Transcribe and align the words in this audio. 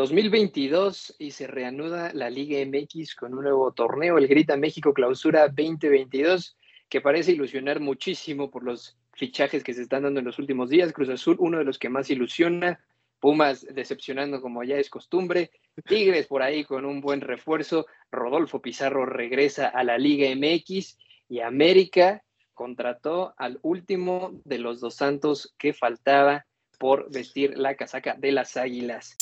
2022 0.00 1.16
y 1.18 1.32
se 1.32 1.46
reanuda 1.46 2.10
la 2.14 2.30
Liga 2.30 2.58
MX 2.64 3.14
con 3.14 3.34
un 3.34 3.42
nuevo 3.42 3.70
torneo, 3.72 4.16
el 4.16 4.28
Grita 4.28 4.56
México 4.56 4.94
Clausura 4.94 5.48
2022, 5.48 6.56
que 6.88 7.02
parece 7.02 7.32
ilusionar 7.32 7.80
muchísimo 7.80 8.50
por 8.50 8.62
los 8.62 8.96
fichajes 9.12 9.62
que 9.62 9.74
se 9.74 9.82
están 9.82 10.04
dando 10.04 10.20
en 10.20 10.24
los 10.24 10.38
últimos 10.38 10.70
días. 10.70 10.94
Cruz 10.94 11.10
Azul, 11.10 11.36
uno 11.38 11.58
de 11.58 11.64
los 11.64 11.78
que 11.78 11.90
más 11.90 12.08
ilusiona, 12.08 12.80
Pumas 13.18 13.66
decepcionando 13.74 14.40
como 14.40 14.64
ya 14.64 14.78
es 14.78 14.88
costumbre, 14.88 15.50
Tigres 15.86 16.26
por 16.26 16.42
ahí 16.42 16.64
con 16.64 16.86
un 16.86 17.02
buen 17.02 17.20
refuerzo, 17.20 17.84
Rodolfo 18.10 18.62
Pizarro 18.62 19.04
regresa 19.04 19.68
a 19.68 19.84
la 19.84 19.98
Liga 19.98 20.34
MX 20.34 20.96
y 21.28 21.40
América 21.40 22.24
contrató 22.54 23.34
al 23.36 23.58
último 23.60 24.40
de 24.46 24.60
los 24.60 24.80
dos 24.80 24.94
santos 24.94 25.54
que 25.58 25.74
faltaba 25.74 26.46
por 26.78 27.12
vestir 27.12 27.58
la 27.58 27.74
casaca 27.74 28.14
de 28.14 28.32
las 28.32 28.56
Águilas. 28.56 29.18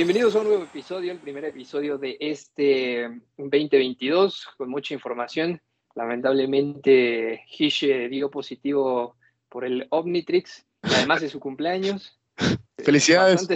Bienvenidos 0.00 0.34
a 0.34 0.38
un 0.38 0.46
nuevo 0.46 0.62
episodio, 0.62 1.12
el 1.12 1.18
primer 1.18 1.44
episodio 1.44 1.98
de 1.98 2.16
este 2.20 3.20
2022, 3.36 4.48
con 4.56 4.70
mucha 4.70 4.94
información. 4.94 5.60
Lamentablemente, 5.94 7.44
Hishe 7.46 8.08
dio 8.08 8.30
positivo 8.30 9.18
por 9.50 9.66
el 9.66 9.86
Omnitrix, 9.90 10.64
además 10.80 11.20
de 11.20 11.28
su 11.28 11.38
cumpleaños. 11.38 12.18
Felicidades. 12.78 13.46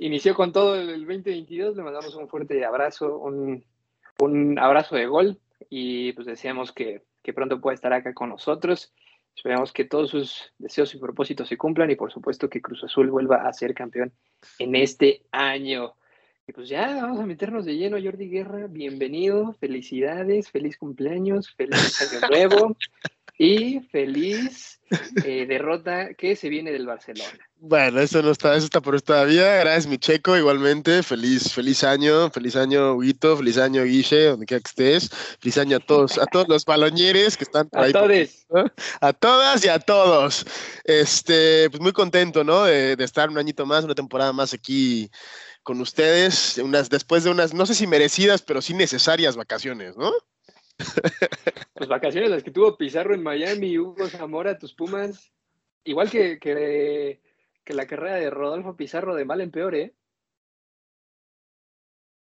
inició 0.00 0.34
con 0.34 0.50
todo 0.50 0.74
el 0.74 1.06
2022, 1.06 1.76
le 1.76 1.84
mandamos 1.84 2.12
un 2.16 2.28
fuerte 2.28 2.64
abrazo, 2.64 3.16
un, 3.16 3.64
un 4.18 4.58
abrazo 4.58 4.96
de 4.96 5.06
gol 5.06 5.38
y 5.70 6.12
pues 6.14 6.26
deseamos 6.26 6.72
que, 6.72 7.04
que 7.22 7.32
pronto 7.32 7.60
pueda 7.60 7.76
estar 7.76 7.92
acá 7.92 8.14
con 8.14 8.30
nosotros. 8.30 8.92
Esperamos 9.36 9.72
que 9.72 9.84
todos 9.84 10.10
sus 10.10 10.52
deseos 10.58 10.94
y 10.94 10.98
propósitos 10.98 11.48
se 11.48 11.56
cumplan 11.56 11.90
y 11.90 11.96
por 11.96 12.12
supuesto 12.12 12.48
que 12.48 12.60
Cruz 12.60 12.82
Azul 12.84 13.10
vuelva 13.10 13.48
a 13.48 13.52
ser 13.52 13.74
campeón 13.74 14.12
en 14.58 14.74
este 14.74 15.22
año. 15.30 15.94
Y 16.46 16.52
pues 16.52 16.68
ya 16.68 16.94
vamos 17.02 17.20
a 17.20 17.26
meternos 17.26 17.64
de 17.64 17.76
lleno, 17.76 17.98
Jordi 18.02 18.28
Guerra, 18.28 18.66
bienvenido, 18.68 19.52
felicidades, 19.60 20.50
feliz 20.50 20.78
cumpleaños, 20.78 21.54
feliz 21.54 22.00
año 22.00 22.28
nuevo 22.28 22.76
y 23.38 23.80
feliz 23.92 24.80
eh, 25.24 25.46
derrota 25.46 26.14
que 26.14 26.34
se 26.34 26.48
viene 26.48 26.72
del 26.72 26.86
Barcelona. 26.86 27.38
Bueno, 27.60 28.00
eso 28.00 28.20
no 28.20 28.32
está, 28.32 28.56
eso 28.56 28.64
está 28.64 28.80
por 28.80 29.00
todavía. 29.00 29.58
Gracias, 29.58 29.86
mi 29.86 29.98
checo, 29.98 30.36
igualmente. 30.36 31.02
Feliz, 31.04 31.52
feliz 31.52 31.84
año, 31.84 32.30
feliz 32.30 32.56
año, 32.56 32.94
Huguito, 32.94 33.36
feliz 33.36 33.58
año, 33.58 33.84
Guille, 33.84 34.26
donde 34.26 34.46
quiera 34.46 34.60
que 34.60 34.68
estés. 34.68 35.10
Feliz 35.40 35.58
año 35.58 35.76
a 35.76 35.80
todos, 35.80 36.18
a 36.18 36.26
todos 36.26 36.48
los 36.48 36.64
baloñeres 36.64 37.36
que 37.36 37.44
están 37.44 37.68
por 37.68 37.80
ahí. 37.80 37.90
A 37.90 37.92
todos. 37.92 38.46
A 39.00 39.12
todas 39.12 39.64
y 39.64 39.68
a 39.68 39.78
todos. 39.78 40.44
Este, 40.84 41.70
pues 41.70 41.80
muy 41.80 41.92
contento, 41.92 42.42
¿no? 42.42 42.64
De, 42.64 42.96
de, 42.96 43.04
estar 43.04 43.28
un 43.28 43.38
añito 43.38 43.66
más, 43.66 43.84
una 43.84 43.94
temporada 43.94 44.32
más 44.32 44.52
aquí 44.52 45.10
con 45.62 45.80
ustedes, 45.80 46.58
unas, 46.58 46.88
después 46.88 47.24
de 47.24 47.30
unas, 47.30 47.52
no 47.54 47.66
sé 47.66 47.74
si 47.74 47.86
merecidas, 47.86 48.42
pero 48.42 48.62
sí 48.62 48.72
necesarias 48.72 49.36
vacaciones, 49.36 49.96
¿no? 49.96 50.10
Pues 51.74 51.88
vacaciones 51.88 52.30
las 52.30 52.42
que 52.42 52.50
tuvo 52.50 52.76
Pizarro 52.76 53.14
en 53.14 53.22
Miami, 53.22 53.78
Hugo 53.78 54.08
Zamora, 54.08 54.58
tus 54.58 54.74
Pumas. 54.74 55.32
Igual 55.84 56.10
que, 56.10 56.38
que, 56.40 57.20
la 57.74 57.86
carrera 57.86 58.16
de 58.16 58.30
Rodolfo 58.30 58.74
Pizarro 58.74 59.14
de 59.14 59.24
mal 59.24 59.40
en 59.40 59.50
peor, 59.50 59.74
¿eh? 59.74 59.94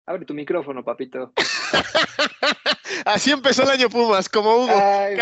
Abre 0.06 0.26
tu 0.26 0.34
micrófono, 0.34 0.84
papito. 0.84 1.34
Así 3.06 3.32
empezó 3.32 3.64
el 3.64 3.70
año 3.70 3.90
Pumas, 3.90 4.30
como 4.30 4.56
Hugo. 4.56 4.74
Ay, 4.74 5.18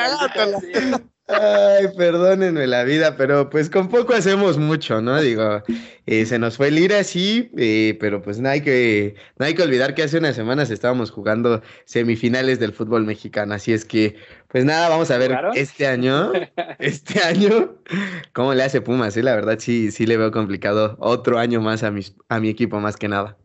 Ay, 1.34 1.88
perdónenme 1.96 2.68
la 2.68 2.84
vida, 2.84 3.16
pero 3.16 3.50
pues 3.50 3.70
con 3.70 3.88
poco 3.88 4.14
hacemos 4.14 4.58
mucho, 4.58 5.02
¿no? 5.02 5.22
Digo, 5.22 5.64
eh, 6.06 6.26
se 6.26 6.38
nos 6.40 6.58
fue 6.58 6.68
el 6.68 6.80
ir 6.80 6.94
así, 6.94 7.50
eh, 7.58 7.96
pero 8.00 8.22
pues 8.22 8.40
no 8.40 8.50
hay, 8.50 8.62
que, 8.62 9.16
no 9.38 9.46
hay 9.46 9.54
que 9.54 9.64
olvidar 9.64 9.94
que 9.96 10.04
hace 10.04 10.18
unas 10.18 10.36
semanas 10.36 10.70
estábamos 10.72 11.10
jugando 11.12 11.62
semifinales 11.86 12.60
del 12.60 12.74
fútbol 12.74 13.06
mexicano, 13.06 13.54
así 13.54 13.72
es 13.72 13.86
que, 13.86 14.18
pues 14.50 14.66
nada, 14.66 14.90
vamos 14.90 15.10
a 15.10 15.18
ver 15.18 15.38
este 15.54 15.88
año, 15.88 16.34
este 16.80 17.22
año, 17.24 17.78
cómo 18.34 18.54
le 18.54 18.64
hace 18.64 18.82
Pumas, 18.82 19.16
¿eh? 19.16 19.24
La 19.24 19.36
verdad 19.36 19.58
sí, 19.60 19.92
sí 19.92 20.06
le 20.06 20.18
veo 20.18 20.32
complicado 20.32 20.98
otro 21.00 21.40
año 21.40 21.62
más 21.62 21.84
a, 21.84 21.92
mis, 21.92 22.16
a 22.28 22.40
mi 22.40 22.50
equipo, 22.50 22.80
más 22.82 22.98
que 22.98 23.08
nada. 23.08 23.38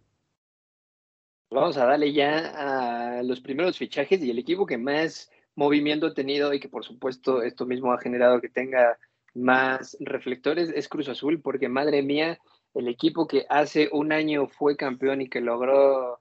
Vamos 1.51 1.77
a 1.77 1.87
darle 1.87 2.13
ya 2.13 3.19
a 3.19 3.23
los 3.23 3.41
primeros 3.41 3.79
fichajes 3.79 4.23
y 4.23 4.31
el 4.31 4.39
equipo 4.39 4.67
que 4.67 4.79
más 4.79 5.31
movimiento 5.55 6.13
tenido 6.13 6.53
y 6.53 6.61
que 6.61 6.69
por 6.69 6.85
supuesto 6.85 7.43
esto 7.43 7.67
mismo 7.67 7.93
ha 7.93 8.01
generado 8.01 8.41
que 8.41 8.49
tenga 8.49 8.99
más 9.35 9.97
reflectores 10.01 10.71
es 10.75 10.89
Cruz 10.89 11.09
Azul, 11.09 11.41
porque 11.41 11.69
madre 11.69 12.03
mía, 12.03 12.39
el 12.75 12.89
equipo 12.89 13.27
que 13.27 13.47
hace 13.49 13.89
un 13.93 14.13
año 14.13 14.49
fue 14.49 14.77
campeón 14.77 15.23
y 15.23 15.29
que 15.29 15.41
logró 15.41 16.21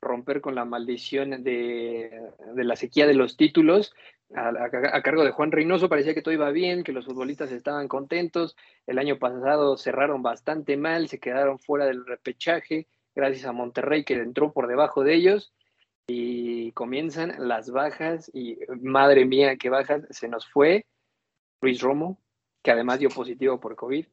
romper 0.00 0.40
con 0.40 0.54
la 0.54 0.64
maldición 0.64 1.42
de, 1.44 2.30
la 2.54 2.76
sequía 2.76 3.06
de 3.06 3.14
los 3.14 3.36
títulos, 3.36 3.94
a, 4.34 5.02
cargo 5.02 5.24
de 5.24 5.32
Juan 5.32 5.52
Reynoso, 5.52 5.88
parecía 5.88 6.14
que 6.14 6.22
todo 6.22 6.34
iba 6.34 6.50
bien, 6.50 6.82
que 6.82 6.92
los 6.92 7.04
futbolistas 7.04 7.52
estaban 7.52 7.88
contentos, 7.88 8.56
el 8.86 8.98
año 8.98 9.18
pasado 9.18 9.76
cerraron 9.76 10.22
bastante 10.22 10.76
mal, 10.76 11.08
se 11.08 11.20
quedaron 11.20 11.58
fuera 11.58 11.84
del 11.84 12.06
repechaje, 12.06 12.86
gracias 13.14 13.46
a 13.46 13.52
Monterrey 13.52 14.04
que 14.04 14.14
entró 14.14 14.52
por 14.52 14.68
debajo 14.68 15.04
de 15.04 15.14
ellos, 15.14 15.52
y 16.06 16.72
comienzan 16.72 17.34
las 17.38 17.70
bajas 17.70 18.30
y 18.34 18.58
madre 18.80 19.24
mía, 19.24 19.56
qué 19.56 19.70
bajas, 19.70 20.02
se 20.10 20.28
nos 20.28 20.46
fue 20.48 20.86
Luis 21.60 21.80
Romo, 21.80 22.18
que 22.62 22.70
además 22.70 22.98
dio 22.98 23.08
positivo 23.08 23.60
por 23.60 23.76
COVID, 23.76 24.06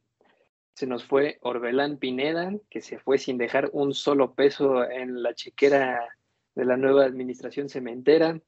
se 0.74 0.86
nos 0.86 1.04
fue 1.04 1.38
Orbelán 1.42 1.98
Pineda, 1.98 2.52
que 2.70 2.80
se 2.80 2.98
fue 2.98 3.18
sin 3.18 3.38
dejar 3.38 3.70
un 3.72 3.92
solo 3.92 4.34
peso 4.34 4.88
en 4.88 5.22
la 5.22 5.34
chequera 5.34 6.16
de 6.54 6.64
la 6.64 6.76
nueva 6.76 7.04
administración 7.04 7.68
cementera. 7.68 8.40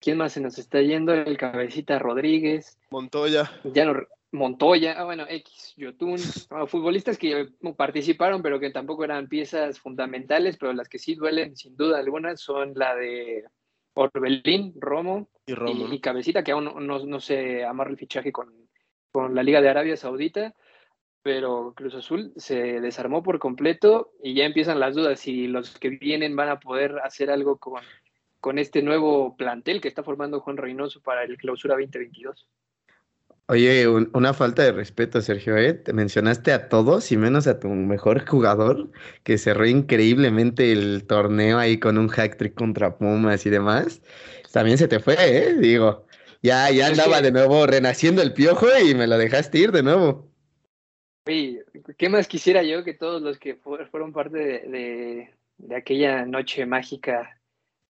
¿Quién 0.00 0.16
más 0.16 0.32
se 0.32 0.40
nos 0.40 0.58
está 0.58 0.80
yendo? 0.80 1.12
El 1.12 1.36
cabecita 1.36 1.98
Rodríguez. 1.98 2.78
Montoya. 2.90 3.50
Ya 3.64 3.84
no, 3.84 4.02
Montoya, 4.32 4.94
ah, 4.96 5.04
bueno, 5.04 5.24
X, 5.28 5.74
Yotun, 5.76 6.18
ah, 6.50 6.66
futbolistas 6.66 7.18
que 7.18 7.48
participaron, 7.76 8.42
pero 8.42 8.60
que 8.60 8.70
tampoco 8.70 9.04
eran 9.04 9.28
piezas 9.28 9.80
fundamentales, 9.80 10.56
pero 10.56 10.72
las 10.72 10.88
que 10.88 10.98
sí 10.98 11.14
duelen 11.14 11.56
sin 11.56 11.76
duda 11.76 11.98
alguna 11.98 12.36
son 12.36 12.72
la 12.76 12.94
de 12.94 13.44
Orbelín, 13.94 14.74
Romo 14.76 15.28
y, 15.46 16.00
Cabecita, 16.00 16.44
que 16.44 16.52
aún 16.52 16.86
no, 16.86 17.20
se 17.20 17.64
amarra 17.64 17.90
el 17.90 17.98
fichaje 17.98 18.30
con, 18.30 18.52
con 19.10 19.34
la 19.34 19.42
Liga 19.42 19.60
de 19.60 19.68
Arabia 19.68 19.96
Saudita, 19.96 20.54
pero 21.22 21.74
Cruz 21.74 21.94
Azul 21.96 22.32
se 22.36 22.80
desarmó 22.80 23.22
por 23.22 23.40
completo 23.40 24.12
y 24.22 24.34
ya 24.34 24.44
empiezan 24.44 24.80
las 24.80 24.94
dudas 24.94 25.20
si 25.20 25.48
los 25.48 25.78
que 25.78 25.90
vienen 25.90 26.36
van 26.36 26.48
a 26.48 26.60
poder 26.60 27.00
hacer 27.02 27.30
algo 27.30 27.58
con, 27.58 27.82
con 28.40 28.58
este 28.58 28.80
nuevo 28.82 29.36
plantel 29.36 29.80
que 29.80 29.88
está 29.88 30.02
formando 30.02 30.40
Juan 30.40 30.56
Reynoso 30.56 31.00
para 31.02 31.24
el 31.24 31.36
clausura 31.36 31.74
2022. 31.74 32.48
Oye, 33.50 33.88
una 33.88 34.32
falta 34.32 34.62
de 34.62 34.70
respeto, 34.70 35.20
Sergio, 35.20 35.56
¿eh? 35.56 35.74
Te 35.74 35.92
mencionaste 35.92 36.52
a 36.52 36.68
todos 36.68 37.10
y 37.10 37.16
menos 37.16 37.48
a 37.48 37.58
tu 37.58 37.66
mejor 37.68 38.24
jugador, 38.24 38.92
que 39.24 39.38
cerró 39.38 39.66
increíblemente 39.66 40.70
el 40.70 41.04
torneo 41.04 41.58
ahí 41.58 41.80
con 41.80 41.98
un 41.98 42.06
hack 42.06 42.36
trick 42.36 42.54
contra 42.54 42.96
Pumas 42.96 43.44
y 43.46 43.50
demás. 43.50 44.02
También 44.52 44.78
se 44.78 44.86
te 44.86 45.00
fue, 45.00 45.16
¿eh? 45.18 45.54
Digo, 45.54 46.06
ya, 46.40 46.70
ya 46.70 46.86
andaba 46.86 47.20
de 47.20 47.32
nuevo 47.32 47.66
renaciendo 47.66 48.22
el 48.22 48.34
piojo 48.34 48.68
y 48.88 48.94
me 48.94 49.08
lo 49.08 49.18
dejaste 49.18 49.58
ir 49.58 49.72
de 49.72 49.82
nuevo. 49.82 50.30
Oye, 51.26 51.64
¿qué 51.98 52.08
más 52.08 52.28
quisiera 52.28 52.62
yo 52.62 52.84
que 52.84 52.94
todos 52.94 53.20
los 53.20 53.36
que 53.36 53.56
fueron 53.56 54.12
parte 54.12 54.38
de, 54.38 55.34
de 55.58 55.74
aquella 55.74 56.24
noche 56.24 56.66
mágica 56.66 57.39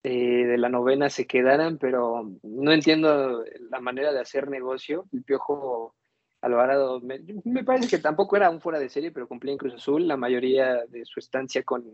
eh, 0.02 0.46
de 0.46 0.58
la 0.58 0.68
novena 0.68 1.10
se 1.10 1.26
quedaran, 1.26 1.76
pero 1.76 2.30
no 2.42 2.72
entiendo 2.72 3.44
la 3.70 3.80
manera 3.80 4.12
de 4.12 4.20
hacer 4.20 4.48
negocio. 4.48 5.06
El 5.12 5.24
Piojo 5.24 5.94
Alvarado 6.40 7.00
me, 7.00 7.64
parece 7.64 7.88
que 7.88 8.02
tampoco 8.02 8.36
era 8.36 8.48
un 8.48 8.60
fuera 8.60 8.78
de 8.78 8.88
serie, 8.88 9.12
pero 9.12 9.28
cumplía 9.28 9.52
en 9.52 9.58
Cruz 9.58 9.74
Azul. 9.74 10.08
La 10.08 10.16
mayoría 10.16 10.86
de 10.86 11.04
su 11.04 11.20
estancia 11.20 11.62
con, 11.64 11.84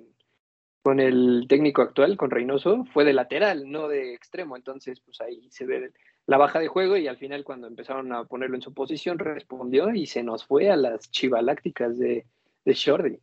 con 0.82 1.00
el 1.00 1.46
técnico 1.48 1.82
actual, 1.82 2.16
con 2.16 2.30
Reynoso, 2.30 2.84
fue 2.92 3.04
de 3.04 3.12
lateral, 3.12 3.68
no 3.68 3.88
de 3.88 4.14
extremo. 4.14 4.56
Entonces, 4.56 5.00
pues 5.00 5.20
ahí 5.20 5.48
se 5.50 5.66
ve 5.66 5.92
la 6.26 6.38
baja 6.38 6.60
de 6.60 6.68
juego 6.68 6.96
y 6.96 7.08
al 7.08 7.18
final 7.18 7.42
cuando 7.42 7.66
empezaron 7.66 8.12
a 8.12 8.24
ponerlo 8.24 8.54
en 8.54 8.62
su 8.62 8.72
posición 8.72 9.18
respondió 9.18 9.92
y 9.92 10.06
se 10.06 10.22
nos 10.22 10.44
fue 10.44 10.70
a 10.70 10.76
las 10.76 11.10
chivalácticas 11.10 11.98
de, 11.98 12.26
de 12.64 12.74
Shorty. 12.74 13.18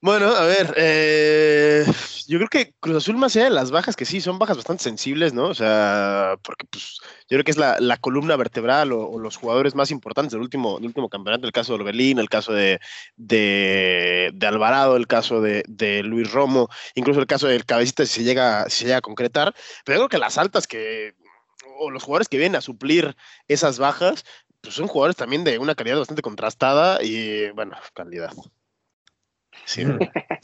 Bueno, 0.00 0.26
a 0.28 0.44
ver, 0.44 0.74
eh, 0.76 1.84
yo 2.28 2.38
creo 2.38 2.48
que 2.48 2.74
Cruz 2.80 2.96
Azul, 2.98 3.16
más 3.16 3.34
allá 3.34 3.46
de 3.46 3.50
las 3.50 3.70
bajas, 3.70 3.96
que 3.96 4.04
sí, 4.04 4.20
son 4.20 4.38
bajas 4.38 4.56
bastante 4.56 4.84
sensibles, 4.84 5.32
¿no? 5.32 5.46
O 5.46 5.54
sea, 5.54 6.36
porque 6.42 6.66
pues 6.70 6.98
yo 7.28 7.36
creo 7.36 7.44
que 7.44 7.50
es 7.50 7.56
la, 7.56 7.96
columna 7.96 8.36
vertebral 8.36 8.92
o, 8.92 9.18
los 9.18 9.36
jugadores 9.36 9.74
más 9.74 9.90
importantes 9.90 10.32
del 10.32 10.42
último, 10.42 10.76
del 10.76 10.88
último 10.88 11.08
campeonato, 11.08 11.46
el 11.46 11.52
caso 11.52 11.72
de 11.72 11.80
Orbelín, 11.80 12.18
el 12.18 12.28
caso 12.28 12.52
de, 12.52 12.78
Alvarado, 14.42 14.96
el 14.96 15.06
caso 15.06 15.40
de, 15.40 16.02
Luis 16.04 16.30
Romo, 16.30 16.68
incluso 16.94 17.18
el 17.20 17.26
caso 17.26 17.48
del 17.48 17.64
Cabecita 17.64 18.06
si 18.06 18.20
se 18.20 18.24
llega, 18.24 18.64
si 18.68 18.80
se 18.80 18.84
llega 18.84 18.98
a 18.98 19.02
concretar. 19.02 19.54
Pero 19.84 19.96
yo 19.98 20.00
creo 20.02 20.08
que 20.08 20.24
las 20.24 20.38
altas 20.38 20.66
que, 20.68 21.14
o 21.78 21.90
los 21.90 22.04
jugadores 22.04 22.28
que 22.28 22.38
vienen 22.38 22.56
a 22.56 22.60
suplir 22.60 23.16
esas 23.48 23.78
bajas, 23.78 24.24
pues 24.60 24.74
son 24.74 24.88
jugadores 24.88 25.16
también 25.16 25.42
de 25.42 25.58
una 25.58 25.74
calidad 25.74 25.98
bastante 25.98 26.22
contrastada 26.22 27.02
y, 27.02 27.50
bueno, 27.50 27.76
calidad. 27.94 28.32
Sí, 29.64 29.84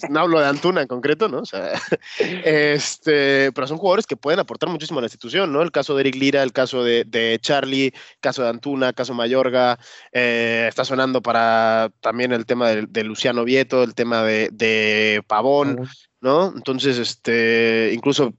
no 0.08 0.20
hablo 0.20 0.40
de 0.40 0.46
Antuna 0.46 0.82
en 0.82 0.88
concreto, 0.88 1.28
¿no? 1.28 1.38
O 1.38 1.44
sea, 1.44 1.72
este, 2.18 3.52
pero 3.52 3.66
son 3.66 3.78
jugadores 3.78 4.06
que 4.06 4.16
pueden 4.16 4.40
aportar 4.40 4.68
muchísimo 4.68 4.98
a 4.98 5.02
la 5.02 5.06
institución, 5.06 5.52
¿no? 5.52 5.62
El 5.62 5.70
caso 5.70 5.94
de 5.94 6.00
Eric 6.00 6.16
Lira, 6.16 6.42
el 6.42 6.52
caso 6.52 6.82
de, 6.82 7.04
de 7.04 7.38
Charlie, 7.40 7.86
el 7.86 8.20
caso 8.20 8.42
de 8.42 8.48
Antuna, 8.48 8.88
el 8.88 8.94
caso 8.94 9.14
Mayorga, 9.14 9.78
eh, 10.12 10.66
está 10.68 10.84
sonando 10.84 11.22
para 11.22 11.92
también 12.00 12.32
el 12.32 12.46
tema 12.46 12.70
de, 12.70 13.04
Luciano 13.04 13.44
Vieto, 13.44 13.82
el 13.82 13.94
tema 13.94 14.22
de, 14.22 14.48
de 14.52 15.22
Pavón, 15.26 15.88
¿no? 16.20 16.52
Entonces, 16.56 16.98
este, 16.98 17.92
incluso, 17.94 18.32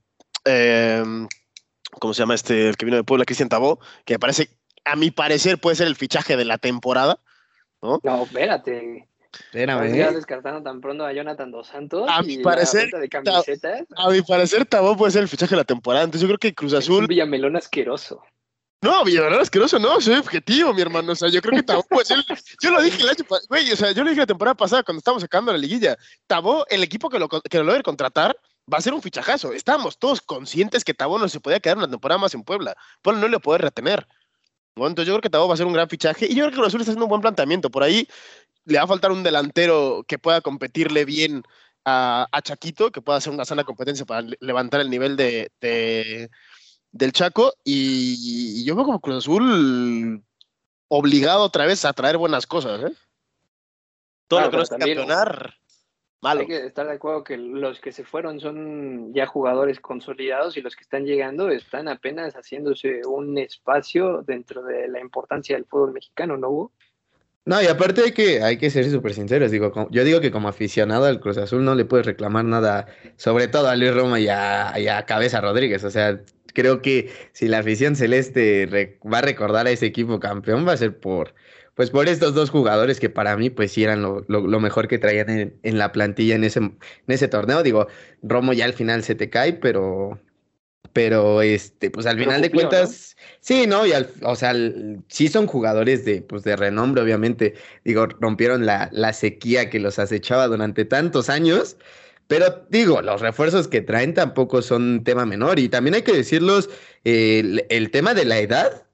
em, 0.44 1.28
¿cómo 2.00 2.12
se 2.12 2.22
llama 2.22 2.34
este, 2.34 2.68
el 2.68 2.76
que 2.76 2.84
vino 2.84 2.96
de 2.96 3.04
Puebla, 3.04 3.24
Cristian 3.24 3.48
Tabó, 3.48 3.78
que 4.04 4.14
me 4.14 4.18
parece, 4.18 4.50
a 4.84 4.96
mi 4.96 5.10
parecer, 5.10 5.58
puede 5.58 5.76
ser 5.76 5.86
el 5.86 5.96
fichaje 5.96 6.36
de 6.36 6.44
la 6.44 6.58
temporada, 6.58 7.20
¿no? 7.80 8.00
No, 8.02 8.24
espérate. 8.24 9.08
Espérame. 9.40 9.96
Ya 9.96 10.10
descartando 10.10 10.62
tan 10.62 10.80
pronto 10.80 11.04
a 11.04 11.12
Jonathan 11.12 11.50
Dos 11.50 11.68
Santos. 11.68 12.08
A 12.08 12.22
mi 12.22 12.38
parecer, 12.38 12.90
a 13.96 14.10
mi 14.10 14.22
parecer, 14.22 14.66
Tabó 14.66 14.96
puede 14.96 15.12
ser 15.12 15.22
el 15.22 15.28
fichaje 15.28 15.50
de 15.50 15.58
la 15.58 15.64
temporada. 15.64 16.04
Entonces 16.04 16.22
yo 16.22 16.28
creo 16.28 16.38
que 16.38 16.54
Cruz 16.54 16.72
Azul. 16.72 16.96
Es 16.96 17.00
un 17.00 17.06
Villamelón 17.06 17.56
asqueroso. 17.56 18.22
No, 18.82 19.04
Villamelón 19.04 19.40
asqueroso 19.40 19.78
no, 19.78 20.00
soy 20.00 20.16
objetivo, 20.16 20.74
mi 20.74 20.82
hermano. 20.82 21.12
O 21.12 21.16
sea, 21.16 21.28
yo 21.28 21.40
creo 21.40 21.56
que 21.56 21.62
Tabó 21.62 21.82
puede 21.84 22.04
ser. 22.04 22.18
Yo 22.62 22.70
lo 22.70 22.82
dije 22.82 23.02
el 23.02 23.08
año 23.08 23.24
güey, 23.48 23.72
o 23.72 23.76
sea, 23.76 23.92
yo 23.92 24.04
lo 24.04 24.10
dije 24.10 24.20
la 24.20 24.26
temporada 24.26 24.54
pasada 24.54 24.82
cuando 24.82 24.98
estábamos 24.98 25.22
sacando 25.22 25.52
la 25.52 25.58
liguilla. 25.58 25.96
Tabó, 26.26 26.66
el 26.68 26.82
equipo 26.82 27.08
que 27.08 27.18
lo, 27.18 27.28
que 27.28 27.58
lo 27.58 27.64
logra 27.64 27.82
contratar, 27.82 28.36
va 28.72 28.78
a 28.78 28.80
ser 28.80 28.94
un 28.94 29.02
fichajazo. 29.02 29.52
Estábamos 29.52 29.98
todos 29.98 30.20
conscientes 30.20 30.84
que 30.84 30.94
Tabó 30.94 31.18
no 31.18 31.28
se 31.28 31.40
podía 31.40 31.60
quedar 31.60 31.78
una 31.78 31.88
temporada 31.88 32.18
más 32.18 32.34
en 32.34 32.42
Puebla. 32.42 32.76
Puebla 33.02 33.20
no 33.20 33.28
le 33.28 33.40
puede 33.40 33.58
retener. 33.58 34.06
Bueno, 34.76 34.90
entonces 34.90 35.08
yo 35.08 35.14
creo 35.14 35.22
que 35.22 35.30
Tabó 35.30 35.46
va 35.46 35.54
a 35.54 35.56
ser 35.56 35.66
un 35.66 35.72
gran 35.72 35.88
fichaje 35.88 36.26
y 36.26 36.34
yo 36.34 36.44
creo 36.44 36.50
que 36.50 36.56
Cruz 36.56 36.68
Azul 36.68 36.80
está 36.80 36.90
haciendo 36.90 37.04
un 37.04 37.10
buen 37.10 37.20
planteamiento. 37.20 37.70
Por 37.70 37.84
ahí 37.84 38.08
le 38.64 38.78
va 38.78 38.84
a 38.84 38.88
faltar 38.88 39.12
un 39.12 39.22
delantero 39.22 40.04
que 40.06 40.18
pueda 40.18 40.40
competirle 40.40 41.04
bien 41.04 41.42
a, 41.84 42.40
Chaquito, 42.42 42.90
que 42.90 43.02
pueda 43.02 43.18
hacer 43.18 43.32
una 43.32 43.44
sana 43.44 43.64
competencia 43.64 44.06
para 44.06 44.26
levantar 44.40 44.80
el 44.80 44.90
nivel 44.90 45.16
de, 45.16 45.50
del 46.90 47.12
Chaco. 47.12 47.52
Y, 47.64 48.64
yo 48.64 48.74
veo 48.74 48.84
como 48.84 49.00
Cruz 49.00 49.18
Azul 49.18 50.22
obligado 50.88 51.42
otra 51.42 51.66
vez 51.66 51.84
a 51.84 51.92
traer 51.92 52.16
buenas 52.16 52.46
cosas. 52.46 52.90
¿eh? 52.90 52.94
Todo 54.28 54.40
lo 54.40 54.50
que 54.50 54.56
no 54.56 54.62
es 54.62 54.70
campeonar, 54.70 55.54
malo. 56.22 56.40
Hay 56.40 56.46
que 56.46 56.66
estar 56.66 56.86
de 56.86 56.94
acuerdo 56.94 57.24
que 57.24 57.36
los 57.36 57.80
que 57.80 57.92
se 57.92 58.04
fueron 58.04 58.40
son 58.40 59.12
ya 59.12 59.26
jugadores 59.26 59.80
consolidados 59.80 60.56
y 60.56 60.62
los 60.62 60.74
que 60.74 60.82
están 60.82 61.04
llegando 61.04 61.50
están 61.50 61.88
apenas 61.88 62.34
haciéndose 62.34 63.02
un 63.06 63.36
espacio 63.36 64.22
dentro 64.22 64.62
de 64.62 64.88
la 64.88 65.00
importancia 65.00 65.56
del 65.56 65.66
fútbol 65.66 65.92
mexicano, 65.92 66.38
¿no 66.38 66.48
hubo? 66.48 66.72
No, 67.46 67.60
y 67.60 67.66
aparte 67.66 68.00
hay 68.02 68.12
que, 68.12 68.42
hay 68.42 68.56
que 68.56 68.70
ser 68.70 68.90
súper 68.90 69.12
sinceros. 69.12 69.50
Digo, 69.50 69.88
yo 69.90 70.04
digo 70.04 70.20
que 70.20 70.30
como 70.30 70.48
aficionado 70.48 71.04
al 71.04 71.20
Cruz 71.20 71.36
Azul 71.36 71.62
no 71.64 71.74
le 71.74 71.84
puedes 71.84 72.06
reclamar 72.06 72.44
nada, 72.46 72.86
sobre 73.16 73.48
todo 73.48 73.68
a 73.68 73.76
Luis 73.76 73.94
Roma 73.94 74.18
y 74.18 74.28
a, 74.28 75.04
Cabeza 75.06 75.42
Rodríguez. 75.42 75.84
O 75.84 75.90
sea, 75.90 76.22
creo 76.54 76.80
que 76.80 77.12
si 77.32 77.46
la 77.48 77.58
afición 77.58 77.96
celeste 77.96 78.98
va 79.04 79.18
a 79.18 79.22
recordar 79.22 79.66
a 79.66 79.70
ese 79.70 79.84
equipo 79.86 80.20
campeón, 80.20 80.66
va 80.66 80.72
a 80.72 80.76
ser 80.78 80.98
por, 80.98 81.34
pues 81.74 81.90
por 81.90 82.08
estos 82.08 82.34
dos 82.34 82.48
jugadores 82.48 82.98
que 82.98 83.10
para 83.10 83.36
mí, 83.36 83.50
pues 83.50 83.72
sí 83.72 83.84
eran 83.84 84.00
lo, 84.02 84.60
mejor 84.60 84.88
que 84.88 84.98
traían 84.98 85.28
en, 85.28 85.58
en, 85.62 85.78
la 85.78 85.92
plantilla 85.92 86.36
en 86.36 86.44
ese, 86.44 86.60
en 86.60 86.78
ese 87.08 87.28
torneo. 87.28 87.62
Digo, 87.62 87.88
Romo 88.22 88.54
ya 88.54 88.64
al 88.64 88.72
final 88.72 89.04
se 89.04 89.14
te 89.14 89.28
cae, 89.28 89.52
pero 89.52 90.18
pero 90.92 91.42
este, 91.42 91.90
pues 91.90 92.06
al 92.06 92.18
final 92.18 92.42
de 92.42 92.50
cuentas, 92.50 93.16
sí, 93.40 93.66
¿no? 93.66 93.86
Y 93.86 93.92
o 94.22 94.36
sea, 94.36 94.54
sí 95.08 95.28
son 95.28 95.46
jugadores 95.46 96.04
de, 96.04 96.22
pues, 96.22 96.44
de 96.44 96.56
renombre, 96.56 97.02
obviamente. 97.02 97.54
Digo, 97.84 98.06
rompieron 98.06 98.66
la, 98.66 98.88
la 98.92 99.12
sequía 99.12 99.70
que 99.70 99.80
los 99.80 99.98
acechaba 99.98 100.46
durante 100.46 100.84
tantos 100.84 101.28
años. 101.28 101.76
Pero 102.26 102.66
digo, 102.70 103.02
los 103.02 103.20
refuerzos 103.20 103.68
que 103.68 103.82
traen 103.82 104.14
tampoco 104.14 104.62
son 104.62 105.04
tema 105.04 105.26
menor. 105.26 105.58
Y 105.58 105.68
también 105.68 105.94
hay 105.94 106.02
que 106.02 106.12
decirlos, 106.12 106.70
el, 107.04 107.90
tema 107.90 108.14
de 108.14 108.24
la 108.24 108.38
edad 108.38 108.86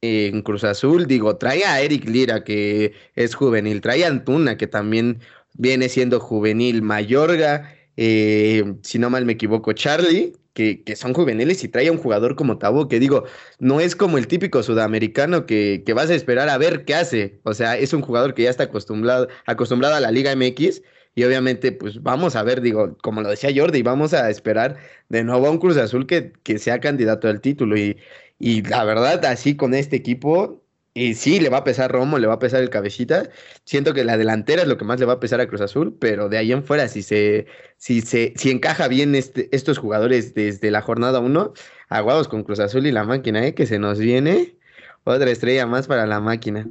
en 0.00 0.42
Cruz 0.42 0.64
Azul, 0.64 1.06
digo, 1.06 1.36
trae 1.36 1.64
a 1.64 1.80
Eric 1.80 2.08
Lira, 2.08 2.44
que 2.44 2.94
es 3.14 3.34
juvenil, 3.34 3.80
trae 3.80 4.04
a 4.04 4.08
Antuna, 4.08 4.56
que 4.56 4.66
también 4.66 5.20
viene 5.54 5.88
siendo 5.88 6.20
juvenil, 6.20 6.82
Mayorga, 6.82 7.74
eh, 7.96 8.74
si 8.82 8.98
no 8.98 9.10
mal 9.10 9.24
me 9.24 9.32
equivoco, 9.32 9.72
Charlie, 9.72 10.34
que, 10.58 10.96
son 10.96 11.14
juveniles 11.14 11.62
y 11.62 11.68
trae 11.68 11.88
a 11.88 11.92
un 11.92 11.98
jugador 11.98 12.34
como 12.34 12.58
Tabo, 12.58 12.88
que 12.88 12.98
digo, 12.98 13.24
no 13.60 13.80
es 13.80 13.94
como 13.94 14.18
el 14.18 14.26
típico 14.26 14.62
sudamericano 14.62 15.46
que, 15.46 15.84
que, 15.86 15.92
vas 15.92 16.10
a 16.10 16.14
esperar 16.14 16.48
a 16.48 16.58
ver 16.58 16.84
qué 16.84 16.94
hace. 16.96 17.38
O 17.44 17.54
sea, 17.54 17.76
es 17.76 17.92
un 17.92 18.02
jugador 18.02 18.34
que 18.34 18.42
ya 18.42 18.50
está 18.50 18.64
acostumbrado, 18.64 19.28
acostumbrado 19.46 19.94
a 19.94 20.00
la 20.00 20.10
Liga 20.10 20.34
MX. 20.34 20.82
Y 21.14 21.24
obviamente, 21.24 21.72
pues 21.72 22.02
vamos 22.02 22.36
a 22.36 22.42
ver, 22.42 22.60
digo, 22.60 22.96
como 23.02 23.22
lo 23.22 23.30
decía 23.30 23.50
Jordi, 23.54 23.82
vamos 23.82 24.14
a 24.14 24.28
esperar 24.30 24.76
de 25.08 25.24
nuevo 25.24 25.46
a 25.46 25.50
un 25.50 25.58
Cruz 25.58 25.76
Azul 25.76 26.06
que, 26.06 26.32
que 26.42 26.58
sea 26.58 26.80
candidato 26.80 27.28
al 27.28 27.40
título. 27.40 27.76
Y, 27.76 27.96
y 28.38 28.62
la 28.62 28.84
verdad, 28.84 29.24
así 29.26 29.56
con 29.56 29.74
este 29.74 29.96
equipo, 29.96 30.62
y 30.98 31.14
sí, 31.14 31.38
le 31.38 31.48
va 31.48 31.58
a 31.58 31.64
pesar 31.64 31.92
Romo, 31.92 32.18
le 32.18 32.26
va 32.26 32.34
a 32.34 32.38
pesar 32.38 32.62
el 32.62 32.70
cabecita. 32.70 33.28
Siento 33.64 33.94
que 33.94 34.04
la 34.04 34.16
delantera 34.16 34.62
es 34.62 34.68
lo 34.68 34.76
que 34.76 34.84
más 34.84 34.98
le 34.98 35.06
va 35.06 35.14
a 35.14 35.20
pesar 35.20 35.40
a 35.40 35.46
Cruz 35.46 35.60
Azul, 35.60 35.96
pero 35.98 36.28
de 36.28 36.38
ahí 36.38 36.52
en 36.52 36.64
fuera, 36.64 36.88
si 36.88 37.02
se, 37.02 37.46
si 37.76 38.00
se, 38.00 38.32
si 38.36 38.50
encaja 38.50 38.88
bien 38.88 39.14
este, 39.14 39.48
estos 39.54 39.78
jugadores 39.78 40.34
desde 40.34 40.70
la 40.70 40.82
jornada 40.82 41.20
1, 41.20 41.52
aguados 41.88 42.26
con 42.28 42.42
Cruz 42.42 42.60
Azul 42.60 42.86
y 42.86 42.92
la 42.92 43.04
máquina, 43.04 43.46
¿eh? 43.46 43.54
que 43.54 43.66
se 43.66 43.78
nos 43.78 43.98
viene 43.98 44.56
otra 45.04 45.30
estrella 45.30 45.66
más 45.66 45.86
para 45.86 46.06
la 46.06 46.20
máquina. 46.20 46.66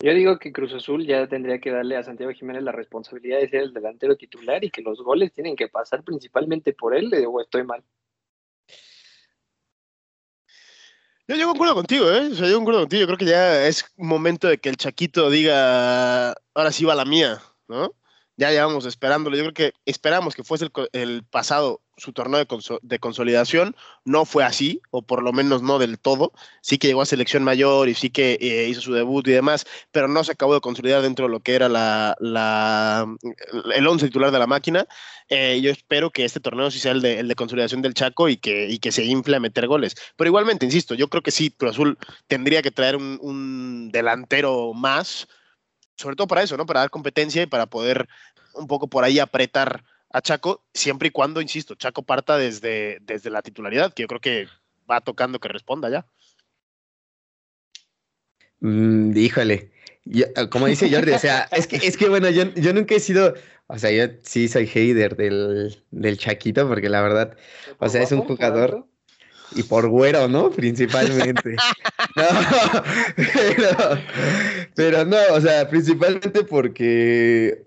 Yo 0.00 0.14
digo 0.14 0.38
que 0.38 0.52
Cruz 0.52 0.72
Azul 0.74 1.04
ya 1.04 1.26
tendría 1.26 1.58
que 1.58 1.72
darle 1.72 1.96
a 1.96 2.04
Santiago 2.04 2.32
Jiménez 2.32 2.62
la 2.62 2.70
responsabilidad 2.70 3.40
de 3.40 3.48
ser 3.48 3.62
el 3.62 3.74
delantero 3.74 4.16
titular 4.16 4.62
y 4.62 4.70
que 4.70 4.80
los 4.80 5.02
goles 5.02 5.32
tienen 5.32 5.56
que 5.56 5.66
pasar 5.66 6.04
principalmente 6.04 6.72
por 6.72 6.94
él, 6.94 7.12
o 7.26 7.40
estoy 7.40 7.64
mal. 7.64 7.82
Yo, 11.28 11.36
yo 11.36 11.46
concuerdo 11.48 11.74
contigo, 11.74 12.10
¿eh? 12.10 12.30
O 12.32 12.34
sea, 12.34 12.48
yo 12.48 12.56
concuerdo 12.56 12.80
contigo. 12.80 13.00
Yo 13.00 13.06
creo 13.06 13.18
que 13.18 13.26
ya 13.26 13.66
es 13.66 13.84
momento 13.96 14.48
de 14.48 14.58
que 14.58 14.70
el 14.70 14.76
Chaquito 14.76 15.28
diga, 15.30 16.30
ahora 16.54 16.72
sí 16.72 16.84
va 16.86 16.94
la 16.94 17.04
mía, 17.04 17.42
¿no? 17.68 17.94
Ya 18.38 18.52
llevamos 18.52 18.86
esperándolo. 18.86 19.36
Yo 19.36 19.42
creo 19.42 19.52
que 19.52 19.72
esperamos 19.84 20.36
que 20.36 20.44
fuese 20.44 20.68
el, 20.92 21.24
pasado 21.24 21.82
su 21.96 22.12
torneo 22.12 22.38
de, 22.82 22.98
consolidación. 23.00 23.74
No 24.04 24.24
fue 24.24 24.44
así, 24.44 24.80
o 24.92 25.02
por 25.02 25.24
lo 25.24 25.32
menos 25.32 25.60
no 25.60 25.80
del 25.80 25.98
todo. 25.98 26.32
Sí 26.62 26.78
que 26.78 26.86
llegó 26.86 27.02
a 27.02 27.06
selección 27.06 27.42
mayor 27.42 27.88
y 27.88 27.94
sí 27.94 28.10
que 28.10 28.38
eh, 28.40 28.68
hizo 28.68 28.80
su 28.80 28.94
debut 28.94 29.26
y 29.26 29.32
demás, 29.32 29.66
pero 29.90 30.06
no 30.06 30.22
se 30.22 30.30
acabó 30.30 30.54
de 30.54 30.60
consolidar 30.60 31.02
dentro 31.02 31.26
de 31.26 31.32
lo 31.32 31.40
que 31.40 31.56
era 31.56 31.68
la, 31.68 32.16
el 33.74 33.86
once 33.88 34.06
titular 34.06 34.30
de 34.30 34.38
la 34.38 34.46
máquina. 34.46 34.86
Eh, 35.28 35.60
yo 35.60 35.72
espero 35.72 36.10
que 36.10 36.24
este 36.24 36.38
torneo 36.38 36.70
sí 36.70 36.78
sea 36.78 36.92
el 36.92 37.02
de, 37.02 37.34
consolidación 37.34 37.82
del 37.82 37.94
Chaco 37.94 38.28
y 38.28 38.36
que, 38.36 38.68
y 38.68 38.78
que 38.78 38.92
se 38.92 39.04
infle 39.04 39.36
a 39.36 39.40
meter 39.40 39.66
goles. 39.66 39.96
Pero 40.16 40.28
igualmente, 40.28 40.64
insisto, 40.64 40.94
yo 40.94 41.08
creo 41.08 41.24
que 41.24 41.32
sí, 41.32 41.50
Cruz 41.50 41.72
Azul 41.72 41.98
tendría 42.28 42.62
que 42.62 42.70
traer 42.70 42.94
un, 42.94 43.18
un 43.20 43.90
delantero 43.90 44.74
más 44.74 45.26
sobre 45.98 46.16
todo 46.16 46.26
para 46.26 46.42
eso, 46.42 46.56
¿no? 46.56 46.64
Para 46.64 46.80
dar 46.80 46.90
competencia 46.90 47.42
y 47.42 47.46
para 47.46 47.66
poder 47.66 48.08
un 48.54 48.66
poco 48.66 48.88
por 48.88 49.04
ahí 49.04 49.18
apretar 49.18 49.84
a 50.10 50.22
Chaco, 50.22 50.64
siempre 50.72 51.08
y 51.08 51.10
cuando, 51.10 51.40
insisto, 51.40 51.74
Chaco 51.74 52.02
parta 52.02 52.38
desde, 52.38 52.98
desde 53.02 53.30
la 53.30 53.42
titularidad, 53.42 53.92
que 53.92 54.02
yo 54.02 54.08
creo 54.08 54.20
que 54.20 54.46
va 54.90 55.00
tocando 55.00 55.38
que 55.38 55.48
responda 55.48 55.90
ya. 55.90 56.06
Mm, 58.60 59.16
híjole, 59.16 59.70
como 60.50 60.66
dice 60.66 60.90
Jordi, 60.90 61.12
o 61.12 61.18
sea, 61.18 61.42
es 61.52 61.66
que, 61.66 61.76
es 61.76 61.96
que 61.96 62.08
bueno, 62.08 62.30
yo, 62.30 62.54
yo, 62.54 62.72
nunca 62.72 62.94
he 62.94 63.00
sido, 63.00 63.34
o 63.66 63.78
sea, 63.78 63.90
yo 63.90 64.14
sí 64.22 64.48
soy 64.48 64.66
hater 64.66 65.16
del, 65.16 65.84
del 65.90 66.18
Chaquito, 66.18 66.66
porque 66.66 66.88
la 66.88 67.02
verdad, 67.02 67.36
o 67.78 67.88
sea, 67.88 68.02
es 68.02 68.12
un 68.12 68.22
jugador 68.22 68.87
y 69.54 69.62
por 69.62 69.88
güero, 69.88 70.28
¿no? 70.28 70.50
Principalmente. 70.50 71.56
no, 72.16 72.24
pero, 73.16 74.00
pero 74.74 75.04
no, 75.04 75.16
o 75.32 75.40
sea, 75.40 75.68
principalmente 75.68 76.44
porque, 76.44 77.66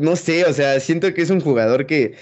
no 0.00 0.16
sé, 0.16 0.44
o 0.44 0.52
sea, 0.52 0.78
siento 0.80 1.12
que 1.14 1.22
es 1.22 1.30
un 1.30 1.40
jugador 1.40 1.86
que 1.86 2.16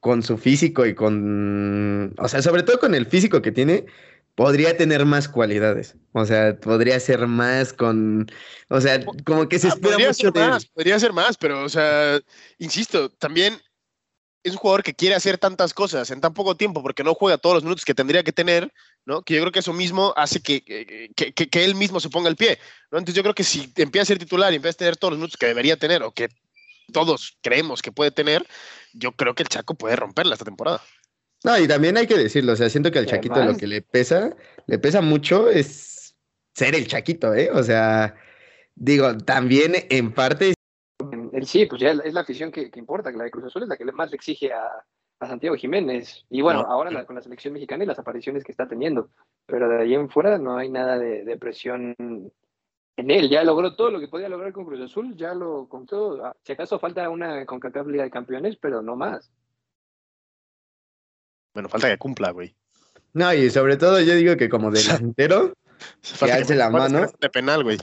con 0.00 0.22
su 0.22 0.36
físico 0.36 0.84
y 0.84 0.94
con, 0.94 2.14
o 2.18 2.28
sea, 2.28 2.42
sobre 2.42 2.64
todo 2.64 2.78
con 2.80 2.94
el 2.94 3.06
físico 3.06 3.40
que 3.40 3.52
tiene, 3.52 3.86
podría 4.34 4.76
tener 4.76 5.04
más 5.04 5.28
cualidades. 5.28 5.94
O 6.12 6.24
sea, 6.24 6.56
podría 6.56 6.98
ser 7.00 7.26
más 7.26 7.72
con, 7.72 8.30
o 8.68 8.80
sea, 8.80 9.04
como 9.24 9.48
que 9.48 9.58
se 9.58 9.68
ah, 9.68 9.70
espera 9.70 9.92
podría 9.94 10.14
ser 10.14 10.32
más, 10.34 10.66
Podría 10.66 10.98
ser 10.98 11.12
más, 11.12 11.36
pero, 11.36 11.62
o 11.62 11.68
sea, 11.68 12.20
insisto, 12.58 13.10
también 13.10 13.54
es 14.44 14.52
un 14.52 14.58
jugador 14.58 14.82
que 14.82 14.94
quiere 14.94 15.14
hacer 15.14 15.38
tantas 15.38 15.72
cosas 15.72 16.10
en 16.10 16.20
tan 16.20 16.34
poco 16.34 16.56
tiempo 16.56 16.82
porque 16.82 17.04
no 17.04 17.14
juega 17.14 17.38
todos 17.38 17.56
los 17.56 17.64
minutos 17.64 17.84
que 17.84 17.94
tendría 17.94 18.22
que 18.24 18.32
tener, 18.32 18.72
¿no? 19.04 19.22
Que 19.22 19.34
yo 19.34 19.40
creo 19.40 19.52
que 19.52 19.60
eso 19.60 19.72
mismo 19.72 20.12
hace 20.16 20.40
que, 20.40 20.62
que, 21.14 21.32
que, 21.32 21.64
él 21.64 21.74
mismo 21.74 22.00
se 22.00 22.10
ponga 22.10 22.28
el 22.28 22.36
pie, 22.36 22.58
¿no? 22.90 22.98
Entonces 22.98 23.14
yo 23.14 23.22
creo 23.22 23.34
que 23.34 23.44
si 23.44 23.72
empieza 23.76 24.02
a 24.02 24.06
ser 24.06 24.18
titular 24.18 24.52
y 24.52 24.56
empieza 24.56 24.76
a 24.76 24.78
tener 24.78 24.96
todos 24.96 25.12
los 25.12 25.18
minutos 25.18 25.36
que 25.36 25.46
debería 25.46 25.76
tener 25.76 26.02
o 26.02 26.12
que 26.12 26.28
todos 26.92 27.38
creemos 27.40 27.82
que 27.82 27.92
puede 27.92 28.10
tener, 28.10 28.46
yo 28.92 29.12
creo 29.12 29.34
que 29.34 29.44
el 29.44 29.48
Chaco 29.48 29.74
puede 29.74 29.96
romperla 29.96 30.34
esta 30.34 30.44
temporada. 30.44 30.82
No, 31.44 31.58
y 31.58 31.66
también 31.66 31.96
hay 31.96 32.06
que 32.06 32.16
decirlo, 32.16 32.52
o 32.52 32.56
sea, 32.56 32.68
siento 32.68 32.90
que 32.90 32.98
al 32.98 33.06
Chaquito 33.06 33.44
lo 33.44 33.56
que 33.56 33.66
le 33.66 33.82
pesa, 33.82 34.36
le 34.66 34.78
pesa 34.78 35.00
mucho 35.00 35.48
es 35.48 36.14
ser 36.54 36.74
el 36.74 36.86
Chaquito, 36.86 37.34
¿eh? 37.34 37.50
O 37.52 37.62
sea, 37.62 38.14
digo, 38.74 39.16
también 39.18 39.74
en 39.90 40.12
parte 40.12 40.54
sí, 41.44 41.66
pues 41.66 41.80
ya 41.80 41.90
es 41.90 42.14
la 42.14 42.20
afición 42.20 42.50
que, 42.50 42.70
importa, 42.76 43.10
que 43.10 43.18
la 43.18 43.24
de 43.24 43.30
Cruz 43.30 43.44
Azul 43.44 43.62
es 43.62 43.68
la 43.68 43.76
que 43.76 43.84
más 43.84 44.10
le 44.10 44.16
exige 44.16 44.52
a, 44.52 44.84
Santiago 45.20 45.54
Jiménez. 45.54 46.24
Y 46.30 46.42
bueno, 46.42 46.62
ahora 46.62 47.04
con 47.06 47.14
la 47.14 47.22
selección 47.22 47.54
mexicana 47.54 47.84
y 47.84 47.86
las 47.86 47.98
apariciones 47.98 48.42
que 48.42 48.50
está 48.50 48.66
teniendo. 48.66 49.10
Pero 49.46 49.68
de 49.68 49.82
ahí 49.82 49.94
en 49.94 50.10
fuera 50.10 50.36
no 50.36 50.56
hay 50.56 50.68
nada 50.68 50.98
de, 50.98 51.36
presión 51.36 51.94
en 51.98 53.10
él. 53.10 53.30
Ya 53.30 53.44
logró 53.44 53.76
todo 53.76 53.92
lo 53.92 54.00
que 54.00 54.08
podía 54.08 54.28
lograr 54.28 54.52
con 54.52 54.64
Cruz 54.64 54.80
Azul, 54.80 55.14
ya 55.16 55.32
lo 55.32 55.68
contó. 55.68 56.24
Ah, 56.24 56.34
si 56.42 56.52
acaso 56.52 56.80
falta 56.80 57.08
una 57.08 57.46
con 57.46 57.60
Liga 57.86 58.02
de 58.02 58.10
Campeones, 58.10 58.56
pero 58.56 58.82
no 58.82 58.96
más. 58.96 59.30
Bueno, 61.54 61.68
falta 61.68 61.88
que 61.88 61.98
cumpla, 61.98 62.32
güey. 62.32 62.56
No, 63.14 63.32
y 63.32 63.50
sobre 63.50 63.76
todo 63.76 64.00
yo 64.00 64.14
digo 64.14 64.36
que 64.36 64.48
como 64.48 64.70
delantero, 64.72 65.52
que 66.18 66.32
alce 66.32 66.56
la 66.56 66.70
mano. 66.70 67.06
De 67.20 67.30
penal, 67.30 67.62
güey. 67.62 67.78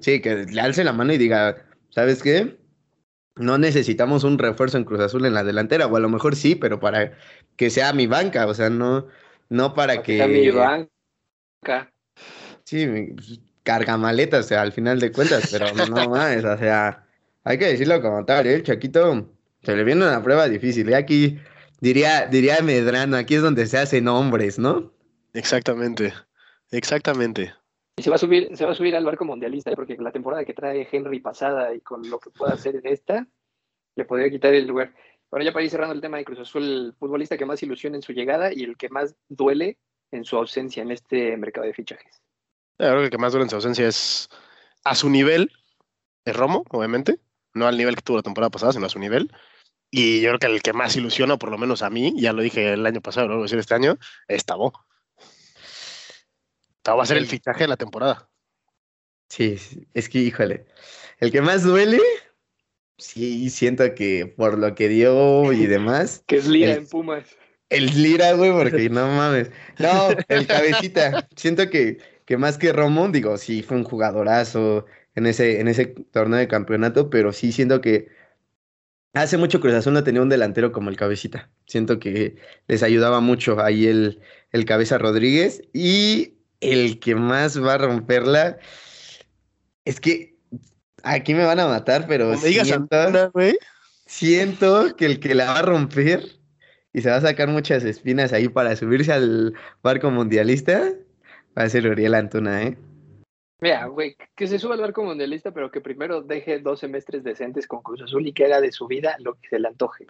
sí, 0.00 0.20
que 0.20 0.44
le 0.46 0.60
alce 0.60 0.84
la 0.84 0.92
mano 0.92 1.12
y 1.12 1.18
diga, 1.18 1.56
¿sabes 1.90 2.22
qué? 2.22 2.61
No 3.36 3.58
necesitamos 3.58 4.24
un 4.24 4.38
refuerzo 4.38 4.78
en 4.78 4.84
Cruz 4.84 5.00
Azul 5.00 5.24
en 5.24 5.34
la 5.34 5.44
delantera, 5.44 5.86
o 5.86 5.96
a 5.96 6.00
lo 6.00 6.08
mejor 6.08 6.36
sí, 6.36 6.54
pero 6.54 6.80
para 6.80 7.12
que 7.56 7.70
sea 7.70 7.92
mi 7.92 8.06
banca, 8.06 8.46
o 8.46 8.54
sea, 8.54 8.70
no, 8.70 9.06
no 9.48 9.74
para, 9.74 10.02
que... 10.02 10.18
Sea 10.18 10.28
mi 10.28 10.50
banca. 10.50 11.92
Sí, 12.64 12.86
pues, 12.86 13.40
carga 13.62 13.96
maletas, 13.96 14.46
o 14.46 14.48
sea, 14.48 14.62
al 14.62 14.72
final 14.72 15.00
de 15.00 15.12
cuentas, 15.12 15.48
pero 15.50 15.66
no 15.86 16.08
más, 16.10 16.44
o 16.44 16.58
sea, 16.58 17.06
hay 17.44 17.58
que 17.58 17.66
decirlo 17.66 18.00
como 18.02 18.24
tal, 18.24 18.46
¿eh? 18.46 18.54
el 18.54 18.62
Chaquito 18.62 19.30
se 19.62 19.76
le 19.76 19.84
viene 19.84 20.06
una 20.06 20.22
prueba 20.22 20.48
difícil, 20.48 20.90
y 20.90 20.94
aquí 20.94 21.38
diría, 21.80 22.26
diría 22.26 22.60
Medrano, 22.62 23.16
aquí 23.16 23.36
es 23.36 23.42
donde 23.42 23.66
se 23.66 23.78
hacen 23.78 24.08
hombres, 24.08 24.58
¿no? 24.58 24.92
Exactamente, 25.32 26.12
exactamente. 26.70 27.54
Y 27.96 28.02
se 28.02 28.10
va 28.10 28.16
a 28.16 28.18
subir, 28.18 28.56
se 28.56 28.64
va 28.64 28.72
a 28.72 28.74
subir 28.74 28.96
al 28.96 29.04
barco 29.04 29.24
mundialista, 29.24 29.70
¿eh? 29.70 29.76
porque 29.76 29.96
la 29.98 30.12
temporada 30.12 30.44
que 30.44 30.54
trae 30.54 30.88
Henry 30.90 31.20
pasada 31.20 31.74
y 31.74 31.80
con 31.80 32.08
lo 32.08 32.18
que 32.18 32.30
pueda 32.30 32.54
hacer 32.54 32.76
en 32.76 32.86
esta, 32.86 33.26
le 33.96 34.04
podría 34.04 34.30
quitar 34.30 34.54
el 34.54 34.66
lugar. 34.66 34.94
Bueno, 35.30 35.44
ya 35.44 35.52
para 35.52 35.64
ir 35.64 35.70
cerrando 35.70 35.94
el 35.94 36.00
tema 36.00 36.16
de 36.16 36.24
Cruz 36.24 36.40
Azul, 36.40 36.62
el 36.62 36.94
futbolista 36.98 37.36
que 37.36 37.46
más 37.46 37.62
ilusiona 37.62 37.96
en 37.96 38.02
su 38.02 38.12
llegada 38.12 38.52
y 38.52 38.64
el 38.64 38.76
que 38.76 38.88
más 38.88 39.14
duele 39.28 39.78
en 40.10 40.24
su 40.24 40.36
ausencia 40.36 40.82
en 40.82 40.90
este 40.90 41.36
mercado 41.36 41.66
de 41.66 41.74
fichajes. 41.74 42.22
Creo 42.78 42.98
que 42.98 43.04
el 43.04 43.10
que 43.10 43.18
más 43.18 43.32
duele 43.32 43.44
en 43.44 43.50
su 43.50 43.56
ausencia 43.56 43.86
es 43.86 44.28
a 44.84 44.94
su 44.94 45.08
nivel, 45.10 45.50
es 46.24 46.36
Romo, 46.36 46.64
obviamente, 46.70 47.18
no 47.54 47.66
al 47.66 47.76
nivel 47.76 47.96
que 47.96 48.02
tuvo 48.02 48.18
la 48.18 48.22
temporada 48.22 48.50
pasada, 48.50 48.72
sino 48.72 48.86
a 48.86 48.90
su 48.90 48.98
nivel. 48.98 49.30
Y 49.90 50.22
yo 50.22 50.30
creo 50.30 50.38
que 50.38 50.46
el 50.46 50.62
que 50.62 50.72
más 50.72 50.96
ilusiona, 50.96 51.36
por 51.36 51.50
lo 51.50 51.58
menos 51.58 51.82
a 51.82 51.90
mí, 51.90 52.14
ya 52.16 52.32
lo 52.32 52.42
dije 52.42 52.72
el 52.72 52.86
año 52.86 53.02
pasado, 53.02 53.28
lo 53.28 53.34
voy 53.34 53.42
a 53.42 53.44
decir 53.44 53.58
este 53.58 53.74
año, 53.74 53.98
es 54.28 54.44
Tabó 54.44 54.72
va 56.86 57.02
a 57.02 57.06
ser 57.06 57.16
el 57.18 57.26
fichaje 57.26 57.64
de 57.64 57.68
la 57.68 57.76
temporada. 57.76 58.28
Sí, 59.28 59.56
es 59.94 60.08
que, 60.08 60.18
híjole, 60.18 60.66
el 61.18 61.32
que 61.32 61.40
más 61.40 61.62
duele, 61.62 62.00
sí, 62.98 63.48
siento 63.50 63.94
que 63.94 64.26
por 64.26 64.58
lo 64.58 64.74
que 64.74 64.88
dio 64.88 65.52
y 65.52 65.66
demás. 65.66 66.22
que 66.26 66.36
es 66.36 66.46
Lira 66.46 66.74
en 66.74 66.86
Pumas. 66.86 67.36
El 67.70 67.86
Lira, 68.02 68.32
güey, 68.34 68.52
porque 68.52 68.88
no 68.90 69.06
mames. 69.08 69.50
No, 69.78 70.08
el 70.28 70.46
cabecita. 70.46 71.26
siento 71.36 71.70
que, 71.70 71.98
que 72.26 72.36
más 72.36 72.58
que 72.58 72.72
Romo, 72.72 73.08
digo, 73.08 73.38
sí 73.38 73.62
fue 73.62 73.78
un 73.78 73.84
jugadorazo 73.84 74.84
en 75.14 75.26
ese, 75.26 75.60
en 75.60 75.68
ese 75.68 75.86
torneo 75.86 76.38
de 76.38 76.48
campeonato, 76.48 77.08
pero 77.10 77.32
sí 77.32 77.52
siento 77.52 77.80
que 77.80 78.08
hace 79.14 79.36
mucho 79.38 79.60
Cruz 79.60 79.74
Azul 79.74 79.92
no 79.94 80.04
tenía 80.04 80.22
un 80.22 80.28
delantero 80.28 80.72
como 80.72 80.90
el 80.90 80.96
cabecita. 80.96 81.50
Siento 81.66 81.98
que 81.98 82.36
les 82.66 82.82
ayudaba 82.82 83.20
mucho 83.20 83.60
ahí 83.62 83.86
el, 83.86 84.20
el 84.52 84.64
cabeza 84.64 84.98
Rodríguez 84.98 85.62
y 85.72 86.38
el 86.62 87.00
que 87.00 87.14
más 87.14 87.62
va 87.62 87.74
a 87.74 87.78
romperla 87.78 88.58
es 89.84 90.00
que 90.00 90.36
aquí 91.02 91.34
me 91.34 91.44
van 91.44 91.60
a 91.60 91.66
matar, 91.66 92.06
pero 92.06 92.36
siento, 92.36 93.32
siento 94.06 94.96
que 94.96 95.06
el 95.06 95.20
que 95.20 95.34
la 95.34 95.46
va 95.46 95.58
a 95.58 95.62
romper 95.62 96.24
y 96.92 97.00
se 97.00 97.10
va 97.10 97.16
a 97.16 97.20
sacar 97.20 97.48
muchas 97.48 97.84
espinas 97.84 98.32
ahí 98.32 98.48
para 98.48 98.76
subirse 98.76 99.12
al 99.12 99.54
barco 99.82 100.10
mundialista 100.10 100.92
va 101.58 101.64
a 101.64 101.68
ser 101.68 101.86
Uriel 101.86 102.14
Antuna, 102.14 102.62
¿eh? 102.62 102.78
Mira, 103.60 103.86
güey, 103.86 104.16
que 104.34 104.48
se 104.48 104.58
suba 104.58 104.74
al 104.74 104.80
barco 104.80 105.04
mundialista, 105.04 105.52
pero 105.52 105.70
que 105.70 105.80
primero 105.80 106.20
deje 106.20 106.58
dos 106.58 106.80
semestres 106.80 107.22
decentes 107.22 107.68
con 107.68 107.80
Cruz 107.82 108.02
Azul 108.02 108.26
y 108.26 108.32
que 108.32 108.46
haga 108.46 108.60
de 108.60 108.72
su 108.72 108.88
vida 108.88 109.16
lo 109.20 109.34
que 109.34 109.48
se 109.48 109.60
le 109.60 109.68
antoje. 109.68 110.06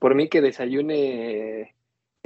Por 0.00 0.16
mí 0.16 0.28
que 0.28 0.40
desayune 0.40 1.75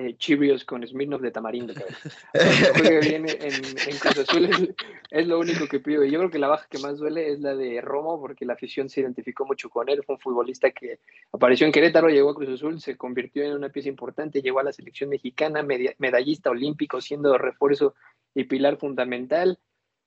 eh, 0.09 0.65
con 0.65 0.87
Smirnoff 0.87 1.21
de 1.21 1.31
tamarindo. 1.31 1.75
que 1.75 3.01
viene 3.01 3.37
en, 3.41 3.99
Cruz 3.99 4.19
Azul 4.19 4.75
es, 5.11 5.27
lo 5.27 5.39
único 5.39 5.67
que 5.67 5.81
pido. 5.81 6.05
Y 6.05 6.11
yo 6.11 6.19
creo 6.19 6.31
que 6.31 6.39
la 6.39 6.49
baja 6.49 6.67
que 6.71 6.79
más 6.79 6.99
duele 6.99 7.33
es 7.33 7.41
la 7.41 7.55
de 7.55 7.81
Romo, 7.81 8.21
porque 8.21 8.45
la 8.45 8.55
afición 8.55 8.89
se 8.89 9.01
identificó 9.01 9.45
mucho 9.45 9.69
con 9.69 9.89
él. 9.89 10.03
Fue 10.05 10.15
un 10.15 10.21
futbolista 10.21 10.71
que 10.71 11.01
apareció 11.33 11.67
en 11.67 11.73
Querétaro, 11.73 12.09
llegó 12.09 12.31
a 12.31 12.35
Cruz 12.35 12.51
Azul, 12.51 12.81
se 12.81 12.97
convirtió 12.97 13.45
en 13.45 13.53
una 13.53 13.69
pieza 13.69 13.89
importante, 13.89 14.43
llegó 14.43 14.61
a 14.61 14.65
la 14.65 14.73
selección 14.73 15.11
mexicana, 15.11 15.63
medallista 15.99 16.51
olímpico, 16.51 17.01
siendo 17.01 17.37
refuerzo 17.37 17.95
y 18.35 18.45
pilar 18.45 18.77
fundamental. 18.79 19.59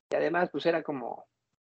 Y 0.09 0.15
además, 0.15 0.49
pues 0.51 0.65
era 0.65 0.83
como, 0.83 1.25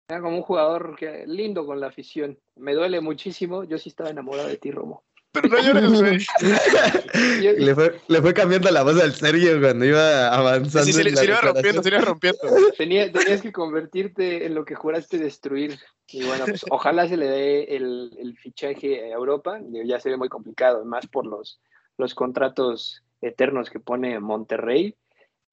era 0.07 0.21
como 0.21 0.37
un 0.37 0.43
jugador 0.43 0.95
que, 0.95 1.25
lindo 1.27 1.65
con 1.65 1.79
la 1.79 1.87
afición. 1.87 2.37
Me 2.55 2.73
duele 2.73 3.01
muchísimo. 3.01 3.63
Yo 3.63 3.77
sí 3.77 3.89
estaba 3.89 4.09
enamorado 4.09 4.47
de 4.47 4.57
ti, 4.57 4.71
Romo. 4.71 5.03
Pero 5.33 5.47
no 5.47 5.59
llores, 5.59 6.01
güey. 6.01 6.17
le, 7.57 7.75
fue, 7.75 8.01
le 8.07 8.21
fue 8.21 8.33
cambiando 8.33 8.69
la 8.69 8.83
voz 8.83 9.01
al 9.01 9.13
Sergio 9.13 9.61
cuando 9.61 9.85
iba 9.85 10.27
avanzando. 10.27 10.85
Sí, 10.85 10.91
sí, 10.91 11.15
se, 11.15 11.25
iba 11.25 11.39
rompiendo, 11.39 11.81
se 11.81 11.89
iba 11.89 12.01
rompiendo. 12.01 12.39
tenías 12.77 13.41
que 13.41 13.51
convertirte 13.53 14.45
en 14.45 14.55
lo 14.55 14.65
que 14.65 14.75
juraste 14.75 15.17
destruir. 15.17 15.79
Y 16.07 16.25
bueno, 16.25 16.45
pues 16.45 16.65
ojalá 16.69 17.07
se 17.07 17.15
le 17.15 17.27
dé 17.27 17.63
el, 17.75 18.11
el 18.19 18.37
fichaje 18.37 19.05
a 19.05 19.15
Europa. 19.15 19.61
Ya 19.85 19.99
se 20.01 20.09
ve 20.09 20.17
muy 20.17 20.27
complicado, 20.27 20.83
más 20.83 21.07
por 21.07 21.25
los, 21.25 21.61
los 21.97 22.13
contratos 22.13 23.01
eternos 23.21 23.69
que 23.69 23.79
pone 23.79 24.19
Monterrey. 24.19 24.97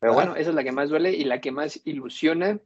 Pero 0.01 0.13
bueno, 0.13 0.35
esa 0.35 0.51
es 0.51 0.57
la 0.57 0.65
que 0.65 0.73
más 0.73 0.89
duele 0.89 1.13
y 1.13 1.23
la 1.23 1.41
que 1.41 1.53
más 1.53 1.81
ilusiona. 1.85 2.59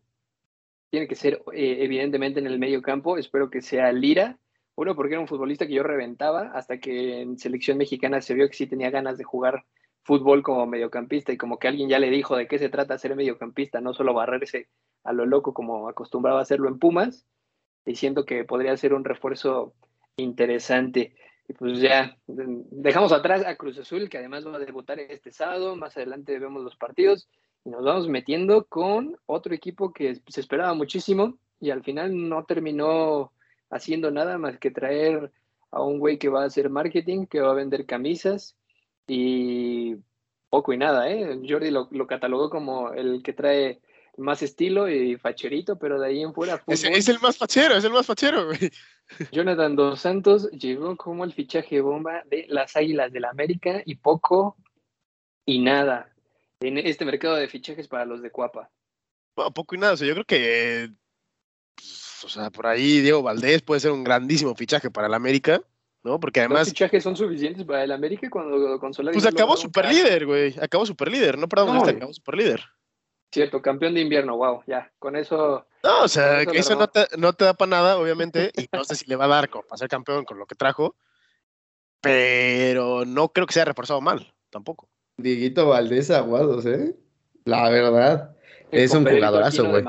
Tiene 0.90 1.09
que 1.09 1.14
ser, 1.14 1.42
eh, 1.52 1.78
evidentemente, 1.81 2.40
en 2.40 2.47
el 2.47 2.59
medio 2.59 2.81
campo. 2.81 3.19
Espero 3.19 3.50
que 3.50 3.61
sea 3.61 3.92
Lira 3.92 4.38
uno, 4.75 4.97
porque 4.97 5.14
era 5.14 5.21
un 5.21 5.29
futbolista 5.29 5.67
que 5.67 5.75
yo 5.75 5.83
reventaba 5.83 6.50
hasta 6.55 6.79
que 6.79 7.21
en 7.21 7.38
selección 7.38 7.79
mexicana 7.79 8.21
se 8.21 8.35
vio 8.35 8.49
que 8.49 8.55
sí 8.55 8.67
tenía 8.67 8.91
ganas 8.91 9.19
de 9.19 9.25
jugar 9.25 9.64
fútbol 10.02 10.43
como 10.43 10.67
mediocampista 10.67 11.33
y 11.33 11.37
como 11.37 11.59
que 11.59 11.69
alguien 11.69 11.88
ya 11.88 11.99
le 11.99 12.11
dijo 12.11 12.37
de 12.37 12.49
qué 12.49 12.59
se 12.59 12.69
trata 12.69 12.99
ser 12.99 13.14
mediocampista, 13.14 13.81
no 13.81 13.95
solo 13.95 14.14
barrerse 14.14 14.69
a 15.05 15.12
lo 15.12 15.26
loco 15.26 15.55
como 15.55 15.88
acostumbraba 15.88 16.41
hacerlo 16.41 16.69
en 16.69 16.79
Pumas, 16.79 17.26
y 17.85 17.97
siento 17.97 18.25
que 18.25 18.45
podría 18.45 18.76
ser 18.76 18.95
un 18.95 19.05
refuerzo 19.05 19.75
interesante. 20.17 21.14
Y 21.49 21.52
pues 21.55 21.81
ya 21.81 22.17
dejamos 22.26 23.12
atrás 23.12 23.45
a 23.45 23.57
Cruz 23.57 23.79
Azul, 23.79 24.09
que 24.09 24.19
además 24.19 24.47
va 24.47 24.57
a 24.57 24.61
debutar 24.61 24.99
este 25.00 25.33
sábado, 25.33 25.76
más 25.76 25.97
adelante 25.97 26.38
vemos 26.38 26.62
los 26.62 26.76
partidos, 26.76 27.29
y 27.64 27.71
nos 27.71 27.85
vamos 27.85 28.09
metiendo 28.09 28.64
con 28.67 29.17
otro 29.26 29.55
equipo 29.55 29.93
que 29.93 30.21
se 30.26 30.41
esperaba 30.41 30.75
muchísimo 30.75 31.38
y 31.61 31.71
al 31.71 31.85
final 31.85 32.29
no 32.29 32.45
terminó 32.45 33.33
haciendo 33.73 34.11
nada 34.11 34.38
más 34.38 34.59
que 34.59 34.71
traer 34.71 35.33
a 35.71 35.83
un 35.83 35.99
güey 35.99 36.19
que 36.19 36.29
va 36.29 36.43
a 36.43 36.47
hacer 36.47 36.71
marketing, 36.71 37.26
que 37.26 37.41
va 37.41 37.50
a 37.50 37.55
vender 37.55 37.87
camisas 37.87 38.55
y 39.09 39.97
poco 40.50 40.73
y 40.75 40.76
nada, 40.76 41.11
¿eh? 41.11 41.41
Jordi 41.49 41.71
lo, 41.71 42.07
catalogó 42.07 42.50
como 42.50 42.93
el 42.93 43.23
que 43.23 43.33
trae 43.33 43.81
más 44.19 44.43
estilo 44.43 44.91
y 44.91 45.17
facherito, 45.17 45.79
pero 45.79 45.99
de 45.99 46.09
ahí 46.09 46.23
en 46.23 46.35
fuera... 46.35 46.62
Es, 46.67 46.85
es, 46.85 47.09
el 47.09 47.19
más 47.21 47.38
fachero, 47.38 47.75
es 47.75 47.85
el 47.85 47.93
más 47.93 48.05
fachero, 48.05 48.45
güey. 48.45 48.71
Jonathan 49.33 49.75
Dos 49.75 50.00
Santos 50.00 50.50
llegó 50.50 50.95
como 50.97 51.25
el 51.25 51.33
fichaje 51.33 51.81
bomba 51.81 52.23
de 52.26 52.45
las 52.49 52.76
Águilas 52.76 53.11
del 53.11 53.23
la 53.23 53.31
América 53.31 53.83
y 53.87 53.95
poco 53.95 54.57
y 55.47 55.61
nada 55.61 56.12
en 56.61 56.76
este 56.79 57.07
mercado 57.07 57.37
de 57.37 57.49
fichajes 57.49 57.88
para 57.88 58.05
los 58.05 58.21
de 58.21 58.31
Cuapa. 58.31 58.71
poco 59.35 59.75
y 59.75 59.79
nada, 59.79 59.95
o 59.95 59.97
sea, 59.97 60.07
yo 60.07 60.12
creo 60.12 60.26
que 60.26 60.91
o 62.25 62.29
sea, 62.29 62.50
por 62.50 62.67
ahí 62.67 63.00
Diego 63.00 63.23
Valdés 63.23 63.62
puede 63.62 63.81
ser 63.81 63.93
un 63.93 64.05
grandísimo 64.05 64.55
fichaje 64.55 64.91
para 64.91 65.07
el 65.07 65.14
América, 65.14 65.62
¿no? 66.02 66.21
Porque 66.21 66.41
además. 66.41 66.61
¿Los 66.61 66.69
fichajes 66.71 67.02
son 67.02 67.17
suficientes 67.17 67.64
para 67.64 67.85
el 67.85 67.93
América 67.93 68.29
cuando 68.31 68.79
con 68.79 68.93
Pues 68.93 69.26
acabó 69.26 69.57
super 69.57 69.87
líder, 69.87 70.26
güey. 70.26 70.55
Acabó 70.61 70.87
super 70.87 71.11
líder, 71.11 71.38
no 71.38 71.49
perdón, 71.49 71.76
no, 71.76 71.85
acabó 71.85 72.12
super 72.12 72.37
líder. 72.37 72.62
Cierto, 73.33 73.62
campeón 73.62 73.95
de 73.95 74.00
invierno, 74.02 74.37
wow, 74.37 74.62
ya, 74.67 74.93
con 74.99 75.17
eso. 75.17 75.67
No, 75.83 76.02
o 76.02 76.09
sea, 76.09 76.43
eso, 76.43 76.52
eso 76.52 76.76
no, 76.76 76.88
te, 76.88 77.07
no 77.17 77.33
te, 77.33 77.47
da 77.47 77.55
para 77.55 77.71
nada, 77.71 77.99
obviamente, 77.99 78.52
y 78.55 78.69
no 78.71 78.85
sé 78.85 78.95
si 78.95 79.07
le 79.07 79.17
va 79.17 79.25
a 79.25 79.29
dar 79.29 79.49
para 79.49 79.76
ser 79.76 79.88
campeón 79.88 80.25
con 80.25 80.38
lo 80.38 80.45
que 80.45 80.55
trajo. 80.55 80.97
pero 82.02 83.05
no 83.07 83.29
creo 83.31 83.47
que 83.47 83.55
sea 83.55 83.64
reforzado 83.64 84.02
mal, 84.02 84.35
tampoco. 84.50 84.88
Dieguito 85.17 85.69
Valdés 85.69 86.11
Aguados, 86.11 86.67
¿eh? 86.67 86.95
La 87.45 87.71
verdad. 87.71 88.37
Es 88.71 88.93
un 88.93 89.07
jugadorazo, 89.07 89.69
güey. 89.69 89.83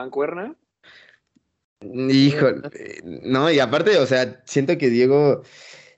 Hijo, 2.09 2.47
no, 3.03 3.51
y 3.51 3.59
aparte, 3.59 3.97
o 3.97 4.05
sea, 4.05 4.41
siento 4.45 4.77
que 4.77 4.89
Diego 4.89 5.43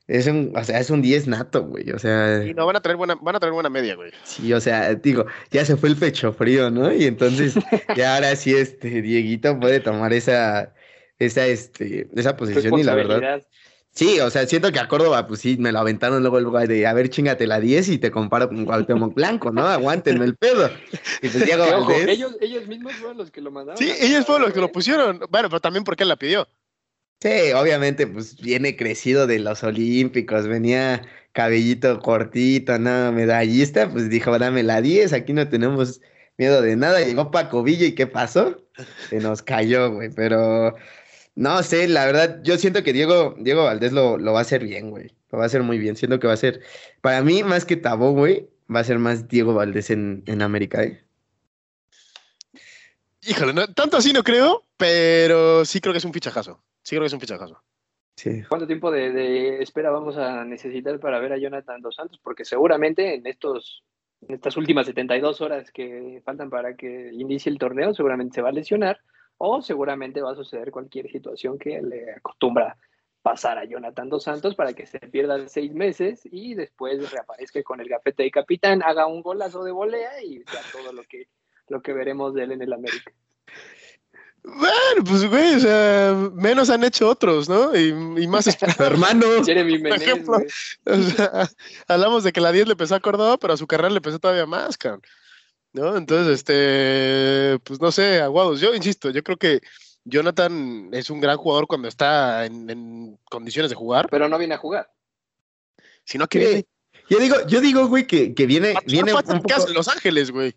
es 0.08 0.28
un, 0.28 0.54
o 0.56 0.64
sea, 0.64 0.80
es 0.80 0.90
un 0.92 1.02
10 1.02 1.28
nato, 1.28 1.64
güey. 1.64 1.90
O 1.92 2.00
sea. 2.00 2.44
Y 2.46 2.54
no 2.54 2.66
van 2.66 2.76
a 2.76 2.82
traer 2.82 2.98
buena, 2.98 3.16
van 3.16 3.36
a 3.36 3.40
traer 3.40 3.54
buena 3.54 3.70
media, 3.70 3.96
güey. 3.96 4.12
Sí, 4.24 4.54
o 4.54 4.62
sea, 4.62 4.94
digo, 4.94 5.26
ya 5.50 5.66
se 5.66 5.78
fue 5.78 5.90
el 5.90 5.96
pecho 5.96 6.32
frío, 6.32 6.70
¿no? 6.70 6.94
Y 6.94 7.06
entonces, 7.06 7.56
ya 7.96 8.16
ahora 8.16 8.36
sí, 8.36 8.54
este, 8.54 9.02
Dieguito 9.02 9.60
puede 9.60 9.80
tomar 9.80 10.14
esa, 10.14 10.74
esa, 11.18 11.48
este, 11.48 12.08
esa 12.16 12.38
posición 12.38 12.78
y 12.80 12.84
la 12.84 12.96
verdad. 12.96 13.42
Sí, 13.96 14.20
o 14.20 14.30
sea, 14.30 14.46
siento 14.46 14.74
que 14.74 14.80
a 14.80 14.90
Córdoba, 14.90 15.26
pues 15.26 15.40
sí, 15.40 15.56
me 15.58 15.72
lo 15.72 15.80
aventaron 15.80 16.22
luego 16.22 16.38
el 16.38 16.44
lugar 16.44 16.68
de, 16.68 16.86
a 16.86 16.92
ver, 16.94 17.10
chingate 17.10 17.48
la 17.48 17.62
10 17.62 17.88
y 17.88 17.98
te 17.98 18.12
comparo 18.12 18.50
con 18.50 18.66
Cuauhtémoc 18.66 19.14
Blanco, 19.14 19.52
¿no? 19.52 19.66
Aguántenme 19.66 20.26
el 20.26 20.36
pedo. 20.36 20.70
Y 21.22 21.30
pues 21.30 21.46
Diego 21.46 21.64
ellos, 22.08 22.36
ellos 22.42 22.68
mismos 22.68 22.94
fueron 22.96 23.18
los 23.18 23.32
que 23.32 23.40
lo 23.40 23.52
mandaron. 23.52 23.78
Sí, 23.78 23.90
ellos 24.02 24.26
fueron 24.26 24.44
los 24.44 24.54
que 24.54 24.60
lo 24.60 24.70
pusieron. 24.70 25.22
Bueno, 25.30 25.48
pero 25.50 25.62
también 25.62 25.86
porque 25.86 26.04
él 26.04 26.10
la 26.10 26.18
pidió. 26.18 26.46
Sí, 27.22 27.54
obviamente, 27.56 28.06
pues 28.06 28.36
viene 28.36 28.76
crecido 28.76 29.28
de 29.28 29.40
los 29.40 29.64
Olímpicos, 29.64 30.46
venía 30.46 31.02
cabellito 31.32 32.00
cortito, 32.00 32.78
no, 32.78 33.14
medallista, 33.14 33.90
pues 33.90 34.10
dijo, 34.10 34.38
dame 34.38 34.64
la 34.64 34.82
10, 34.82 35.14
aquí 35.14 35.32
no 35.32 35.48
tenemos 35.48 36.02
miedo 36.38 36.62
de 36.62 36.76
nada. 36.76 37.00
Llegó 37.00 37.32
Paco 37.32 37.64
Villa 37.64 37.86
y 37.86 37.96
¿qué 37.96 38.08
pasó? 38.08 38.62
Se 39.10 39.20
nos 39.20 39.42
cayó, 39.42 39.94
güey, 39.94 40.10
pero 40.10 40.76
no 41.36 41.62
sé, 41.64 41.88
la 41.88 42.06
verdad, 42.06 42.40
yo 42.44 42.58
siento 42.58 42.82
que 42.82 42.94
Diego, 42.94 43.36
Diego 43.38 43.66
Valdés 43.66 43.92
lo, 43.92 44.18
lo 44.18 44.32
va 44.34 44.40
a 44.40 44.42
hacer 44.44 44.64
bien, 44.64 44.90
güey. 44.90 45.12
Lo 45.32 45.38
va 45.38 45.44
a 45.44 45.48
hacer 45.48 45.64
muy 45.64 45.78
bien. 45.78 45.98
Siento 45.98 46.20
que 46.20 46.28
va 46.28 46.34
a 46.34 46.38
ser, 46.38 46.62
para 47.02 47.22
mí, 47.22 47.44
más 47.44 47.66
que 47.66 47.76
Tabó, 47.76 48.12
güey, 48.12 48.50
va 48.74 48.80
a 48.80 48.86
ser 48.86 49.00
más 49.00 49.28
Diego 49.28 49.54
Valdés 49.54 49.90
en, 49.90 50.24
en 50.28 50.42
América, 50.42 50.84
¿eh? 50.84 51.02
Híjole, 53.28 53.54
no, 53.54 53.68
tanto 53.68 53.98
así 53.98 54.14
no 54.14 54.24
creo, 54.24 54.64
pero 54.78 55.66
sí 55.66 55.82
creo 55.82 55.94
que 55.94 55.98
es 55.98 56.06
un 56.06 56.14
fichajazo. 56.14 56.64
Sí 56.84 56.92
creo 56.92 57.02
que 57.02 57.08
es 57.08 57.14
un 57.14 57.20
fichajazo. 57.20 57.62
Sí. 58.16 58.44
¿Cuánto 58.48 58.68
tiempo 58.68 58.92
de, 58.92 59.12
de, 59.12 59.62
espera 59.62 59.90
vamos 59.90 60.16
a 60.16 60.46
necesitar 60.46 61.00
para 61.00 61.20
ver 61.20 61.34
a 61.34 61.38
Jonathan 61.38 61.82
Dos 61.82 61.96
Santos? 61.96 62.20
Porque 62.24 62.46
seguramente 62.46 63.16
en 63.16 63.28
estos 63.28 63.84
en 64.22 64.36
estas 64.36 64.56
últimas 64.58 64.86
72 64.86 65.42
horas 65.42 65.72
que 65.72 66.22
faltan 66.24 66.50
para 66.50 66.76
que 66.76 67.12
inicie 67.14 67.52
el 67.52 67.58
torneo, 67.58 67.94
seguramente 67.94 68.36
se 68.36 68.42
va 68.42 68.50
a 68.50 68.54
lesionar 68.54 69.02
o 69.38 69.62
seguramente 69.62 70.22
va 70.22 70.32
a 70.32 70.36
suceder 70.36 70.72
cualquier 70.72 71.10
situación 71.12 71.58
que 71.58 71.82
le 71.82 72.14
acostumbra 72.14 72.78
pasar 73.22 73.58
a 73.58 73.66
Jonathan 73.66 74.08
Dos 74.08 74.24
Santos 74.24 74.54
para 74.54 74.74
que 74.74 74.86
se 74.86 75.00
pierda 75.00 75.48
seis 75.48 75.74
meses 75.74 76.22
y 76.26 76.54
después 76.54 77.12
reaparezca 77.12 77.64
con 77.64 77.82
el 77.82 77.90
gafete 77.90 78.22
de 78.22 78.30
capitán, 78.30 78.84
haga 78.84 79.08
un 79.08 79.24
golazo 79.24 79.64
de 79.64 79.72
volea 79.72 80.22
y 80.24 80.44
sea 80.44 80.62
todo 80.72 80.94
lo 80.94 81.04
que, 81.04 81.28
lo 81.68 81.82
que 81.82 81.94
veremos 81.94 82.36
de 82.36 82.44
él 82.44 82.52
en 82.52 82.62
el 82.62 82.72
América. 82.72 83.12
Bueno, 84.44 85.04
pues 85.04 85.28
güey, 85.28 85.56
o 85.56 85.60
sea, 85.60 86.14
menos 86.36 86.70
han 86.70 86.84
hecho 86.84 87.10
otros, 87.10 87.50
¿no? 87.50 87.76
Y, 87.76 87.94
más 88.28 88.46
hermano. 88.80 89.26
Jeremy 89.44 89.80
Menez, 89.80 90.04
ejemplo, 90.04 90.38
o 90.86 90.96
sea, 90.96 91.50
hablamos 91.88 92.24
de 92.24 92.32
que 92.32 92.42
la 92.42 92.52
10 92.52 92.68
le 92.68 92.76
pesó 92.76 92.94
a 92.94 93.00
Córdoba, 93.00 93.38
pero 93.38 93.54
a 93.54 93.58
su 93.58 93.66
carrera 93.66 93.90
le 93.90 94.02
pesó 94.02 94.20
todavía 94.20 94.46
más, 94.46 94.78
cabrón. 94.78 95.02
¿No? 95.76 95.98
Entonces, 95.98 96.40
este, 96.40 97.60
pues 97.64 97.80
no 97.80 97.92
sé, 97.92 98.22
aguados. 98.22 98.60
Yo 98.60 98.74
insisto, 98.74 99.10
yo 99.10 99.24
creo 99.24 99.38
que 99.38 99.62
Jonathan 100.06 100.90
es 100.94 101.10
un 101.10 101.20
gran 101.20 101.38
jugador 101.38 101.68
cuando 101.68 101.88
está 101.88 102.46
en, 102.46 103.20
condiciones 103.30 103.70
de 103.70 103.76
jugar. 103.76 104.08
Pero 104.10 104.30
no 104.30 104.38
viene 104.38 104.56
a 104.56 104.60
jugar. 104.60 104.90
Sino 106.06 106.28
que 106.28 106.40
viene. 106.40 106.66
Yo 107.10 107.20
digo, 107.20 107.36
yo 107.48 107.62
digo, 107.62 107.88
güey, 107.88 108.08
que, 108.08 108.34
que 108.34 108.46
viene. 108.46 108.74
viene 108.88 109.14
un 109.14 109.22
poco... 109.22 109.72
Los 109.74 109.88
Ángeles, 109.88 110.32
güey. 110.32 110.56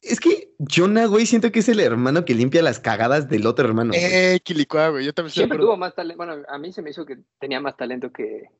Es 0.00 0.20
que 0.20 0.54
Jonah, 0.58 1.06
güey, 1.06 1.26
siento 1.26 1.50
que 1.50 1.58
es 1.58 1.68
el 1.68 1.80
hermano 1.80 2.24
que 2.24 2.34
limpia 2.34 2.62
las 2.62 2.78
cagadas 2.78 3.28
del 3.28 3.46
otro 3.46 3.66
hermano. 3.66 3.92
Eh, 3.94 4.38
Quilicua, 4.44 4.90
güey. 4.90 5.04
Yo 5.04 5.12
también 5.12 5.32
Siempre 5.32 5.58
tuvo 5.58 5.76
más 5.76 5.94
talento. 5.94 6.16
Bueno, 6.16 6.42
a 6.48 6.58
mí 6.58 6.72
se 6.72 6.80
me 6.80 6.90
hizo 6.90 7.04
que 7.04 7.18
tenía 7.40 7.60
más 7.60 7.76
talento 7.76 8.12
que, 8.12 8.50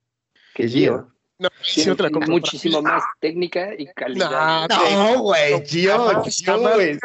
que 0.54 0.68
Gio. 0.68 1.15
No, 1.38 1.50
sí. 1.62 1.84
Muchísimo 2.28 2.80
más 2.80 3.02
técnica 3.20 3.74
y 3.76 3.86
calidad. 3.92 4.68
No, 4.68 5.20
güey, 5.20 5.66
Gio, 5.66 6.22
Gio, 6.24 6.58
güey. 6.58 6.98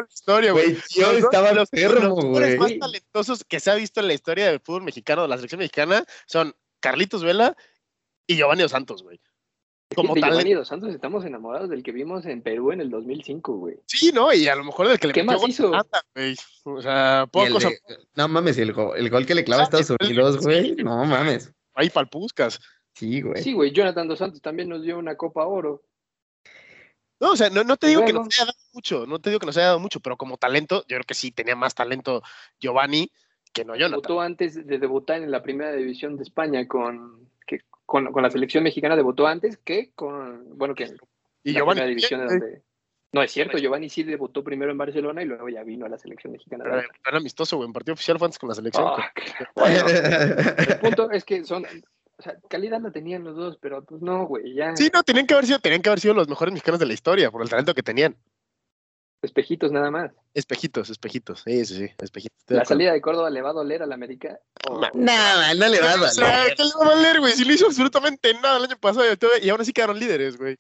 Güey, 0.52 0.76
Gio 0.90 1.12
estaba 1.12 1.52
los 1.52 1.70
perros, 1.70 2.24
güey. 2.24 2.52
Los 2.52 2.60
más 2.60 2.80
talentosos 2.80 3.44
que 3.44 3.60
se 3.60 3.72
ha 3.72 3.76
visto 3.76 4.00
en 4.00 4.08
la 4.08 4.14
historia 4.14 4.48
del 4.48 4.62
fútbol 4.62 4.84
mexicano, 4.84 5.24
de 5.24 5.28
la 5.28 5.36
selección 5.36 5.60
mexicana, 5.60 6.06
son 6.26 6.56
Carlitos 6.80 7.24
Vela 7.24 7.58
y 8.26 8.38
Giovanni 8.38 8.62
Dos 8.62 8.72
Santos, 8.72 9.04
güey. 9.04 9.20
Como 9.94 10.16
de 10.16 10.22
Giovanni 10.22 10.54
Dos 10.54 10.70
Santos 10.70 10.94
estamos 10.94 11.26
enamorados 11.26 11.70
del 11.70 11.84
que 11.84 11.92
vimos 11.92 12.26
en 12.26 12.42
Perú 12.42 12.72
en 12.72 12.80
el 12.80 12.90
2005, 12.90 13.54
güey. 13.54 13.76
Sí, 13.86 14.12
no, 14.14 14.34
y 14.34 14.48
a 14.48 14.56
lo 14.56 14.64
mejor 14.64 14.88
del 14.88 14.98
que 14.98 15.08
le 15.08 15.14
¿Qué 15.14 15.24
más 15.24 15.46
hizo? 15.46 15.72
güey. 16.16 16.38
O 16.64 16.82
sea, 16.82 17.28
pocos. 17.30 17.68
No 18.16 18.28
mames, 18.30 18.58
el, 18.58 18.74
el 18.96 19.10
gol 19.10 19.26
que 19.26 19.36
le 19.36 19.44
clava 19.44 19.64
a 19.64 19.66
Estados 19.66 19.92
Unidos, 20.00 20.38
güey. 20.38 20.76
No 20.76 21.04
mames. 21.04 21.52
Ahí 21.74 21.90
palpuscas. 21.90 22.62
Sí, 22.94 23.22
güey. 23.22 23.42
Sí, 23.42 23.54
güey, 23.54 23.72
Jonathan 23.72 24.08
Dos 24.08 24.20
Santos 24.20 24.42
también 24.42 24.70
nos 24.70 24.84
dio 24.84 24.98
una 24.98 25.16
Copa 25.16 25.46
Oro. 25.46 25.84
No, 27.20 27.34
o 27.34 27.36
sea, 27.36 27.52
no, 27.52 27.78
te 27.78 27.88
digo 27.88 28.04
que 28.04 28.14
nos 28.14 28.28
haya 28.28 28.46
dado 28.46 28.58
mucho, 28.74 29.06
no 29.06 29.20
te 29.20 29.30
digo 29.30 29.40
que 29.40 29.46
nos 29.46 29.56
haya 29.56 29.68
dado 29.68 29.80
mucho, 29.80 30.00
pero 30.00 30.18
como 30.18 30.38
talento, 30.38 30.82
yo 30.88 30.98
creo 30.98 31.04
que 31.04 31.14
sí 31.14 31.32
tenía 31.32 31.56
más 31.56 31.76
talento 31.76 32.24
Giovanni 32.60 33.12
que 33.54 33.64
no 33.64 33.76
Jonathan. 33.76 33.92
Debutó 33.92 34.22
antes 34.22 34.66
de 34.66 34.80
debutar 34.80 35.22
en 35.22 35.30
la 35.30 35.44
primera 35.44 35.72
división 35.74 36.18
de 36.18 36.24
España 36.24 36.68
con, 36.68 37.30
que, 37.46 37.60
con, 37.86 38.12
la 38.12 38.32
selección 38.32 38.64
mexicana, 38.64 38.96
debutó 38.96 39.28
antes 39.28 39.58
que 39.58 39.92
con, 39.94 40.58
bueno, 40.58 40.74
que 40.74 40.96
y 41.44 41.52
la 41.52 41.60
Giovanni, 41.60 41.88
división 41.90 42.22
de 42.22 42.26
donde... 42.26 42.64
No, 43.14 43.22
es 43.22 43.32
cierto, 43.32 43.58
Giovanni 43.58 43.90
sí 43.90 44.04
debutó 44.04 44.44
primero 44.44 44.72
en 44.72 44.78
Barcelona 44.78 45.22
y 45.22 45.26
luego 45.26 45.50
ya 45.50 45.64
vino 45.64 45.86
a 45.86 45.90
la 45.90 45.98
selección 45.98 46.32
mexicana. 46.32 46.64
Era, 46.66 47.18
amistoso, 47.18 47.58
güey, 47.58 47.68
en 47.68 47.74
partido 47.74 47.94
oficial 47.94 48.18
fue 48.18 48.28
antes 48.28 48.40
con 48.40 48.50
la 48.50 48.56
selección. 48.56 48.86
Ah, 48.88 49.12
bueno, 49.54 49.86
el 50.58 50.80
punto 50.80 51.12
es 51.12 51.26
que 51.26 51.44
son, 51.44 51.66
o 52.22 52.24
sea, 52.24 52.38
calidad 52.50 52.80
la 52.80 52.92
tenían 52.92 53.24
los 53.24 53.36
dos, 53.36 53.58
pero 53.60 53.84
pues 53.84 54.00
no, 54.00 54.28
güey, 54.28 54.54
ya. 54.54 54.76
Sí, 54.76 54.92
no, 54.94 55.02
tenían 55.02 55.26
que 55.26 55.34
haber 55.34 55.48
sido, 55.48 55.58
tenían 55.58 55.82
que 55.82 55.90
haber 55.90 56.00
sido 56.00 56.14
los 56.14 56.30
mejores 56.30 56.54
mexicanos 56.54 56.80
de 56.80 56.86
la 56.86 56.94
historia 56.94 57.32
por 57.32 57.42
el 57.42 57.50
talento 57.50 57.74
que 57.74 57.82
tenían. 57.82 58.16
Espejitos 59.24 59.72
nada 59.72 59.90
más. 59.90 60.12
Espejitos, 60.36 60.92
espejitos. 60.92 61.42
Sí, 61.44 61.66
sí, 61.66 61.78
sí, 61.78 61.90
espejitos. 62.00 62.38
¿La 62.48 62.64
salida 62.64 62.94
de 62.94 63.02
Córdoba 63.02 63.32
le 63.32 63.42
va 63.42 63.50
a 63.50 63.54
doler 63.54 63.82
a 63.82 63.88
la 63.88 63.96
América? 63.96 64.40
No, 64.70 64.80
no 64.80 65.68
le 65.68 65.82
va 65.82 65.92
a 65.92 65.98
doler. 65.98 66.56
¿Qué 66.56 66.64
le 66.64 66.72
va 66.80 66.92
a 66.92 66.96
doler, 66.96 67.20
güey? 67.20 67.34
Si 67.34 67.44
no 67.44 67.54
hizo 67.54 67.66
absolutamente 67.66 68.34
nada 68.36 68.58
el 68.58 68.66
año 68.66 68.78
pasado 68.78 69.06
y 69.42 69.50
aún 69.50 69.62
así 69.62 69.74
quedaron 69.74 70.00
líderes, 70.00 70.38
güey. 70.38 70.58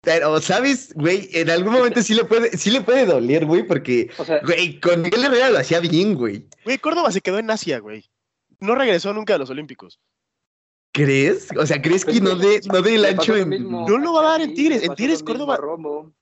Pero, 0.00 0.40
¿sabes, 0.40 0.92
güey? 0.94 1.28
En 1.32 1.48
algún 1.48 1.74
momento 1.74 2.02
sí 2.02 2.14
le 2.14 2.24
puede, 2.24 2.56
sí 2.56 2.72
le 2.72 2.80
puede 2.80 3.06
doler, 3.06 3.46
güey, 3.46 3.62
porque, 3.62 4.10
o 4.18 4.24
sea, 4.24 4.40
güey, 4.44 4.80
con 4.80 5.00
Miguel 5.00 5.24
Herrera 5.24 5.50
lo 5.50 5.58
hacía 5.58 5.78
bien, 5.78 6.14
güey. 6.14 6.46
Güey, 6.64 6.78
Córdoba 6.78 7.12
se 7.12 7.20
quedó 7.20 7.38
en 7.38 7.50
Asia, 7.50 7.78
güey. 7.78 8.04
No 8.60 8.74
regresó 8.74 9.12
nunca 9.12 9.34
a 9.34 9.38
los 9.38 9.50
Olímpicos. 9.50 10.00
¿Crees? 10.94 11.48
O 11.58 11.66
sea, 11.66 11.82
¿crees 11.82 12.04
que 12.04 12.20
no 12.20 12.36
dé 12.36 12.60
no 12.72 12.80
de 12.80 12.94
el 12.94 13.04
ancho 13.04 13.34
en.? 13.34 13.68
No 13.68 13.98
lo 13.98 14.12
va 14.12 14.20
a 14.20 14.30
dar 14.30 14.42
en 14.42 14.54
Tigres. 14.54 14.84
En 14.84 14.94
Tigres, 14.94 15.24
Córdoba. 15.24 15.58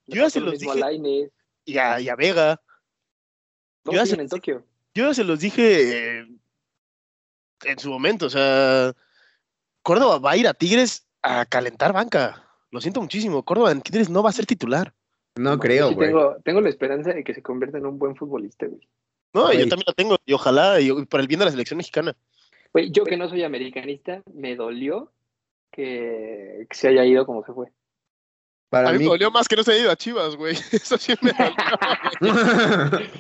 yo 0.07 0.23
ya 0.23 0.31
se 0.31 0.41
los 0.41 0.59
dije. 0.59 0.81
Y 1.67 1.77
a, 1.77 2.01
y 2.01 2.09
a 2.09 2.17
Vega. 2.17 2.59
yo 3.85 3.93
ya 3.93 4.07
se, 4.07 4.15
en 4.15 4.29
Tokio. 4.29 4.65
Yo 4.95 5.09
ya 5.09 5.15
se 5.15 5.25
los 5.25 5.41
dije 5.41 6.21
eh, 6.21 6.27
en 7.65 7.79
su 7.79 7.91
momento. 7.91 8.25
O 8.25 8.31
sea, 8.31 8.95
Córdoba 9.83 10.19
va 10.19 10.31
a 10.31 10.37
ir 10.39 10.49
a 10.49 10.55
Tigres 10.55 11.07
a 11.21 11.45
calentar 11.45 11.93
banca. 11.93 12.43
Lo 12.71 12.81
siento 12.81 13.03
muchísimo. 13.03 13.43
Córdoba 13.43 13.73
en 13.73 13.83
Tigres 13.83 14.09
no 14.09 14.23
va 14.23 14.31
a 14.31 14.33
ser 14.33 14.47
titular. 14.47 14.95
No, 15.35 15.59
creo, 15.59 15.93
güey. 15.93 16.09
tengo, 16.09 16.37
tengo 16.47 16.63
la 16.63 16.71
esperanza 16.71 17.13
de 17.13 17.23
que 17.23 17.35
se 17.35 17.43
convierta 17.43 17.77
en 17.77 17.85
un 17.85 17.99
buen 17.99 18.17
futbolista, 18.17 18.65
güey. 18.65 18.89
No, 19.35 19.53
yo 19.53 19.69
también 19.69 19.85
la 19.87 19.93
tengo. 19.93 20.17
Y 20.25 20.33
ojalá, 20.33 20.81
y 20.81 20.91
por 21.05 21.21
el 21.21 21.27
bien 21.27 21.41
de 21.41 21.45
la 21.45 21.51
selección 21.51 21.77
mexicana 21.77 22.17
yo 22.91 23.05
que 23.05 23.17
no 23.17 23.29
soy 23.29 23.43
americanista, 23.43 24.23
me 24.33 24.57
dolió 24.57 25.13
que, 25.71 26.67
se 26.71 26.89
haya 26.89 27.05
ido 27.05 27.27
como 27.27 27.45
se 27.45 27.53
fue. 27.53 27.73
Para 28.69 28.89
a 28.89 28.93
mí, 28.93 29.01
me 29.01 29.05
dolió 29.05 29.31
más 29.31 29.49
que 29.49 29.57
no 29.57 29.63
se 29.63 29.73
haya 29.73 29.83
ido 29.83 29.91
a 29.91 29.97
Chivas, 29.97 30.37
güey. 30.37 30.55
Eso 30.73 30.97
sí 30.97 31.15
me 31.21 31.33
dolió. 32.21 32.99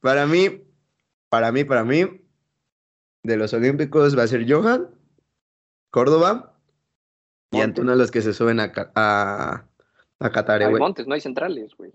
para 0.00 0.26
mí, 0.26 0.62
para 1.28 1.52
mí, 1.52 1.64
para 1.64 1.84
mí, 1.84 2.06
de 3.22 3.36
los 3.36 3.52
Olímpicos 3.52 4.16
va 4.16 4.22
a 4.22 4.28
ser 4.28 4.50
Johan, 4.50 4.88
Córdoba 5.90 6.58
y 7.50 7.60
Antuna 7.60 7.94
los 7.94 8.10
que 8.10 8.22
se 8.22 8.32
suben 8.32 8.60
a, 8.60 8.72
a, 8.94 9.66
a 10.18 10.30
Qatar, 10.30 10.68
güey. 10.68 10.80
Montes, 10.80 11.06
no 11.06 11.14
hay 11.14 11.20
centrales, 11.20 11.74
güey. 11.76 11.92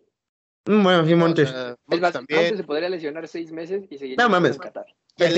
Mm, 0.66 0.84
bueno, 0.84 1.06
sí, 1.06 1.16
Montes. 1.16 1.54
Montes 1.88 2.58
se 2.58 2.64
podría 2.64 2.90
lesionar 2.90 3.28
seis 3.28 3.52
meses 3.52 3.86
y 3.90 3.98
seguir 3.98 4.18
no, 4.18 4.30
mames. 4.30 4.56
en 4.56 4.62
Qatar. 4.62 4.86
El 5.18 5.34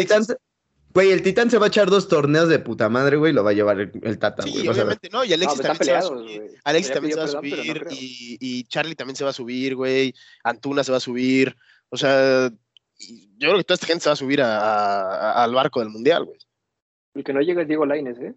Güey, 0.94 1.12
el 1.12 1.22
Titán 1.22 1.50
se 1.50 1.58
va 1.58 1.66
a 1.66 1.70
echar 1.70 1.90
dos 1.90 2.08
torneos 2.08 2.50
de 2.50 2.60
puta 2.60 2.90
madre, 2.90 3.18
güey, 3.18 3.34
lo 3.34 3.44
va 3.44 3.52
a 3.52 3.54
llevar 3.54 3.80
el, 3.80 4.20
Tata, 4.20 4.44
güey. 4.44 4.62
Sí, 4.62 4.68
obviamente, 4.68 5.10
no, 5.10 5.24
y 5.24 5.34
Alexis 5.34 5.62
también 5.62 5.86
se 5.86 5.94
va 5.94 6.00
a 6.00 6.02
subir. 6.02 6.60
Alexis 6.64 6.94
también 6.94 7.14
se 7.14 7.20
va 7.20 7.26
a 7.26 7.28
subir, 7.28 7.88
y, 7.92 8.38
y, 8.40 8.64
Charlie 8.66 8.96
también 8.96 9.16
se 9.16 9.24
va 9.24 9.30
a 9.30 9.34
subir, 9.34 9.76
güey. 9.76 10.14
Antuna 10.44 10.84
se 10.84 10.92
va 10.92 10.98
a 10.98 11.02
subir. 11.02 11.56
O 11.90 11.98
sea, 11.98 12.50
yo 12.50 13.48
creo 13.50 13.58
que 13.58 13.64
toda 13.64 13.76
esta 13.76 13.88
gente 13.88 14.04
se 14.04 14.10
va 14.10 14.14
a 14.14 14.18
subir 14.18 14.42
a, 14.42 15.44
al 15.44 15.54
barco 15.54 15.80
del 15.80 15.90
Mundial, 15.90 16.26
güey. 16.26 16.40
El 17.14 17.24
que 17.24 17.34
no 17.34 17.42
llega 17.42 17.62
es 17.62 17.68
Diego 17.68 17.86
Laines, 17.86 18.18
¿eh? 18.20 18.34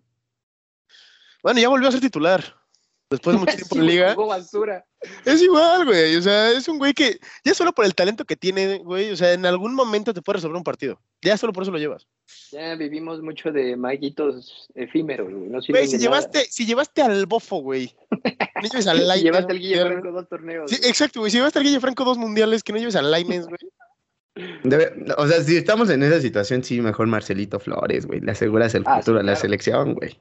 Bueno, 1.42 1.60
ya 1.60 1.68
volvió 1.68 1.88
a 1.88 1.92
ser 1.92 2.00
titular. 2.00 2.42
Después 3.14 3.34
de 3.36 3.40
mucho 3.44 3.56
tiempo 3.56 3.76
en 3.76 3.86
liga. 3.86 4.14
basura. 4.14 4.84
Es 5.24 5.42
igual, 5.42 5.84
güey. 5.84 6.16
O 6.16 6.22
sea, 6.22 6.50
es 6.52 6.66
un 6.68 6.78
güey 6.78 6.92
que 6.94 7.18
ya 7.44 7.54
solo 7.54 7.72
por 7.72 7.84
el 7.84 7.94
talento 7.94 8.24
que 8.24 8.36
tiene, 8.36 8.78
güey. 8.78 9.10
O 9.10 9.16
sea, 9.16 9.32
en 9.32 9.44
algún 9.46 9.74
momento 9.74 10.12
te 10.14 10.22
puede 10.22 10.36
resolver 10.36 10.56
un 10.56 10.64
partido. 10.64 11.00
Ya 11.22 11.36
solo 11.36 11.52
por 11.52 11.62
eso 11.62 11.72
lo 11.72 11.78
llevas. 11.78 12.06
Ya 12.52 12.74
vivimos 12.74 13.20
mucho 13.22 13.50
de 13.52 13.76
maguitos 13.76 14.68
efímeros, 14.74 15.28
güey. 15.32 15.48
No 15.50 15.58
Güey, 15.66 15.86
si 15.86 15.92
nada. 15.94 16.02
llevaste, 16.02 16.44
si 16.50 16.66
llevaste 16.66 17.02
al 17.02 17.26
bofo, 17.26 17.56
güey. 17.58 17.94
No 18.62 18.68
lleves 18.70 18.86
al 18.86 18.98
Si 18.98 19.04
Lainez, 19.04 19.24
llevaste 19.24 19.52
al 19.52 19.58
Guille. 19.58 19.80
Franco 19.86 20.12
dos 20.12 20.28
torneos. 20.28 20.70
Sí, 20.70 20.76
güey. 20.78 20.88
exacto, 20.88 21.20
güey. 21.20 21.30
Si 21.30 21.36
llevaste 21.36 21.58
al 21.58 21.64
Guille 21.64 21.80
Franco 21.80 22.04
dos 22.04 22.16
mundiales, 22.16 22.62
que 22.62 22.72
no 22.72 22.78
lleves 22.78 22.96
al 22.96 23.10
Lainez, 23.10 23.46
güey. 23.46 23.58
Debe- 24.64 25.14
o 25.18 25.28
sea, 25.28 25.42
si 25.42 25.56
estamos 25.56 25.90
en 25.90 26.02
esa 26.02 26.20
situación, 26.20 26.64
sí, 26.64 26.80
mejor 26.80 27.06
Marcelito 27.06 27.60
Flores, 27.60 28.06
güey. 28.06 28.20
Le 28.20 28.32
aseguras 28.32 28.74
el 28.74 28.84
Ah, 28.86 28.98
futuro 28.98 29.18
sí, 29.18 29.20
a 29.20 29.22
la 29.24 29.32
claro. 29.32 29.40
selección, 29.40 29.94
güey. 29.94 30.18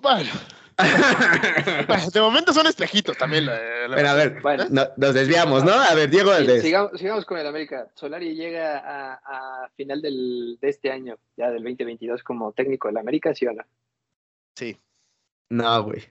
Bueno, 0.00 0.30
de 2.12 2.20
momento 2.20 2.52
son 2.52 2.66
espejitos 2.66 3.16
también. 3.16 3.46
la- 3.46 3.88
la- 3.88 3.94
Bueno, 3.94 4.08
a 4.10 4.14
ver, 4.14 4.40
Bueno. 4.42 4.64
no- 4.70 4.88
nos 4.96 5.14
desviamos, 5.14 5.64
¿no? 5.64 5.72
A 5.72 5.94
ver, 5.94 6.10
Diego 6.10 6.34
Sí, 6.36 6.60
sigamos, 6.60 6.92
sigamos 6.98 7.24
con 7.24 7.38
el 7.38 7.46
América. 7.46 7.88
Solari 7.94 8.34
llega 8.34 8.78
a, 8.78 9.14
a 9.64 9.68
final 9.76 10.02
del, 10.02 10.58
de 10.60 10.68
este 10.68 10.90
año, 10.90 11.16
ya 11.36 11.50
del 11.50 11.62
2022, 11.62 12.22
como 12.22 12.52
técnico 12.52 12.88
del 12.88 12.98
América, 12.98 13.34
¿sí 13.34 13.46
o 13.46 13.52
no? 13.52 13.62
Sí. 14.54 14.78
No, 15.50 15.82
güey. 15.84 16.02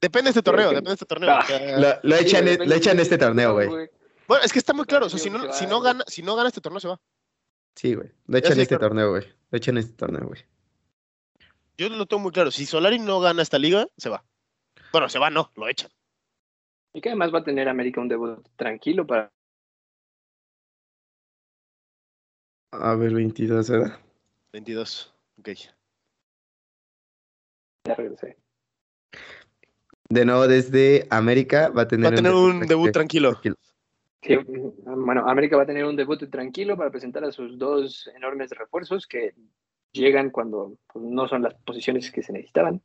Depende 0.00 0.28
de 0.28 0.30
este 0.30 0.42
torneo, 0.42 0.68
depende 0.68 0.90
de 0.90 0.94
este 0.94 1.06
torneo. 1.06 1.30
Ah. 1.30 1.44
Lo, 1.78 2.08
lo 2.08 2.16
echan, 2.16 2.44
Sí, 2.46 2.56
lo 2.58 2.64
güey, 2.64 2.78
echan 2.78 3.00
este 3.00 3.18
torneo, 3.18 3.54
güey. 3.54 3.68
Bueno, 4.28 4.44
es 4.44 4.52
que 4.52 4.58
está 4.58 4.72
muy 4.72 4.84
claro. 4.84 5.06
O 5.06 5.08
sea, 5.10 5.18
si 5.18 5.30
no, 5.30 5.52
si 5.52 5.66
gana, 5.66 6.04
si 6.06 6.22
no 6.22 6.36
gana 6.36 6.48
este 6.48 6.60
torneo, 6.60 6.80
se 6.80 6.88
va. 6.88 7.00
Sí, 7.74 7.94
güey. 7.94 8.10
Lo 8.26 8.38
echan 8.38 8.58
este 8.60 8.78
torneo, 8.78 9.10
güey. 9.10 9.22
Lo 9.50 9.56
echan 9.58 9.76
este 9.78 9.92
torneo, 9.94 10.26
güey. 10.26 10.40
Yo 11.78 11.88
lo 11.88 12.06
tengo 12.06 12.22
muy 12.22 12.32
claro. 12.32 12.50
Si 12.50 12.66
Solari 12.66 12.98
no 12.98 13.20
gana 13.20 13.42
esta 13.42 13.58
liga, 13.58 13.86
se 13.96 14.08
va. 14.08 14.24
Bueno, 14.92 15.08
se 15.08 15.18
va, 15.18 15.30
no, 15.30 15.52
lo 15.56 15.68
echan. 15.68 15.90
Y 16.94 17.00
que 17.00 17.10
además 17.10 17.34
va 17.34 17.40
a 17.40 17.44
tener 17.44 17.68
América 17.68 18.00
un 18.00 18.08
debut 18.08 18.46
tranquilo 18.56 19.06
para 19.06 19.30
A 22.72 22.94
ver, 22.94 23.12
22, 23.14 23.70
¿verdad? 23.70 24.00
22. 24.52 25.14
Ok. 25.38 25.48
ya 27.84 27.94
regresé. 27.94 28.36
De 30.08 30.24
nuevo, 30.24 30.46
desde 30.46 31.06
América 31.10 31.68
va 31.68 31.82
a 31.82 31.88
tener, 31.88 32.06
Va 32.06 32.10
a 32.10 32.14
tener 32.14 32.32
un 32.32 32.60
debut 32.60 32.92
tranquilo. 32.92 33.30
tranquilo. 33.30 33.56
Sí, 34.22 34.36
bueno, 34.84 35.28
América 35.28 35.56
va 35.56 35.62
a 35.62 35.66
tener 35.66 35.84
un 35.84 35.96
debut 35.96 36.28
tranquilo 36.30 36.76
para 36.76 36.90
presentar 36.90 37.24
a 37.24 37.32
sus 37.32 37.58
dos 37.58 38.10
enormes 38.14 38.50
refuerzos 38.50 39.06
que 39.06 39.34
llegan 39.92 40.30
cuando 40.30 40.76
pues, 40.92 41.04
no 41.04 41.28
son 41.28 41.42
las 41.42 41.54
posiciones 41.54 42.10
que 42.10 42.22
se 42.22 42.32
necesitaban. 42.32 42.82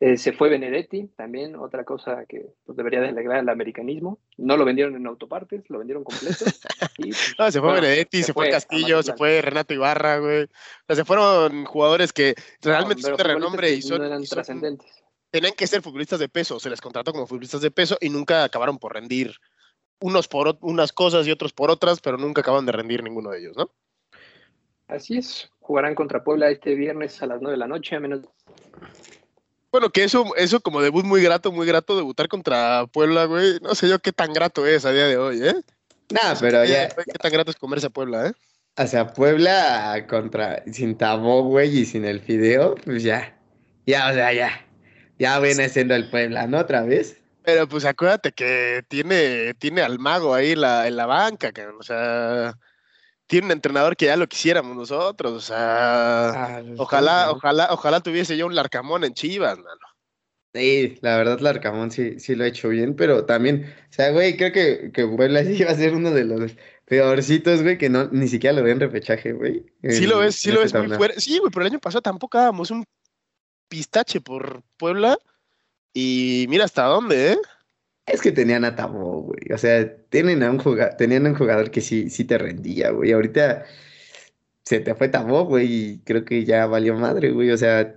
Eh, 0.00 0.16
se 0.16 0.32
fue 0.32 0.48
Benedetti, 0.48 1.08
también 1.16 1.56
otra 1.56 1.84
cosa 1.84 2.24
que 2.24 2.46
pues, 2.64 2.76
debería 2.76 3.00
de 3.00 3.08
alegrar 3.08 3.38
al 3.38 3.48
americanismo. 3.48 4.20
No 4.36 4.56
lo 4.56 4.64
vendieron 4.64 4.94
en 4.94 5.06
autopartes, 5.08 5.64
lo 5.68 5.78
vendieron 5.78 6.04
completo. 6.04 6.44
y, 6.98 7.08
pues, 7.08 7.34
No, 7.36 7.50
se 7.50 7.58
fue 7.58 7.68
bueno, 7.70 7.82
Benedetti, 7.82 8.22
se, 8.22 8.32
fue, 8.32 8.48
Castillo, 8.48 9.02
se 9.02 9.14
fue 9.14 9.42
Renato 9.42 9.74
Ibarra, 9.74 10.18
güey. 10.18 10.44
O 10.44 10.48
sea, 10.86 10.96
se 10.96 11.04
fueron 11.04 11.64
jugadores 11.64 12.12
que 12.12 12.36
realmente 12.62 13.02
No, 13.02 13.08
son 13.08 13.16
de 13.16 13.24
pero 13.24 13.34
renombre 13.34 13.70
y 13.72 13.82
son, 13.82 13.98
no 13.98 14.04
eran 14.06 14.22
y 14.22 14.26
son- 14.26 14.36
trascendentes. 14.36 15.04
tenían 15.32 15.54
que 15.54 15.66
ser 15.66 15.82
futbolistas 15.82 16.20
de 16.20 16.28
peso. 16.28 16.60
Se 16.60 16.70
les 16.70 16.80
contrató 16.80 17.12
como 17.12 17.26
futbolistas 17.26 17.60
de 17.60 17.72
peso 17.72 17.96
y 18.00 18.08
nunca 18.08 18.44
acabaron 18.44 18.78
por 18.78 18.94
rendir. 18.94 19.32
Unos 20.00 20.28
por 20.28 20.58
unas 20.60 20.92
cosas 20.92 21.26
y 21.26 21.32
otros 21.32 21.52
por 21.52 21.72
otras, 21.72 22.00
pero 22.00 22.18
nunca 22.18 22.42
acaban 22.42 22.64
de 22.66 22.70
rendir 22.70 23.02
ninguno 23.02 23.30
de 23.30 23.40
ellos, 23.40 23.56
¿no? 23.56 23.68
Así 24.88 25.18
es, 25.18 25.50
jugarán 25.60 25.94
contra 25.94 26.24
Puebla 26.24 26.50
este 26.50 26.74
viernes 26.74 27.22
a 27.22 27.26
las 27.26 27.40
9 27.40 27.52
de 27.52 27.58
la 27.58 27.68
noche, 27.68 27.96
a 27.96 28.00
menos 28.00 28.22
Bueno, 29.70 29.90
que 29.90 30.04
eso, 30.04 30.34
eso 30.36 30.60
como 30.60 30.80
debut 30.80 31.04
muy 31.04 31.22
grato, 31.22 31.52
muy 31.52 31.66
grato, 31.66 31.96
debutar 31.96 32.28
contra 32.28 32.86
Puebla, 32.86 33.26
güey. 33.26 33.58
No 33.60 33.74
sé 33.74 33.88
yo 33.88 33.98
qué 33.98 34.12
tan 34.12 34.32
grato 34.32 34.66
es 34.66 34.86
a 34.86 34.92
día 34.92 35.06
de 35.06 35.18
hoy, 35.18 35.46
¿eh? 35.46 35.54
Nah, 36.10 36.34
pero 36.40 36.64
ya, 36.64 36.88
Qué 36.88 37.18
tan 37.20 37.32
grato 37.32 37.50
es 37.50 37.56
comerse 37.56 37.86
a 37.86 37.90
Puebla, 37.90 38.28
¿eh? 38.28 38.32
o 38.78 38.86
sea, 38.86 39.12
Puebla 39.12 40.06
contra, 40.08 40.62
sin 40.72 40.96
Tabó, 40.96 41.42
güey, 41.42 41.80
y 41.80 41.84
sin 41.84 42.04
el 42.04 42.20
Fideo, 42.20 42.76
pues 42.76 43.02
ya, 43.02 43.36
ya, 43.86 44.08
o 44.08 44.14
sea, 44.14 44.32
ya, 44.32 44.64
ya 45.18 45.38
viene 45.40 45.68
siendo 45.68 45.94
el 45.94 46.08
Puebla, 46.08 46.46
¿no? 46.46 46.58
Otra 46.58 46.82
vez. 46.82 47.20
Pero 47.42 47.68
pues 47.68 47.84
acuérdate 47.84 48.32
que 48.32 48.84
tiene, 48.88 49.54
tiene 49.54 49.82
al 49.82 49.98
mago 49.98 50.32
ahí 50.32 50.54
la, 50.54 50.86
en 50.86 50.96
la 50.96 51.06
banca, 51.06 51.50
cabrón. 51.50 51.76
O 51.80 51.82
sea, 51.82 52.56
tiene 53.28 53.46
un 53.46 53.52
entrenador 53.52 53.96
que 53.96 54.06
ya 54.06 54.16
lo 54.16 54.26
quisiéramos 54.26 54.76
nosotros. 54.76 55.32
O 55.32 55.40
sea, 55.40 56.30
Ah, 56.30 56.62
ojalá, 56.76 57.30
ojalá, 57.30 57.68
ojalá 57.70 58.00
tuviese 58.00 58.36
yo 58.36 58.46
un 58.46 58.54
Larcamón 58.54 59.04
en 59.04 59.14
Chivas, 59.14 59.56
mano. 59.58 59.80
Sí, 60.54 60.98
la 61.02 61.18
verdad, 61.18 61.38
Larcamón 61.40 61.90
sí, 61.90 62.18
sí 62.18 62.34
lo 62.34 62.44
ha 62.44 62.48
hecho 62.48 62.70
bien, 62.70 62.96
pero 62.96 63.26
también, 63.26 63.72
o 63.90 63.92
sea, 63.92 64.10
güey, 64.10 64.36
creo 64.36 64.50
que, 64.50 64.90
que 64.92 65.06
Puebla 65.06 65.44
sí 65.44 65.62
va 65.62 65.70
a 65.70 65.76
ser 65.76 65.94
uno 65.94 66.10
de 66.10 66.24
los 66.24 66.56
peorcitos, 66.86 67.62
güey, 67.62 67.76
que 67.76 67.90
no, 67.90 68.08
ni 68.08 68.28
siquiera 68.28 68.56
lo 68.56 68.64
ven 68.64 68.80
repechaje, 68.80 69.32
güey. 69.32 69.66
Sí 69.88 70.06
lo 70.06 70.18
ves, 70.18 70.36
sí 70.36 70.50
lo 70.50 70.60
ves 70.60 70.74
muy 70.74 70.88
fuerte. 70.88 71.20
Sí, 71.20 71.38
güey, 71.38 71.50
pero 71.52 71.66
el 71.66 71.72
año 71.72 71.80
pasado 71.80 72.02
tampoco 72.02 72.38
dábamos 72.38 72.70
un 72.70 72.84
pistache 73.68 74.20
por 74.22 74.62
Puebla. 74.78 75.18
Y 75.92 76.46
mira 76.48 76.64
hasta 76.64 76.84
dónde, 76.84 77.32
¿eh? 77.32 77.38
Es 78.10 78.20
que 78.22 78.32
tenían 78.32 78.64
a 78.64 78.74
Tabó, 78.74 79.22
güey. 79.22 79.52
O 79.52 79.58
sea, 79.58 79.96
tienen 80.08 80.42
a 80.42 80.50
un 80.50 80.58
jugador, 80.58 80.94
tenían 80.96 81.26
un 81.26 81.34
jugador 81.34 81.70
que 81.70 81.80
sí, 81.80 82.10
sí 82.10 82.24
te 82.24 82.38
rendía, 82.38 82.90
güey. 82.90 83.12
Ahorita 83.12 83.64
se 84.64 84.80
te 84.80 84.94
fue 84.94 85.08
Tabó, 85.08 85.44
güey, 85.44 85.66
y 85.72 85.98
creo 86.04 86.24
que 86.24 86.44
ya 86.44 86.66
valió 86.66 86.94
madre, 86.94 87.30
güey. 87.30 87.50
O 87.50 87.56
sea, 87.56 87.94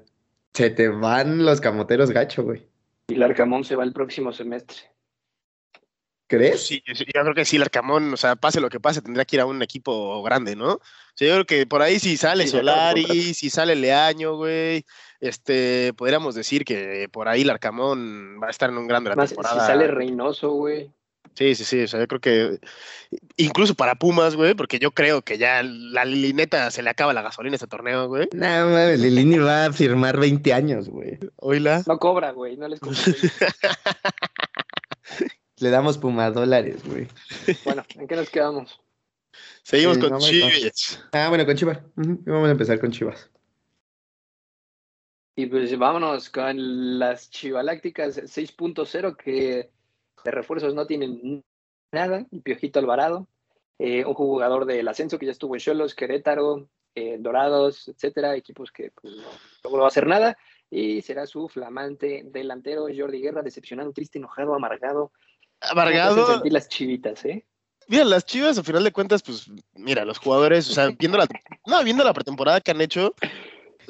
se 0.54 0.70
te 0.70 0.90
van 0.90 1.46
los 1.46 1.62
camoteros 1.62 2.12
gacho, 2.12 2.44
güey. 2.44 2.68
y 3.08 3.16
Larcamón 3.16 3.64
se 3.64 3.76
va 3.76 3.84
el 3.84 3.94
próximo 3.94 4.32
semestre. 4.34 4.78
¿Crees? 6.28 6.66
Sí, 6.66 6.82
yo, 6.86 6.94
yo 6.94 7.22
creo 7.24 7.34
que 7.36 7.44
sí, 7.44 7.58
el 7.58 7.64
Arcamón, 7.64 8.14
o 8.14 8.18
sea, 8.18 8.38
pase 8.38 8.62
lo 8.62 8.70
que 8.70 8.80
pase, 8.80 9.02
tendría 9.02 9.26
que 9.26 9.36
ir 9.36 9.42
a 9.42 9.46
un 9.46 9.62
equipo 9.62 10.24
grande, 10.24 10.56
¿no? 10.56 10.74
O 10.76 10.82
sea, 11.14 11.28
yo 11.28 11.34
creo 11.34 11.46
que 11.46 11.68
por 11.68 11.82
ahí 11.82 12.00
si 12.00 12.16
sale 12.16 12.46
Sí, 12.46 12.52
su 12.52 12.58
Solari, 12.58 13.34
si 13.34 13.50
sale 13.50 13.76
Leaño, 13.76 14.38
güey, 14.38 14.86
este, 15.22 15.94
podríamos 15.96 16.36
decir 16.36 16.66
que 16.66 17.08
por 17.12 17.30
ahí 17.30 17.44
el 17.44 17.50
Arcamón 17.50 18.40
va 18.44 18.48
a 18.48 18.52
estar 18.52 18.70
en 18.70 18.78
un 18.78 18.88
grande 18.88 19.12
la 19.12 19.16
Más 19.16 19.30
si 19.30 19.36
temporada. 19.36 19.66
sale 19.66 19.88
Reynoso, 19.88 20.52
güey. 20.52 20.92
Sí, 21.34 21.56
sí, 21.56 21.64
sí, 21.64 21.84
o 21.84 21.88
sea, 21.88 22.02
yo 22.02 22.08
creo 22.10 22.20
que 22.20 22.60
incluso 23.38 23.74
para 23.74 23.96
Pumas, 23.96 24.36
güey, 24.36 24.54
porque 24.54 24.80
yo 24.80 24.92
creo 24.92 25.22
que 25.22 25.38
ya 25.38 25.64
la 25.64 26.04
Lilineta 26.04 26.70
se 26.72 26.84
le 26.84 26.90
acaba 26.90 27.14
la 27.14 27.22
gasolina 27.22 27.54
a 27.54 27.56
este 27.56 27.68
torneo, 27.68 28.10
güey. 28.10 28.28
No, 28.34 28.46
mames, 28.48 29.00
Lilini 29.00 29.38
va 29.38 29.68
a 29.68 29.72
firmar 29.72 30.20
20 30.20 30.52
años, 30.54 30.90
güey. 30.90 31.20
Oíla. 31.38 31.84
No 31.88 32.00
cobra, 32.00 32.32
güey, 32.32 32.58
no 32.58 32.68
les 32.68 32.82
cobra. 32.82 32.98
Le 35.60 35.70
damos 35.70 35.98
Puma 36.00 36.32
dólares, 36.32 36.78
güey. 36.86 37.08
bueno, 37.66 37.86
¿en 37.96 38.08
qué 38.08 38.16
nos 38.16 38.30
quedamos? 38.30 38.80
Seguimos 39.64 39.96
Sí, 39.98 40.02
con 40.02 40.10
no 40.12 40.20
Chivas. 40.20 41.04
Ah, 41.12 41.30
bueno, 41.30 41.46
con 41.46 41.56
Chivas. 41.56 41.80
Vamos 41.96 42.48
a 42.48 42.52
empezar 42.52 42.80
con 42.80 42.92
Chivas. 42.92 43.30
Y 45.36 45.46
pues 45.46 45.78
vámonos 45.78 46.30
con 46.30 47.00
las 47.00 47.30
Chivalácticas 47.30 48.18
6.0 48.18 49.16
que 49.16 49.70
de 50.24 50.32
refuerzos 50.32 50.74
no 50.74 50.86
tienen 50.86 51.44
nada. 51.92 52.26
Y 52.32 52.42
Piojito 52.42 52.80
Alvarado, 52.80 53.28
eh, 53.80 54.06
un 54.06 54.14
jugador 54.14 54.66
del 54.66 54.88
ascenso 54.88 55.18
que 55.18 55.26
ya 55.26 55.32
estuvo 55.32 55.56
en 55.56 55.62
Cholos, 55.62 55.96
Querétaro, 55.96 56.68
eh, 56.96 57.18
Dorados, 57.20 57.88
etcétera, 57.88 58.36
equipos 58.36 58.72
que 58.72 58.92
pues, 58.92 59.16
no, 59.16 59.70
no 59.70 59.78
va 59.78 59.86
a 59.86 59.88
hacer 59.88 60.08
nada. 60.08 60.38
Y 60.70 61.02
será 61.02 61.26
su 61.26 61.48
flamante 61.48 62.24
delantero 62.26 62.88
Jordi 62.96 63.22
Guerra, 63.22 63.42
decepcionado, 63.42 63.92
triste, 63.94 64.20
enojado, 64.20 64.54
amargado. 64.54 65.12
¿Cómo 65.12 65.20
te 65.60 65.68
hacen 65.68 66.00
Amargado. 66.00 66.34
sentir 66.34 66.54
las 66.54 66.68
chivitas, 66.68 67.26
¿eh? 67.26 67.46
Mira, 67.88 68.06
las 68.06 68.26
Chivas, 68.26 68.58
a 68.58 68.64
final 68.64 68.84
de 68.84 68.92
cuentas, 68.92 69.22
pues, 69.22 69.52
mira, 69.74 70.06
los 70.06 70.18
jugadores, 70.18 70.70
o 70.70 70.74
sea, 70.74 70.90
viendo 70.98 71.18
la, 71.18 71.28
no, 71.66 71.84
viendo 71.84 72.04
la 72.04 72.14
pretemporada 72.14 72.62
que 72.62 72.72
han 72.72 72.80
hecho, 72.80 73.14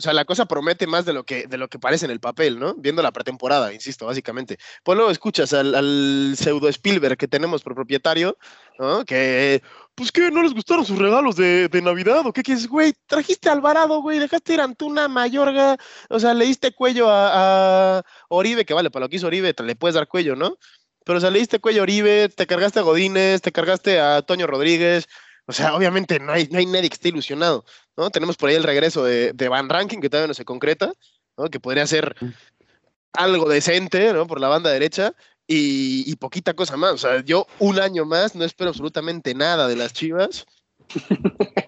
o 0.01 0.03
sea, 0.03 0.13
la 0.13 0.25
cosa 0.25 0.47
promete 0.47 0.87
más 0.87 1.05
de 1.05 1.13
lo 1.13 1.23
que, 1.23 1.45
de 1.45 1.57
lo 1.59 1.67
que 1.67 1.77
parece 1.77 2.05
en 2.05 2.11
el 2.11 2.19
papel, 2.19 2.59
¿no? 2.59 2.73
Viendo 2.73 3.03
la 3.03 3.11
pretemporada, 3.11 3.71
insisto, 3.71 4.07
básicamente. 4.07 4.57
Pues 4.83 4.95
luego 4.95 5.11
escuchas 5.11 5.53
al, 5.53 6.33
pseudo 6.35 6.67
Spielberg 6.69 7.17
que 7.17 7.27
tenemos 7.27 7.61
por 7.61 7.75
propietario, 7.75 8.35
¿no? 8.79 9.05
Que, 9.05 9.61
pues, 9.93 10.11
¿qué? 10.11 10.31
¿No 10.31 10.41
les 10.41 10.55
gustaron 10.55 10.83
sus 10.83 10.97
regalos 10.97 11.35
de, 11.35 11.67
de 11.67 11.81
Navidad? 11.83 12.25
¿O 12.25 12.33
qué 12.33 12.41
quieres, 12.41 12.67
güey? 12.67 12.95
Trajiste 13.05 13.49
a 13.49 13.51
Alvarado, 13.51 14.01
güey, 14.01 14.17
dejaste 14.17 14.55
ir 14.55 14.61
a 14.61 14.63
Antuna, 14.63 15.07
Mayorga, 15.07 15.77
o 16.09 16.19
sea, 16.19 16.33
le 16.33 16.45
diste 16.45 16.73
cuello 16.73 17.07
a, 17.07 17.99
a 17.99 18.03
Oribe, 18.29 18.65
que 18.65 18.73
vale, 18.73 18.89
para 18.89 19.05
lo 19.05 19.09
que 19.09 19.17
hizo 19.17 19.27
Oribe, 19.27 19.53
le 19.63 19.75
puedes 19.75 19.93
dar 19.93 20.07
cuello, 20.07 20.35
¿no? 20.35 20.57
Pero 21.05 21.19
o 21.19 21.21
sea, 21.21 21.29
le 21.29 21.37
diste 21.37 21.59
cuello 21.59 21.81
a 21.81 21.83
Oribe, 21.83 22.29
te 22.29 22.47
cargaste 22.47 22.79
a 22.79 22.83
Godínez, 22.83 23.41
te 23.41 23.51
cargaste 23.51 23.99
a 23.99 24.23
Toño 24.23 24.47
Rodríguez. 24.47 25.07
O 25.47 25.53
sea, 25.53 25.75
obviamente 25.75 26.19
no 26.19 26.31
hay, 26.31 26.47
no 26.51 26.59
hay 26.59 26.65
nadie 26.65 26.89
que 26.89 26.93
esté 26.93 27.09
ilusionado, 27.09 27.65
¿no? 28.01 28.09
Tenemos 28.09 28.35
por 28.35 28.49
ahí 28.49 28.55
el 28.55 28.63
regreso 28.63 29.03
de, 29.03 29.31
de 29.33 29.47
Van 29.47 29.69
Ranking, 29.69 29.99
que 29.99 30.09
todavía 30.09 30.27
no 30.27 30.33
se 30.33 30.43
concreta, 30.43 30.91
¿no? 31.37 31.49
Que 31.51 31.59
podría 31.59 31.85
ser 31.85 32.15
algo 33.13 33.47
decente, 33.47 34.11
¿no? 34.11 34.25
Por 34.25 34.39
la 34.39 34.47
banda 34.47 34.71
derecha 34.71 35.13
y, 35.45 36.09
y 36.11 36.15
poquita 36.15 36.55
cosa 36.55 36.77
más. 36.77 36.93
O 36.93 36.97
sea, 36.97 37.23
yo 37.23 37.45
un 37.59 37.79
año 37.79 38.03
más 38.05 38.33
no 38.35 38.43
espero 38.43 38.69
absolutamente 38.69 39.35
nada 39.35 39.67
de 39.67 39.75
las 39.75 39.93
Chivas, 39.93 40.47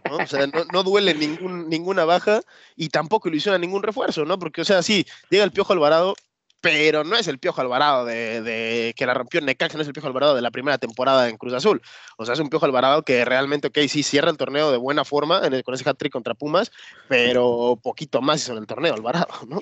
¿no? 0.09 0.17
O 0.17 0.25
sea, 0.25 0.47
no, 0.47 0.81
duele 0.81 1.13
ningún, 1.13 1.69
ninguna 1.69 2.03
baja 2.03 2.41
y 2.75 2.89
tampoco 2.89 3.29
ilusiona 3.29 3.59
ningún 3.59 3.83
refuerzo, 3.83 4.25
¿no? 4.25 4.39
Porque, 4.39 4.61
o 4.61 4.65
sea, 4.65 4.81
sí, 4.81 5.05
llega 5.29 5.43
el 5.43 5.51
Piojo 5.51 5.73
Alvarado, 5.73 6.15
pero 6.63 7.03
no 7.03 7.17
es 7.17 7.27
el 7.27 7.39
Piojo 7.39 7.59
Alvarado 7.59 8.05
de, 8.05 8.93
que 8.95 9.05
la 9.05 9.13
rompió 9.13 9.41
en 9.41 9.47
Necaxa, 9.47 9.75
no 9.75 9.81
es 9.81 9.87
el 9.87 9.93
Piojo 9.93 10.07
Alvarado 10.07 10.33
de 10.33 10.41
la 10.41 10.49
primera 10.49 10.77
temporada 10.77 11.27
en 11.27 11.35
Cruz 11.35 11.51
Azul. 11.51 11.81
O 12.15 12.23
sea, 12.23 12.35
es 12.35 12.39
un 12.39 12.47
Piojo 12.47 12.65
Alvarado 12.65 13.03
que 13.03 13.25
realmente, 13.25 13.67
ok, 13.67 13.79
sí, 13.89 14.01
cierra 14.01 14.31
el 14.31 14.37
torneo 14.37 14.71
de 14.71 14.77
buena 14.77 15.03
forma 15.03 15.41
con 15.65 15.73
ese 15.75 15.89
hat-trick 15.89 16.13
contra 16.13 16.35
Pumas, 16.35 16.71
pero 17.09 17.77
poquito 17.83 18.21
más 18.21 18.41
hizo 18.41 18.53
en 18.53 18.59
el 18.59 18.65
torneo 18.65 18.93
Alvarado, 18.93 19.27
¿no? 19.45 19.61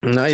No, 0.00 0.28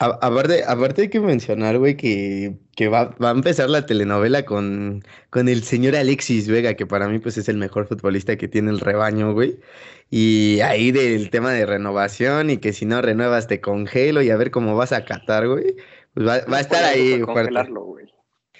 ya, 0.00 0.06
aparte, 0.20 0.64
aparte 0.66 1.02
hay 1.02 1.08
que 1.08 1.20
mencionar, 1.20 1.78
güey, 1.78 1.96
que, 1.96 2.56
va, 2.88 3.14
a 3.20 3.30
empezar 3.30 3.70
la 3.70 3.86
telenovela 3.86 4.44
con, 4.44 5.04
con 5.30 5.48
el 5.48 5.62
señor 5.64 5.96
Alexis 5.96 6.48
Vega, 6.48 6.74
que 6.74 6.86
para 6.86 7.08
mí 7.08 7.18
pues 7.18 7.38
es 7.38 7.48
el 7.48 7.56
mejor 7.56 7.86
futbolista 7.86 8.36
que 8.36 8.48
tiene 8.48 8.70
el 8.70 8.80
rebaño, 8.80 9.32
güey. 9.32 9.58
Y 10.10 10.60
ahí 10.60 10.90
del 10.90 11.30
tema 11.30 11.52
de 11.52 11.66
renovación 11.66 12.50
y 12.50 12.58
que 12.58 12.72
si 12.72 12.86
no 12.86 13.02
renuevas 13.02 13.46
te 13.46 13.60
congelo 13.60 14.22
y 14.22 14.30
a 14.30 14.36
ver 14.36 14.50
cómo 14.50 14.74
vas 14.76 14.92
a 14.92 15.04
catar, 15.04 15.46
güey. 15.46 15.76
Pues 16.14 16.26
va, 16.26 16.56
a 16.56 16.60
estar 16.60 16.84
ahí. 16.84 17.22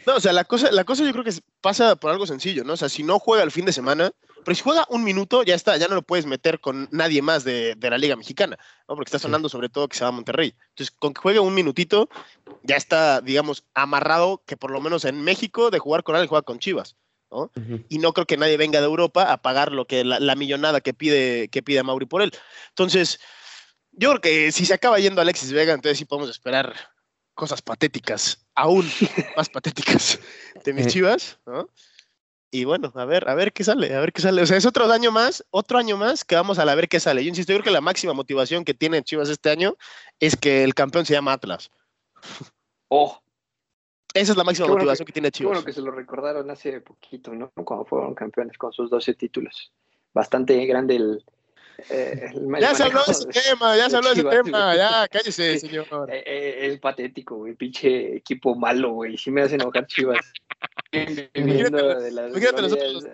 No, 0.06 0.16
o 0.16 0.20
sea, 0.20 0.32
la 0.32 0.44
cosa, 0.44 0.70
la 0.70 0.84
cosa 0.84 1.04
yo 1.04 1.12
creo 1.12 1.24
que 1.24 1.32
pasa 1.60 1.96
por 1.96 2.10
algo 2.10 2.26
sencillo, 2.26 2.64
¿no? 2.64 2.74
O 2.74 2.76
sea, 2.76 2.88
si 2.88 3.02
no 3.02 3.18
juega 3.18 3.42
el 3.42 3.50
fin 3.50 3.64
de 3.64 3.72
semana, 3.72 4.12
pero 4.44 4.54
si 4.54 4.62
juega 4.62 4.86
un 4.88 5.04
minuto, 5.04 5.42
ya 5.42 5.54
está, 5.54 5.76
ya 5.76 5.88
no 5.88 5.94
lo 5.94 6.02
puedes 6.02 6.26
meter 6.26 6.60
con 6.60 6.88
nadie 6.90 7.22
más 7.22 7.44
de, 7.44 7.76
la 7.80 7.98
Liga 7.98 8.16
Mexicana, 8.16 8.58
¿no? 8.88 8.94
Porque 8.94 9.08
está 9.08 9.18
sonando 9.18 9.48
sobre 9.48 9.68
todo 9.68 9.88
que 9.88 9.96
se 9.96 10.04
va 10.04 10.08
a 10.08 10.12
Monterrey. 10.12 10.54
Entonces, 10.70 10.94
con 10.98 11.14
que 11.14 11.20
juegue 11.20 11.38
un 11.38 11.54
minutito, 11.54 12.08
ya 12.62 12.76
está, 12.76 13.20
digamos, 13.20 13.64
amarrado 13.74 14.42
que 14.46 14.56
por 14.56 14.70
lo 14.70 14.80
menos 14.80 15.04
en 15.04 15.22
México 15.22 15.70
de 15.70 15.78
jugar 15.78 16.02
con 16.02 16.14
alguien 16.14 16.28
juega 16.28 16.42
con 16.42 16.58
Chivas. 16.58 16.96
¿no? 17.30 17.50
Y 17.88 17.98
no 17.98 18.14
creo 18.14 18.26
que 18.26 18.38
nadie 18.38 18.56
venga 18.56 18.80
de 18.80 18.86
Europa 18.86 19.30
a 19.30 19.42
pagar 19.42 19.72
lo 19.72 19.86
que 19.86 20.02
la, 20.04 20.34
millonada 20.34 20.80
que 20.80 20.94
pide, 20.94 21.48
que 21.48 21.62
pide 21.62 21.82
Mauri 21.82 22.06
por 22.06 22.22
él. 22.22 22.32
Entonces, 22.70 23.20
yo 23.92 24.10
creo 24.10 24.20
que 24.20 24.52
si 24.52 24.64
se 24.64 24.74
acaba 24.74 24.98
yendo 24.98 25.20
Alexis 25.20 25.52
Vega, 25.52 25.74
entonces 25.74 25.98
sí 25.98 26.04
podemos 26.04 26.30
esperar 26.30 26.74
cosas 27.34 27.62
patéticas, 27.62 28.46
aún 28.54 28.90
más 29.36 29.48
patéticas 29.48 30.18
de 30.64 30.72
mis 30.72 30.86
Chivas, 30.88 31.38
¿no? 31.46 31.68
Y 32.50 32.64
bueno, 32.64 32.90
a 32.94 33.04
ver, 33.04 33.28
a 33.28 33.34
ver 33.34 33.52
qué 33.52 33.62
sale, 33.62 33.94
a 33.94 34.00
ver 34.00 34.12
qué 34.12 34.22
sale. 34.22 34.40
O 34.40 34.46
sea, 34.46 34.56
es 34.56 34.64
otro 34.64 34.90
año 34.90 35.12
más, 35.12 35.44
otro 35.50 35.78
año 35.78 35.96
más 35.98 36.24
que 36.24 36.34
vamos 36.34 36.58
a 36.58 36.64
la 36.64 36.74
ver 36.74 36.88
qué 36.88 36.98
sale. 36.98 37.22
Yo 37.22 37.28
insisto, 37.28 37.52
yo 37.52 37.58
creo 37.58 37.64
que 37.64 37.70
la 37.70 37.82
máxima 37.82 38.14
motivación 38.14 38.64
que 38.64 38.72
tiene 38.72 39.02
Chivas 39.02 39.28
este 39.28 39.50
año 39.50 39.76
es 40.18 40.36
que 40.36 40.64
el 40.64 40.74
campeón 40.74 41.04
se 41.04 41.12
llama 41.12 41.32
Atlas. 41.32 41.70
Oh. 42.88 43.20
Esa 44.14 44.32
es 44.32 44.38
la 44.38 44.44
máxima 44.44 44.68
motivación 44.68 45.04
que, 45.04 45.12
tiene 45.12 45.30
Chivas. 45.30 45.50
Bueno, 45.50 45.64
que 45.64 45.74
se 45.74 45.82
lo 45.82 45.90
recordaron 45.90 46.50
hace 46.50 46.80
poquito, 46.80 47.34
¿no? 47.34 47.50
Cuando 47.50 47.84
fueron 47.84 48.14
campeones 48.14 48.56
con 48.56 48.72
sus 48.72 48.88
12 48.88 49.12
títulos. 49.12 49.70
Bastante 50.14 50.64
grande 50.64 50.96
el, 50.96 51.24
eh, 51.90 52.32
ya 52.60 52.74
se 52.74 52.82
habló 52.82 53.00
de 53.04 53.12
ese 53.12 53.28
tema, 53.28 53.76
ya 53.76 53.88
se 53.88 53.96
habló 53.96 54.14
de 54.14 54.20
ese 54.20 54.28
tema, 54.28 54.76
ya, 54.76 55.08
cállese, 55.08 55.58
señor. 55.58 55.86
Eh, 56.10 56.22
eh, 56.26 56.66
es 56.66 56.80
patético, 56.80 57.36
güey, 57.36 57.54
pinche 57.54 58.16
equipo 58.16 58.54
malo, 58.54 58.92
güey, 58.92 59.16
sí 59.16 59.30
me 59.30 59.42
hace 59.42 59.54
enojar 59.54 59.86
Chivas. 59.86 60.32
Nosotros 61.34 62.72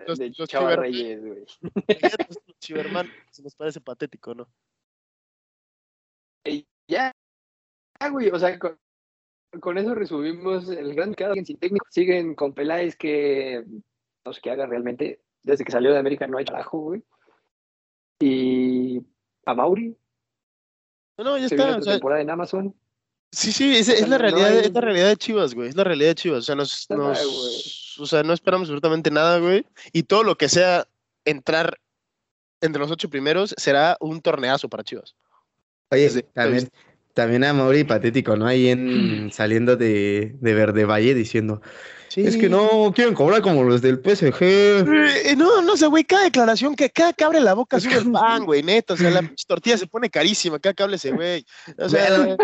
los, 0.09 0.19
los, 0.19 0.39
los 0.39 0.77
Reyes, 0.77 1.21
güey. 1.21 1.41
Los 1.41 2.59
chiverman, 2.61 3.11
se 3.31 3.43
nos 3.43 3.55
parece 3.55 3.81
patético, 3.81 4.35
¿no? 4.35 4.49
Ya, 6.89 7.15
güey, 8.11 8.29
o 8.29 8.39
sea, 8.39 8.59
con, 8.59 9.79
eso 9.79 9.95
resumimos 9.95 10.69
el 10.69 10.95
gran 10.95 11.15
caso 11.15 11.35
sin 11.45 11.59
técnico. 11.59 11.87
Siguen 11.91 12.35
con 12.35 12.53
Peláez 12.53 12.97
que 12.97 13.65
no 14.25 14.33
sé 14.33 14.41
qué 14.43 14.51
haga 14.51 14.67
realmente. 14.67 15.21
Desde 15.43 15.65
que 15.65 15.73
salió 15.73 15.93
de 15.93 15.99
América 15.99 16.27
no 16.27 16.39
hay 16.39 16.45
trabajo, 16.45 16.79
güey. 16.79 17.03
Y 18.21 19.03
a 19.47 19.55
Mauri. 19.55 19.97
No, 21.19 21.25
no, 21.25 21.39
ya 21.39 21.47
está. 21.47 21.77
O 21.77 21.83
sea, 21.83 21.95
temporada 21.95 22.23
en 22.23 22.31
Amazon. 22.31 22.75
Sí, 23.31 23.53
sí, 23.53 23.77
es, 23.77 23.89
es 23.89 24.09
la 24.09 24.19
realidad, 24.19 24.53
es 24.53 24.73
la 24.73 24.81
realidad 24.81 25.09
de 25.09 25.17
Chivas, 25.17 25.55
güey. 25.55 25.69
Es 25.69 25.77
la 25.77 25.85
realidad 25.85 26.11
de 26.11 26.15
Chivas. 26.15 26.39
O 26.39 26.43
sea, 26.43 26.55
nos, 26.55 26.89
nos 26.91 27.99
o 27.99 28.07
sea, 28.07 28.23
no 28.23 28.33
esperamos 28.33 28.69
absolutamente 28.69 29.11
nada, 29.11 29.39
güey. 29.39 29.67
Y 29.93 30.05
todo 30.05 30.23
lo 30.23 30.37
que 30.37 30.49
sea 30.49 30.87
entrar 31.25 31.79
entre 32.61 32.81
los 32.81 32.91
ocho 32.91 33.11
primeros 33.11 33.55
será 33.59 33.97
un 34.01 34.21
torneazo 34.21 34.69
para 34.69 34.85
Chivas. 34.85 35.17
Oye, 35.91 36.23
también, 36.33 36.71
también 37.15 37.45
a 37.45 37.53
Mauri 37.53 37.85
patético, 37.85 38.37
¿no? 38.37 38.47
Ahí 38.47 38.69
en 38.69 39.31
saliendo 39.33 39.77
de, 39.77 40.35
de 40.41 40.55
Verde 40.55 40.85
Valle 40.85 41.15
diciendo, 41.15 41.63
es 42.17 42.37
que 42.37 42.49
no 42.49 42.93
quieren 42.95 43.15
cobrar 43.15 43.43
como 43.43 43.65
los 43.65 43.83
del 43.83 43.99
PSG. 43.99 44.43
Eh, 44.43 45.35
no, 45.37 45.63
no 45.63 45.77
sé, 45.77 45.87
güey, 45.87 46.05
cada 46.05 46.25
declaración 46.25 46.77
que 46.77 46.91
cada 46.91 47.13
que 47.13 47.25
abre 47.25 47.41
la 47.41 47.55
boca 47.55 47.81
sube 47.81 47.97
el 47.97 48.11
pan, 48.13 48.45
güey, 48.45 48.63
neto. 48.63 48.95
O 48.95 48.97
sea, 48.97 49.11
la 49.11 49.23
tortilla 49.47 49.77
se 49.77 49.87
pone 49.87 50.11
carísima, 50.11 50.59
cada 50.59 50.75
que 50.75 50.83
hable 50.83 50.97
ese 50.97 51.11
güey. 51.11 51.45
O 51.79 51.89
sea, 51.89 52.37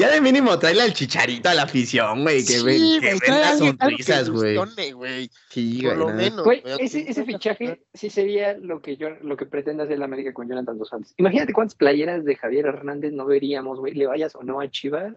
ya 0.00 0.10
de 0.10 0.20
mínimo 0.20 0.58
traerle 0.58 0.82
al 0.82 0.92
chicharito 0.92 1.48
a 1.48 1.54
la 1.54 1.62
afición, 1.62 2.22
güey. 2.22 2.38
Que, 2.38 2.58
sí, 2.58 3.00
que 3.00 3.30
las 3.30 3.58
sonrisas, 3.58 4.30
güey. 4.30 5.30
Sí, 5.50 5.82
Por 5.82 5.96
lo 5.96 6.08
menos. 6.08 6.46
Ese, 6.78 7.08
ese 7.08 7.24
fichaje 7.24 7.84
sí 7.92 8.10
sería 8.10 8.56
lo 8.56 8.80
que 8.80 8.96
yo, 8.96 9.10
lo 9.22 9.36
que 9.36 9.46
pretende 9.46 9.82
hacer 9.82 9.98
la 9.98 10.06
América 10.06 10.32
con 10.32 10.48
Jonathan 10.48 10.78
Dos 10.78 10.88
Santos. 10.88 11.14
Imagínate 11.18 11.52
cuántas 11.52 11.74
playeras 11.74 12.24
de 12.24 12.36
Javier 12.36 12.66
Hernández 12.66 13.12
no 13.12 13.26
veríamos, 13.26 13.78
güey, 13.78 13.94
le 13.94 14.06
vayas 14.06 14.34
o 14.34 14.42
no 14.42 14.60
a 14.60 14.70
Chivas. 14.70 15.14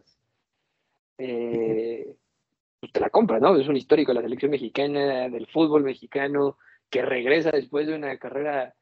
Eh, 1.17 2.15
pues, 2.80 2.91
te 2.91 3.00
la 3.00 3.10
compras, 3.10 3.41
¿no? 3.41 3.56
Es 3.56 3.67
un 3.67 3.78
histórico 3.78 4.12
de 4.12 4.15
la 4.15 4.22
selección 4.22 4.52
mexicana, 4.52 5.30
del 5.30 5.48
fútbol 5.48 5.84
mexicano, 5.84 6.58
que 6.89 7.02
regresa 7.02 7.52
después 7.52 7.88
de 7.88 7.96
una 7.96 8.17
carrera 8.17 8.76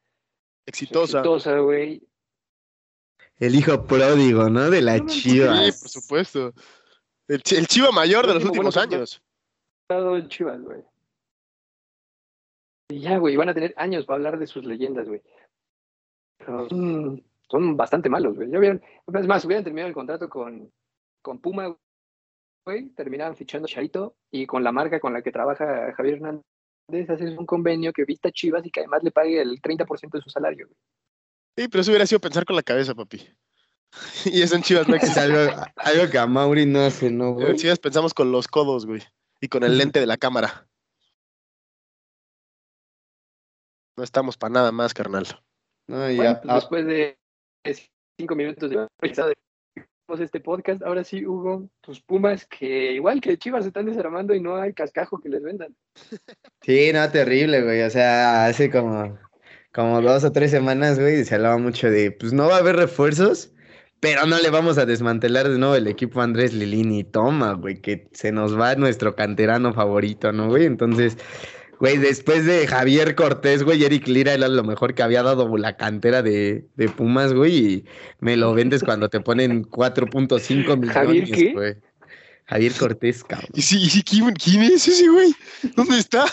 exitosa. 0.66 1.18
Exitosa, 1.18 1.58
güey. 1.58 2.02
El 3.42 3.56
hijo 3.56 3.84
pródigo, 3.84 4.48
¿no? 4.48 4.70
De 4.70 4.80
la 4.80 5.04
Chiva. 5.04 5.64
Sí, 5.64 5.72
por 5.80 5.88
supuesto. 5.88 6.52
El, 7.26 7.42
Chiva 7.42 7.90
mayor 7.90 8.24
de 8.24 8.34
los 8.34 8.44
últimos 8.44 8.76
años. 8.76 9.20
El 9.88 10.28
Chivas, 10.28 10.62
güey. 10.62 10.84
Y 12.90 13.00
ya, 13.00 13.18
güey, 13.18 13.34
van 13.34 13.48
a 13.48 13.54
tener 13.54 13.74
años 13.76 14.06
para 14.06 14.18
hablar 14.18 14.38
de 14.38 14.46
sus 14.46 14.64
leyendas, 14.64 15.08
güey. 15.08 15.20
son, 17.50 17.76
bastante 17.76 18.08
malos, 18.08 18.36
güey. 18.36 18.48
Ya 18.48 18.60
vieron, 18.60 18.80
es 19.12 19.26
más, 19.26 19.44
hubieran 19.44 19.64
terminado 19.64 19.88
el 19.88 19.94
contrato 19.94 20.28
con, 20.28 20.72
con 21.20 21.40
Puma, 21.40 21.76
terminaban 22.94 23.34
fichando 23.34 23.66
Charito 23.66 24.14
y 24.30 24.46
con 24.46 24.62
la 24.62 24.70
marca 24.70 25.00
con 25.00 25.14
la 25.14 25.22
que 25.22 25.32
trabaja 25.32 25.92
Javier 25.94 26.18
Hernández 26.18 27.10
haces 27.10 27.36
un 27.36 27.46
convenio 27.46 27.92
que 27.92 28.04
vista 28.04 28.30
Chivas 28.30 28.64
y 28.64 28.70
que 28.70 28.78
además 28.78 29.02
le 29.02 29.10
pague 29.10 29.40
el 29.40 29.60
30% 29.60 30.10
de 30.12 30.20
su 30.20 30.30
salario. 30.30 30.68
Sí, 31.56 31.68
pero 31.68 31.82
eso 31.82 31.90
hubiera 31.90 32.06
sido 32.06 32.20
pensar 32.20 32.44
con 32.44 32.56
la 32.56 32.62
cabeza, 32.62 32.94
papi. 32.94 33.28
y 34.24 34.42
eso 34.42 34.56
en 34.56 34.62
Chivas 34.62 34.88
no 34.88 34.96
existe. 34.96 35.20
algo, 35.20 36.10
que 36.10 36.18
a 36.18 36.26
Mauri 36.26 36.66
no 36.66 36.80
hace, 36.80 37.10
¿no, 37.10 37.40
En 37.40 37.56
Chivas 37.56 37.78
pensamos 37.78 38.14
con 38.14 38.32
los 38.32 38.48
codos, 38.48 38.86
güey. 38.86 39.02
Y 39.40 39.48
con 39.48 39.64
el 39.64 39.76
lente 39.76 40.00
de 40.00 40.06
la 40.06 40.16
cámara. 40.16 40.66
No 43.96 44.04
estamos 44.04 44.36
para 44.36 44.52
nada 44.52 44.72
más, 44.72 44.94
carnal. 44.94 45.26
No, 45.88 46.10
ya. 46.10 46.40
Pues 46.40 46.54
después 46.54 46.86
de 46.86 47.18
cinco 48.16 48.34
minutos 48.34 48.70
de 48.70 48.86
este 50.20 50.40
podcast. 50.40 50.82
Ahora 50.82 51.04
sí, 51.04 51.24
Hugo, 51.26 51.68
tus 51.80 52.02
Pumas, 52.02 52.46
que 52.46 52.92
igual 52.92 53.20
que 53.20 53.38
Chivas 53.38 53.64
se 53.64 53.68
están 53.68 53.86
desarmando 53.86 54.34
y 54.34 54.40
no 54.40 54.56
hay 54.56 54.72
cascajo 54.74 55.20
que 55.20 55.28
les 55.28 55.42
vendan. 55.42 55.74
Sí, 56.60 56.92
no, 56.92 57.10
terrible, 57.10 57.62
güey. 57.62 57.82
O 57.82 57.90
sea, 57.90 58.46
hace 58.46 58.70
como, 58.70 59.18
como 59.72 60.00
dos 60.00 60.24
o 60.24 60.32
tres 60.32 60.50
semanas, 60.50 60.98
güey, 60.98 61.24
se 61.24 61.34
hablaba 61.34 61.58
mucho 61.58 61.90
de, 61.90 62.10
pues 62.10 62.32
no 62.32 62.48
va 62.48 62.56
a 62.56 62.58
haber 62.58 62.76
refuerzos, 62.76 63.50
pero 64.00 64.26
no 64.26 64.38
le 64.38 64.50
vamos 64.50 64.78
a 64.78 64.86
desmantelar 64.86 65.48
de 65.48 65.58
nuevo 65.58 65.74
el 65.74 65.86
equipo 65.86 66.20
Andrés 66.20 66.52
Lilini. 66.52 67.04
Toma, 67.04 67.54
güey, 67.54 67.80
que 67.80 68.08
se 68.12 68.32
nos 68.32 68.58
va 68.58 68.74
nuestro 68.74 69.14
canterano 69.14 69.72
favorito, 69.72 70.32
¿no, 70.32 70.48
güey? 70.48 70.66
Entonces, 70.66 71.16
Güey, 71.82 71.98
después 71.98 72.46
de 72.46 72.68
Javier 72.68 73.16
Cortés, 73.16 73.64
güey, 73.64 73.82
Eric 73.82 74.06
Lira 74.06 74.34
era 74.34 74.46
lo 74.46 74.62
mejor 74.62 74.94
que 74.94 75.02
había 75.02 75.24
dado 75.24 75.56
la 75.56 75.76
cantera 75.76 76.22
de, 76.22 76.68
de 76.76 76.88
Pumas, 76.88 77.34
güey, 77.34 77.56
y 77.56 77.84
me 78.20 78.36
lo 78.36 78.54
vendes 78.54 78.84
cuando 78.84 79.08
te 79.08 79.18
ponen 79.18 79.64
4.5 79.64 80.78
millones, 80.78 80.92
¿Javier 80.94 81.24
qué? 81.24 81.52
güey. 81.52 81.74
Javier 82.44 82.72
Cortés, 82.74 83.24
cabrón. 83.24 83.48
¿Y 83.52 83.62
sí, 83.62 84.02
quién, 84.08 84.32
quién, 84.34 84.62
es 84.62 84.86
ese, 84.86 85.08
güey? 85.08 85.34
¿Dónde 85.74 85.98
está? 85.98 86.26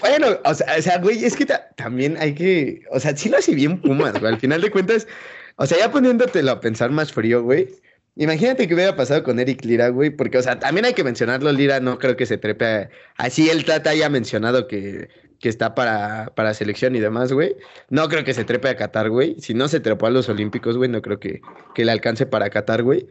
Bueno, 0.00 0.38
o 0.44 0.54
sea, 0.54 0.76
o 0.78 0.82
sea 0.82 0.98
güey, 0.98 1.24
es 1.24 1.36
que 1.36 1.46
también 1.76 2.16
hay 2.18 2.34
que, 2.34 2.82
o 2.90 3.00
sea, 3.00 3.16
sí 3.16 3.28
lo 3.28 3.38
hace 3.38 3.54
bien 3.54 3.80
Pumas, 3.80 4.18
güey. 4.18 4.32
Al 4.32 4.40
final 4.40 4.60
de 4.60 4.70
cuentas, 4.70 5.06
o 5.56 5.66
sea, 5.66 5.78
ya 5.78 5.90
poniéndotelo 5.90 6.50
a 6.52 6.60
pensar 6.60 6.90
más 6.90 7.12
frío, 7.12 7.42
güey, 7.42 7.68
Imagínate 8.20 8.66
que 8.66 8.74
hubiera 8.74 8.96
pasado 8.96 9.22
con 9.22 9.38
Eric 9.38 9.64
Lira, 9.64 9.90
güey, 9.90 10.10
porque, 10.10 10.38
o 10.38 10.42
sea, 10.42 10.58
también 10.58 10.84
hay 10.84 10.92
que 10.92 11.04
mencionarlo, 11.04 11.52
Lira 11.52 11.78
no 11.78 12.00
creo 12.00 12.16
que 12.16 12.26
se 12.26 12.36
trepe 12.36 12.88
Así 13.16 13.48
el 13.48 13.64
Tata 13.64 13.90
haya 13.90 14.08
mencionado 14.08 14.66
que, 14.66 15.08
que 15.38 15.48
está 15.48 15.76
para, 15.76 16.32
para 16.34 16.52
selección 16.52 16.96
y 16.96 16.98
demás, 16.98 17.32
güey. 17.32 17.54
No 17.90 18.08
creo 18.08 18.24
que 18.24 18.34
se 18.34 18.44
trepe 18.44 18.68
a 18.68 18.76
Qatar, 18.76 19.08
güey. 19.08 19.36
Si 19.40 19.54
no 19.54 19.68
se 19.68 19.78
trepó 19.78 20.06
a 20.06 20.10
los 20.10 20.28
Olímpicos, 20.28 20.76
güey, 20.76 20.90
no 20.90 21.00
creo 21.00 21.20
que, 21.20 21.42
que 21.76 21.84
le 21.84 21.92
alcance 21.92 22.26
para 22.26 22.50
Qatar, 22.50 22.82
güey. 22.82 23.06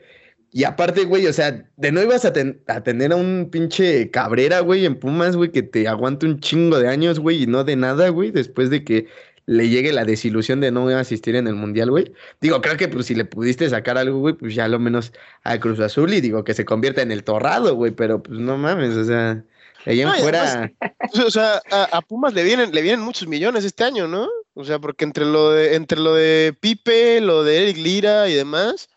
Y 0.57 0.63
aparte, 0.63 1.05
güey, 1.05 1.27
o 1.27 1.33
sea, 1.33 1.69
de 1.75 1.91
no 1.91 2.01
ibas 2.01 2.25
a, 2.25 2.33
a, 2.65 2.81
tener 2.81 3.11
a 3.11 3.15
un 3.15 3.49
pinche 3.51 4.09
Cabrera, 4.09 4.61
güey, 4.61 4.87
en 4.87 4.95
Pumas, 4.95 5.35
güey, 5.35 5.51
que 5.51 5.61
te 5.61 5.87
aguante 5.87 6.25
un 6.25 6.39
chingo 6.39 6.79
de 6.79 6.87
años, 6.87 7.19
güey, 7.19 7.43
y 7.43 7.45
no 7.45 7.63
de 7.63 7.75
nada, 7.75 8.09
güey, 8.09 8.31
después 8.31 8.71
de 8.71 8.83
que 8.83 9.05
le 9.45 9.69
llegue 9.69 9.93
la 9.93 10.03
desilusión 10.03 10.59
de 10.59 10.71
no 10.71 10.87
asistir 10.87 11.35
en 11.35 11.45
el 11.45 11.53
Mundial, 11.53 11.91
güey. 11.91 12.11
Digo, 12.41 12.59
creo 12.59 12.75
que 12.75 12.87
pues 12.87 13.05
si 13.05 13.13
le 13.13 13.23
pudiste 13.23 13.69
sacar 13.69 13.99
algo, 13.99 14.17
güey, 14.17 14.33
pues 14.33 14.55
ya 14.55 14.67
lo 14.67 14.79
menos 14.79 15.13
a 15.43 15.59
Cruz 15.59 15.79
Azul 15.79 16.11
y 16.11 16.21
digo 16.21 16.43
que 16.43 16.55
se 16.55 16.65
convierta 16.65 17.03
en 17.03 17.11
el 17.11 17.23
torrado, 17.23 17.75
güey, 17.75 17.91
pero 17.91 18.23
pues 18.23 18.39
no 18.39 18.57
mames, 18.57 18.95
o 18.95 19.05
sea, 19.05 19.43
ahí 19.85 20.01
en 20.01 20.11
fuera... 20.13 20.71
Pues, 20.79 21.23
o 21.23 21.29
sea, 21.29 21.61
a, 21.69 22.01
Pumas 22.01 22.33
le 22.33 22.43
vienen, 22.43 22.71
le 22.71 22.81
vienen 22.81 23.01
muchos 23.01 23.27
millones 23.27 23.63
este 23.63 23.83
año, 23.83 24.07
¿no? 24.07 24.27
O 24.55 24.65
sea, 24.65 24.79
porque 24.79 25.05
entre 25.05 25.23
lo 25.23 25.51
de, 25.51 25.75
entre 25.75 25.99
lo 25.99 26.15
de 26.15 26.55
Pipe, 26.59 27.21
lo 27.21 27.43
de 27.43 27.61
Eric 27.61 27.77
Lira 27.77 28.27
y 28.27 28.33
demás, 28.33 28.89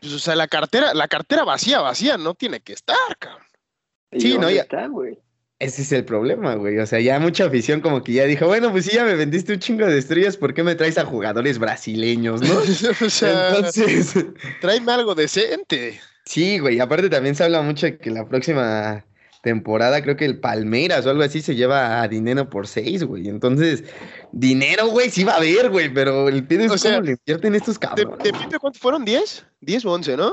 pues, 0.00 0.12
o 0.12 0.18
sea, 0.18 0.34
la 0.34 0.48
cartera, 0.48 0.94
la 0.94 1.08
cartera 1.08 1.44
vacía, 1.44 1.80
vacía, 1.80 2.16
no 2.16 2.34
tiene 2.34 2.60
que 2.60 2.72
estar, 2.72 2.96
cabrón. 3.18 3.46
Sí, 4.12 4.38
no, 4.38 4.50
ya. 4.50 4.62
Está, 4.62 4.88
güey. 4.88 5.18
Ese 5.58 5.82
es 5.82 5.92
el 5.92 6.06
problema, 6.06 6.54
güey. 6.54 6.78
O 6.78 6.86
sea, 6.86 7.00
ya 7.00 7.20
mucha 7.20 7.44
afición 7.44 7.82
como 7.82 8.02
que 8.02 8.14
ya 8.14 8.24
dijo, 8.24 8.46
bueno, 8.46 8.72
pues 8.72 8.86
sí, 8.86 8.96
ya 8.96 9.04
me 9.04 9.14
vendiste 9.14 9.52
un 9.52 9.58
chingo 9.58 9.86
de 9.86 9.98
estrellas, 9.98 10.38
¿por 10.38 10.54
qué 10.54 10.62
me 10.62 10.74
traes 10.74 10.96
a 10.96 11.04
jugadores 11.04 11.58
brasileños, 11.58 12.40
no? 12.40 12.58
o 13.06 13.10
sea, 13.10 13.56
entonces... 13.56 14.14
Tráeme 14.62 14.92
algo 14.92 15.14
decente. 15.14 16.00
Sí, 16.24 16.58
güey. 16.58 16.80
Aparte 16.80 17.10
también 17.10 17.34
se 17.34 17.44
habla 17.44 17.60
mucho 17.60 17.86
de 17.86 17.98
que 17.98 18.10
la 18.10 18.26
próxima 18.26 19.04
temporada 19.42 20.02
creo 20.02 20.16
que 20.16 20.24
el 20.24 20.38
Palmeiras 20.38 21.06
o 21.06 21.10
algo 21.10 21.22
así 21.22 21.40
se 21.40 21.54
lleva 21.54 22.02
a 22.02 22.08
dinero 22.08 22.50
por 22.50 22.66
seis, 22.66 23.04
güey. 23.04 23.28
Entonces, 23.28 23.84
dinero, 24.32 24.88
güey, 24.88 25.10
sí 25.10 25.24
va 25.24 25.34
a 25.34 25.36
haber, 25.36 25.70
güey, 25.70 25.92
pero 25.92 26.28
el 26.28 26.46
pedo 26.46 26.64
es 26.64 26.72
o 26.72 26.78
sea, 26.78 26.92
cómo 26.92 27.06
le 27.06 27.12
invierten 27.12 27.54
estos 27.54 27.78
cabrones. 27.78 28.18
¿De, 28.18 28.32
de 28.32 28.38
Pipe 28.38 28.58
cuántos 28.58 28.80
fueron? 28.80 29.04
¿10? 29.04 29.44
¿10 29.62 29.84
o 29.84 29.92
11, 29.92 30.16
no? 30.16 30.32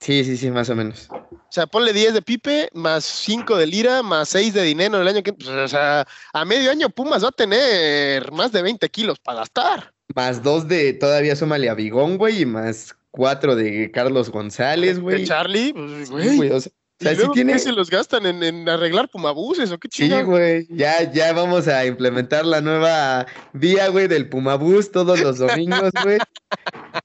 Sí, 0.00 0.24
sí, 0.24 0.36
sí, 0.36 0.50
más 0.50 0.68
o 0.70 0.76
menos. 0.76 1.08
O 1.10 1.38
sea, 1.50 1.66
ponle 1.66 1.92
10 1.92 2.14
de 2.14 2.22
Pipe, 2.22 2.68
más 2.74 3.04
5 3.04 3.56
de 3.56 3.66
Lira, 3.66 4.02
más 4.02 4.28
6 4.28 4.52
de 4.52 4.62
dinero 4.62 5.00
el 5.00 5.08
año 5.08 5.22
que... 5.22 5.32
Pues, 5.32 5.48
o 5.48 5.68
sea, 5.68 6.06
a 6.32 6.44
medio 6.44 6.70
año 6.70 6.90
Pumas 6.90 7.24
va 7.24 7.28
a 7.28 7.32
tener 7.32 8.30
más 8.32 8.52
de 8.52 8.62
20 8.62 8.88
kilos 8.90 9.18
para 9.18 9.40
gastar. 9.40 9.92
Más 10.14 10.42
2 10.42 10.68
de 10.68 10.92
todavía 10.92 11.34
súmale 11.34 11.68
a 11.68 11.74
Bigón, 11.74 12.18
güey, 12.18 12.42
y 12.42 12.46
más 12.46 12.94
4 13.10 13.56
de 13.56 13.90
Carlos 13.90 14.30
González, 14.30 15.00
güey. 15.00 15.20
De 15.20 15.26
Charlie, 15.26 15.72
pues, 15.72 16.10
güey. 16.10 16.50
o 16.50 16.60
sea, 16.60 16.72
o 16.98 17.04
sea, 17.04 17.12
¿Y 17.12 17.30
tiene... 17.32 17.58
se 17.58 17.72
los 17.72 17.90
gastan 17.90 18.24
en, 18.24 18.42
en 18.42 18.66
arreglar 18.66 19.10
pumabuses 19.10 19.70
o 19.70 19.78
qué 19.78 19.86
chido? 19.86 20.16
Sí, 20.16 20.24
güey. 20.24 20.66
Ya, 20.70 21.10
ya 21.12 21.34
vamos 21.34 21.68
a 21.68 21.84
implementar 21.84 22.46
la 22.46 22.62
nueva 22.62 23.26
vía, 23.52 23.88
güey, 23.88 24.08
del 24.08 24.30
pumabús 24.30 24.90
todos 24.92 25.20
los 25.20 25.36
domingos, 25.36 25.90
güey. 26.02 26.16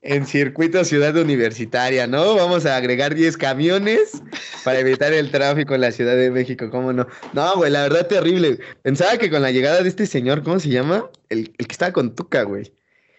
en 0.01 0.25
circuito 0.25 0.85
ciudad 0.85 1.17
universitaria, 1.17 2.07
¿no? 2.07 2.35
Vamos 2.35 2.65
a 2.65 2.77
agregar 2.77 3.15
10 3.15 3.35
camiones 3.35 4.21
para 4.63 4.79
evitar 4.79 5.11
el 5.11 5.29
tráfico 5.29 5.75
en 5.75 5.81
la 5.81 5.91
Ciudad 5.91 6.15
de 6.15 6.31
México, 6.31 6.69
¿cómo 6.71 6.93
no? 6.93 7.05
No, 7.33 7.55
güey, 7.55 7.69
la 7.69 7.81
verdad 7.81 8.07
terrible. 8.07 8.59
Pensaba 8.83 9.17
que 9.17 9.29
con 9.29 9.41
la 9.41 9.51
llegada 9.51 9.81
de 9.83 9.89
este 9.89 10.05
señor, 10.05 10.41
¿cómo 10.43 10.59
se 10.61 10.69
llama? 10.69 11.09
El, 11.27 11.53
el 11.57 11.67
que 11.67 11.73
estaba 11.73 11.91
con 11.91 12.15
Tuca, 12.15 12.43
güey. 12.43 12.71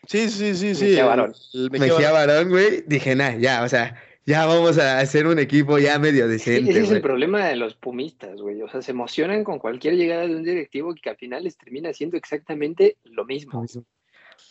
Sí, 0.07 0.31
sí, 0.31 0.55
sí, 0.55 0.75
sí. 0.75 0.85
Mejía 0.85 1.05
Varón. 1.05 1.35
Mejía 1.71 2.13
Varón, 2.13 2.49
güey. 2.49 2.83
Dije, 2.87 3.15
nah, 3.15 3.37
ya, 3.37 3.63
o 3.63 3.69
sea 3.69 3.95
ya 4.25 4.47
vamos 4.47 4.79
a 4.79 4.99
hacer 5.01 5.27
un 5.27 5.39
equipo 5.39 5.79
ya 5.79 5.99
medio 5.99 6.29
decente. 6.29 6.71
ese 6.71 6.81
es 6.81 6.91
el 6.91 7.03
problema 7.03 7.47
de 7.47 7.57
los 7.57 7.75
pumistas, 7.75 8.41
güey. 8.41 8.63
O 8.63 8.69
sea, 8.69 8.83
se 8.83 8.93
emocionan 8.93 9.45
con 9.45 9.59
cualquier 9.59 9.95
llegada 9.95 10.27
de 10.27 10.37
un 10.37 10.45
directivo 10.45 10.95
que 10.95 11.11
al 11.11 11.17
final 11.17 11.45
les 11.45 11.57
termina 11.57 11.91
haciendo 11.91 12.17
exactamente 12.17 12.97
lo 13.05 13.25
mismo. 13.25 13.65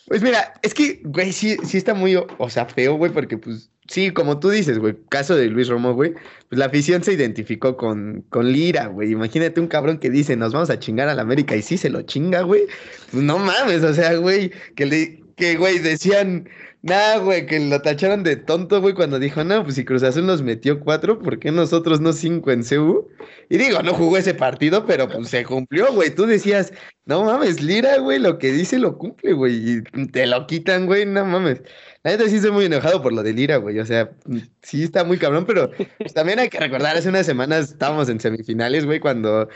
Pues 0.06 0.22
mira, 0.22 0.54
es 0.62 0.74
que, 0.74 1.00
güey, 1.04 1.32
sí, 1.32 1.56
sí 1.64 1.78
está 1.78 1.94
muy, 1.94 2.16
o 2.16 2.50
sea, 2.50 2.66
feo, 2.66 2.96
güey, 2.96 3.12
porque 3.12 3.38
pues 3.38 3.70
sí, 3.88 4.10
como 4.10 4.40
tú 4.40 4.50
dices, 4.50 4.78
güey, 4.78 4.96
caso 5.08 5.36
de 5.36 5.46
Luis 5.46 5.68
Romo, 5.68 5.94
güey, 5.94 6.12
pues 6.48 6.58
la 6.58 6.66
afición 6.66 7.02
se 7.02 7.12
identificó 7.12 7.76
con, 7.76 8.24
con 8.28 8.50
Lira, 8.50 8.86
güey. 8.86 9.12
Imagínate 9.12 9.60
un 9.60 9.68
cabrón 9.68 9.98
que 9.98 10.10
dice, 10.10 10.36
nos 10.36 10.52
vamos 10.52 10.70
a 10.70 10.78
chingar 10.78 11.08
a 11.08 11.14
la 11.14 11.22
América 11.22 11.56
y 11.56 11.62
sí 11.62 11.78
se 11.78 11.90
lo 11.90 12.02
chinga, 12.02 12.42
güey. 12.42 12.62
Pues 13.10 13.22
no 13.22 13.38
mames, 13.38 13.82
o 13.84 13.94
sea, 13.94 14.14
güey, 14.16 14.50
que 14.74 14.86
le, 14.86 15.22
que, 15.36 15.56
güey, 15.56 15.78
decían, 15.78 16.48
Nah, 16.84 17.18
güey, 17.18 17.46
que 17.46 17.60
lo 17.60 17.80
tacharon 17.80 18.24
de 18.24 18.34
tonto, 18.34 18.80
güey, 18.80 18.92
cuando 18.92 19.20
dijo, 19.20 19.44
no, 19.44 19.62
pues 19.62 19.76
si 19.76 19.84
Cruz 19.84 20.02
Azul 20.02 20.26
nos 20.26 20.42
metió 20.42 20.80
cuatro, 20.80 21.20
¿por 21.20 21.38
qué 21.38 21.52
nosotros 21.52 22.00
no 22.00 22.12
cinco 22.12 22.50
en 22.50 22.64
CU? 22.64 23.08
Y 23.48 23.56
digo, 23.56 23.82
no 23.84 23.94
jugó 23.94 24.16
ese 24.16 24.34
partido, 24.34 24.84
pero 24.84 25.08
pues 25.08 25.28
se 25.28 25.44
cumplió, 25.44 25.92
güey. 25.92 26.12
Tú 26.12 26.26
decías, 26.26 26.72
no 27.04 27.24
mames, 27.24 27.62
Lira, 27.62 27.98
güey, 27.98 28.18
lo 28.18 28.36
que 28.38 28.50
dice 28.50 28.80
lo 28.80 28.98
cumple, 28.98 29.32
güey. 29.32 29.76
Y 29.76 29.82
te 30.08 30.26
lo 30.26 30.44
quitan, 30.48 30.86
güey, 30.86 31.06
no 31.06 31.24
mames. 31.24 31.62
La 32.02 32.10
neta 32.10 32.28
sí 32.28 32.36
estoy 32.36 32.50
muy 32.50 32.64
enojado 32.64 33.00
por 33.00 33.12
lo 33.12 33.22
de 33.22 33.32
Lira, 33.32 33.58
güey. 33.58 33.78
O 33.78 33.86
sea, 33.86 34.10
sí 34.62 34.82
está 34.82 35.04
muy 35.04 35.18
cabrón, 35.18 35.44
pero 35.46 35.70
pues, 35.98 36.12
también 36.14 36.40
hay 36.40 36.48
que 36.48 36.58
recordar, 36.58 36.96
hace 36.96 37.08
unas 37.08 37.26
semanas 37.26 37.70
estábamos 37.70 38.08
en 38.08 38.18
semifinales, 38.18 38.86
güey, 38.86 38.98
cuando 38.98 39.48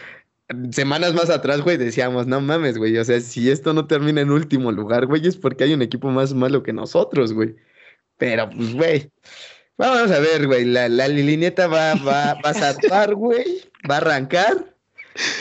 semanas 0.70 1.14
más 1.14 1.30
atrás, 1.30 1.60
güey, 1.60 1.76
decíamos, 1.76 2.26
no 2.26 2.40
mames, 2.40 2.78
güey, 2.78 2.96
o 2.98 3.04
sea, 3.04 3.20
si 3.20 3.50
esto 3.50 3.72
no 3.72 3.86
termina 3.86 4.20
en 4.20 4.30
último 4.30 4.72
lugar, 4.72 5.06
güey, 5.06 5.26
es 5.26 5.36
porque 5.36 5.64
hay 5.64 5.74
un 5.74 5.82
equipo 5.82 6.08
más 6.10 6.34
malo 6.34 6.62
que 6.62 6.72
nosotros, 6.72 7.32
güey. 7.32 7.56
Pero, 8.18 8.48
pues, 8.50 8.74
güey, 8.74 9.10
vamos 9.76 10.10
a 10.10 10.20
ver, 10.20 10.46
güey, 10.46 10.64
la, 10.64 10.88
la 10.88 11.08
lilineta 11.08 11.66
va, 11.66 11.94
va, 11.94 12.34
va 12.44 12.50
a 12.50 12.54
saltar, 12.54 13.14
güey, 13.14 13.62
va 13.90 13.96
a 13.96 13.98
arrancar. 13.98 14.75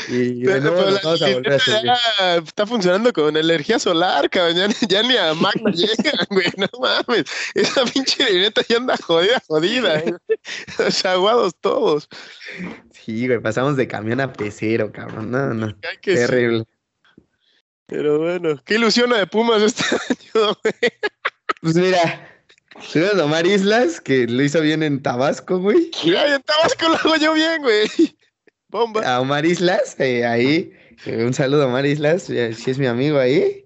Y 0.07 0.41
de 0.43 0.61
nuevo 0.61 0.77
vamos 1.03 1.21
a 1.21 1.29
volver 1.31 1.53
a 1.53 1.55
hacer. 1.55 2.43
está 2.43 2.65
funcionando 2.65 3.11
con 3.13 3.35
energía 3.35 3.79
solar, 3.79 4.29
cabrón. 4.29 4.73
Ya, 4.87 5.03
ni 5.03 5.17
a 5.17 5.33
Magna 5.33 5.71
llega, 5.73 6.11
güey. 6.29 6.47
No 6.57 6.67
mames. 6.79 7.25
Esa 7.53 7.85
pinche 7.85 8.23
lilineta 8.25 8.61
ya 8.67 8.77
anda 8.77 8.97
jodida, 8.97 9.41
jodida. 9.47 9.99
¿eh? 9.99 10.15
aguados 11.05 11.55
todos. 11.59 12.09
Sí, 12.91 13.27
güey, 13.27 13.39
pasamos 13.39 13.77
de 13.77 13.87
camión 13.87 14.19
a 14.21 14.31
pecero, 14.33 14.91
cabrón. 14.91 15.31
No, 15.31 15.53
no. 15.53 15.75
Terrible. 16.01 16.65
Pero 17.87 18.19
bueno, 18.19 18.61
qué 18.65 18.75
ilusión 18.75 19.11
de 19.11 19.27
Pumas 19.27 19.61
este 19.61 19.83
año, 19.83 20.57
güey. 20.63 20.93
Pues 21.61 21.75
mira, 21.75 22.35
a 22.75 23.23
Omar 23.23 23.45
Islas, 23.45 24.01
que 24.01 24.27
lo 24.27 24.43
hizo 24.43 24.61
bien 24.61 24.83
en 24.83 25.01
Tabasco, 25.01 25.59
güey. 25.59 25.91
Ay, 26.03 26.33
en 26.33 26.41
Tabasco 26.41 26.89
lo 26.89 26.95
hago 26.95 27.15
yo 27.17 27.33
bien, 27.33 27.61
güey. 27.61 28.14
Bomba. 28.75 29.01
A 29.01 29.21
Omar 29.21 29.45
Islas, 29.45 29.95
eh, 29.99 30.25
ahí. 30.25 30.73
Eh, 31.05 31.23
un 31.23 31.33
saludo 31.33 31.63
a 31.63 31.67
Omar 31.67 31.85
Islas, 31.85 32.23
si 32.23 32.37
es 32.37 32.77
mi 32.77 32.87
amigo 32.87 33.17
ahí. 33.17 33.65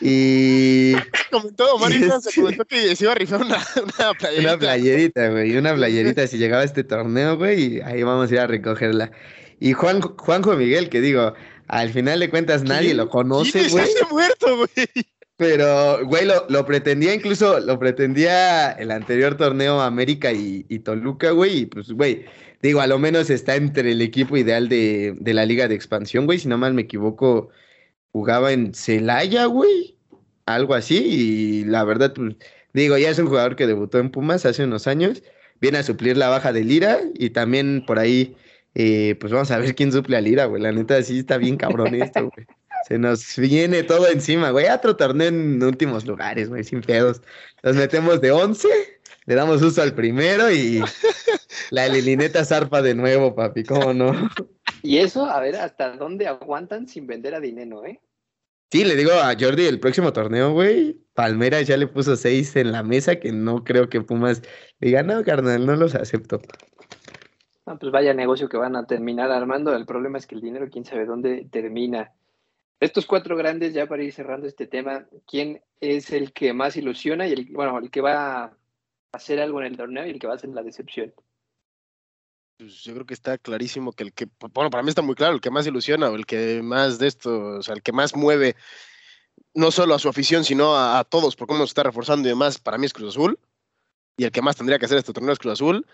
Y. 0.00 0.92
Comentó 1.30 1.78
Marisa, 1.78 2.20
se 2.20 2.40
comentó 2.40 2.64
que 2.64 2.94
se 2.94 3.04
iba 3.04 3.12
a 3.12 3.14
rifar 3.14 3.40
una, 3.40 3.56
una 3.56 4.14
playerita. 4.14 4.48
Una 4.48 4.58
playerita, 4.58 5.28
güey. 5.30 5.56
Una 5.56 5.74
playerita 5.74 6.26
si 6.26 6.38
llegaba 6.38 6.62
a 6.62 6.66
este 6.66 6.84
torneo, 6.84 7.36
güey. 7.36 7.76
Y 7.76 7.80
ahí 7.80 8.02
vamos 8.02 8.30
a 8.30 8.34
ir 8.34 8.40
a 8.40 8.46
recogerla. 8.46 9.10
Y 9.60 9.72
Juan, 9.72 10.00
Juanjo 10.00 10.56
Miguel, 10.56 10.88
que 10.88 11.00
digo, 11.00 11.34
al 11.68 11.90
final 11.90 12.20
de 12.20 12.30
cuentas 12.30 12.62
nadie 12.64 12.94
lo 12.94 13.08
conoce, 13.08 13.68
güey. 13.68 13.86
Muerto, 14.10 14.56
güey. 14.56 14.88
Pero, 15.36 16.04
güey, 16.06 16.26
lo, 16.26 16.46
lo, 16.50 16.66
pretendía 16.66 17.14
incluso, 17.14 17.60
lo 17.60 17.78
pretendía 17.78 18.72
el 18.72 18.90
anterior 18.90 19.36
torneo 19.36 19.80
América 19.80 20.32
y, 20.32 20.66
y 20.68 20.80
Toluca, 20.80 21.30
güey. 21.30 21.60
Y 21.60 21.66
pues, 21.66 21.92
güey, 21.92 22.26
digo, 22.62 22.80
a 22.80 22.86
lo 22.86 22.98
menos 22.98 23.30
está 23.30 23.56
entre 23.56 23.92
el 23.92 24.02
equipo 24.02 24.36
ideal 24.36 24.68
de, 24.68 25.14
de 25.18 25.34
la 25.34 25.46
Liga 25.46 25.68
de 25.68 25.74
Expansión, 25.74 26.26
güey. 26.26 26.38
Si 26.38 26.48
no 26.48 26.58
mal 26.58 26.74
me 26.74 26.82
equivoco, 26.82 27.50
jugaba 28.12 28.52
en 28.52 28.74
Celaya, 28.74 29.46
güey, 29.46 29.96
algo 30.46 30.74
así, 30.74 30.98
y 30.98 31.64
la 31.64 31.84
verdad, 31.84 32.12
pues, 32.14 32.36
digo, 32.72 32.98
ya 32.98 33.10
es 33.10 33.18
un 33.18 33.26
jugador 33.26 33.56
que 33.56 33.66
debutó 33.66 33.98
en 33.98 34.10
Pumas 34.10 34.46
hace 34.46 34.64
unos 34.64 34.86
años, 34.86 35.22
viene 35.60 35.78
a 35.78 35.82
suplir 35.82 36.16
la 36.16 36.28
baja 36.28 36.52
de 36.52 36.64
Lira, 36.64 37.00
y 37.14 37.30
también 37.30 37.84
por 37.86 37.98
ahí, 37.98 38.36
eh, 38.74 39.16
pues 39.20 39.32
vamos 39.32 39.50
a 39.50 39.58
ver 39.58 39.74
quién 39.74 39.92
suple 39.92 40.16
a 40.16 40.20
Lira, 40.20 40.46
güey, 40.46 40.62
la 40.62 40.72
neta 40.72 41.02
sí 41.02 41.20
está 41.20 41.38
bien 41.38 41.56
cabrón 41.56 41.94
esto, 41.94 42.30
güey. 42.34 42.46
Se 42.88 42.98
nos 42.98 43.36
viene 43.36 43.82
todo 43.82 44.08
encima, 44.08 44.50
güey. 44.50 44.66
Otro 44.68 44.96
torneo 44.96 45.28
en 45.28 45.62
últimos 45.62 46.06
lugares, 46.06 46.48
güey, 46.48 46.64
sin 46.64 46.80
pedos. 46.80 47.20
Nos 47.62 47.76
metemos 47.76 48.22
de 48.22 48.30
11, 48.30 48.68
le 49.26 49.34
damos 49.34 49.62
uso 49.62 49.82
al 49.82 49.94
primero 49.94 50.50
y 50.50 50.80
la 51.70 51.88
lilineta 51.88 52.44
zarpa 52.44 52.82
de 52.82 52.94
nuevo, 52.94 53.34
papi, 53.34 53.64
¿cómo 53.64 53.92
no? 53.92 54.12
Y 54.82 54.98
eso, 54.98 55.26
a 55.26 55.40
ver, 55.40 55.56
¿hasta 55.56 55.96
dónde 55.96 56.26
aguantan 56.26 56.88
sin 56.88 57.06
vender 57.06 57.34
a 57.34 57.40
dinero, 57.40 57.84
eh? 57.84 58.00
Sí, 58.72 58.84
le 58.84 58.94
digo 58.94 59.10
a 59.12 59.34
Jordi, 59.38 59.66
el 59.66 59.80
próximo 59.80 60.12
torneo, 60.12 60.52
güey, 60.52 60.96
Palmera 61.14 61.60
ya 61.62 61.76
le 61.76 61.88
puso 61.88 62.14
seis 62.14 62.54
en 62.54 62.70
la 62.70 62.84
mesa, 62.84 63.16
que 63.16 63.32
no 63.32 63.64
creo 63.64 63.88
que 63.88 64.00
Pumas 64.00 64.42
diga, 64.78 65.02
no, 65.02 65.24
carnal, 65.24 65.66
no 65.66 65.74
los 65.74 65.96
acepto. 65.96 66.40
Ah, 67.66 67.76
pues 67.78 67.90
vaya 67.90 68.14
negocio 68.14 68.48
que 68.48 68.56
van 68.56 68.76
a 68.76 68.86
terminar 68.86 69.30
armando. 69.32 69.74
El 69.74 69.86
problema 69.86 70.18
es 70.18 70.26
que 70.26 70.36
el 70.36 70.40
dinero, 70.40 70.68
quién 70.70 70.84
sabe 70.84 71.04
dónde 71.04 71.46
termina. 71.50 72.12
Estos 72.78 73.06
cuatro 73.06 73.36
grandes, 73.36 73.74
ya 73.74 73.86
para 73.86 74.02
ir 74.02 74.12
cerrando 74.12 74.46
este 74.46 74.66
tema, 74.66 75.06
¿quién 75.26 75.62
es 75.80 76.12
el 76.12 76.32
que 76.32 76.52
más 76.52 76.76
ilusiona 76.76 77.26
y 77.26 77.32
el, 77.32 77.46
bueno, 77.52 77.78
el 77.78 77.90
que 77.90 78.00
va 78.00 78.56
hacer 79.12 79.40
algo 79.40 79.60
en 79.60 79.66
el 79.66 79.76
torneo 79.76 80.06
y 80.06 80.10
el 80.10 80.18
que 80.18 80.26
va 80.26 80.34
a 80.34 80.36
hacer 80.36 80.50
la 80.50 80.62
decepción? 80.62 81.12
pues 82.60 82.82
yo 82.82 82.92
creo 82.92 83.06
que 83.06 83.14
está 83.14 83.38
clarísimo 83.38 83.92
que 83.92 84.04
el 84.04 84.12
que, 84.12 84.28
bueno, 84.52 84.70
para 84.70 84.82
mí 84.82 84.90
está 84.90 85.02
muy 85.02 85.14
claro, 85.14 85.34
el 85.34 85.40
que 85.40 85.50
más 85.50 85.66
ilusiona 85.66 86.10
o 86.10 86.14
el 86.14 86.26
que 86.26 86.60
más 86.62 86.98
de 86.98 87.08
esto, 87.08 87.56
o 87.58 87.62
sea, 87.62 87.74
el 87.74 87.82
que 87.82 87.92
más 87.92 88.14
mueve 88.14 88.54
no 89.54 89.70
solo 89.70 89.94
a 89.94 89.98
su 89.98 90.08
afición, 90.08 90.44
sino 90.44 90.76
a, 90.76 91.02
todos 91.04 91.36
por 91.36 91.48
cómo 91.48 91.60
se 91.60 91.70
está 91.70 91.82
reforzando 91.82 92.28
y 92.28 92.30
demás, 92.30 92.58
para 92.58 92.76
mí 92.76 92.86
es 92.86 92.92
Cruz 92.92 93.10
Azul. 93.10 93.38
y 94.16 94.24
el 94.24 94.32
que 94.32 94.42
más 94.42 94.56
tendría 94.56 94.78
que 94.78 94.84
hacer 94.84 94.98
este 94.98 95.14
torneo 95.14 95.32
es 95.32 95.38
Cruz 95.38 95.54
Azul. 95.54 95.86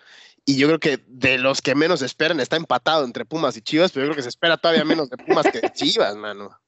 Y 0.44 0.56
yo 0.58 0.66
creo 0.66 0.80
que 0.80 0.98
de 1.06 1.38
los 1.38 1.62
que 1.62 1.74
menos 1.74 2.02
esperan 2.02 2.40
está 2.40 2.56
empatado 2.56 3.04
entre 3.04 3.24
Pumas 3.24 3.56
y 3.56 3.62
Chivas, 3.62 3.92
pero 3.92 4.04
yo 4.04 4.10
creo 4.10 4.16
que 4.16 4.22
se 4.22 4.28
espera 4.28 4.56
todavía 4.56 4.84
menos 4.84 5.08
de 5.08 5.16
Pumas 5.16 5.46
que 5.50 5.60
de 5.60 5.72
Chivas, 5.72 6.16
mano. 6.16 6.58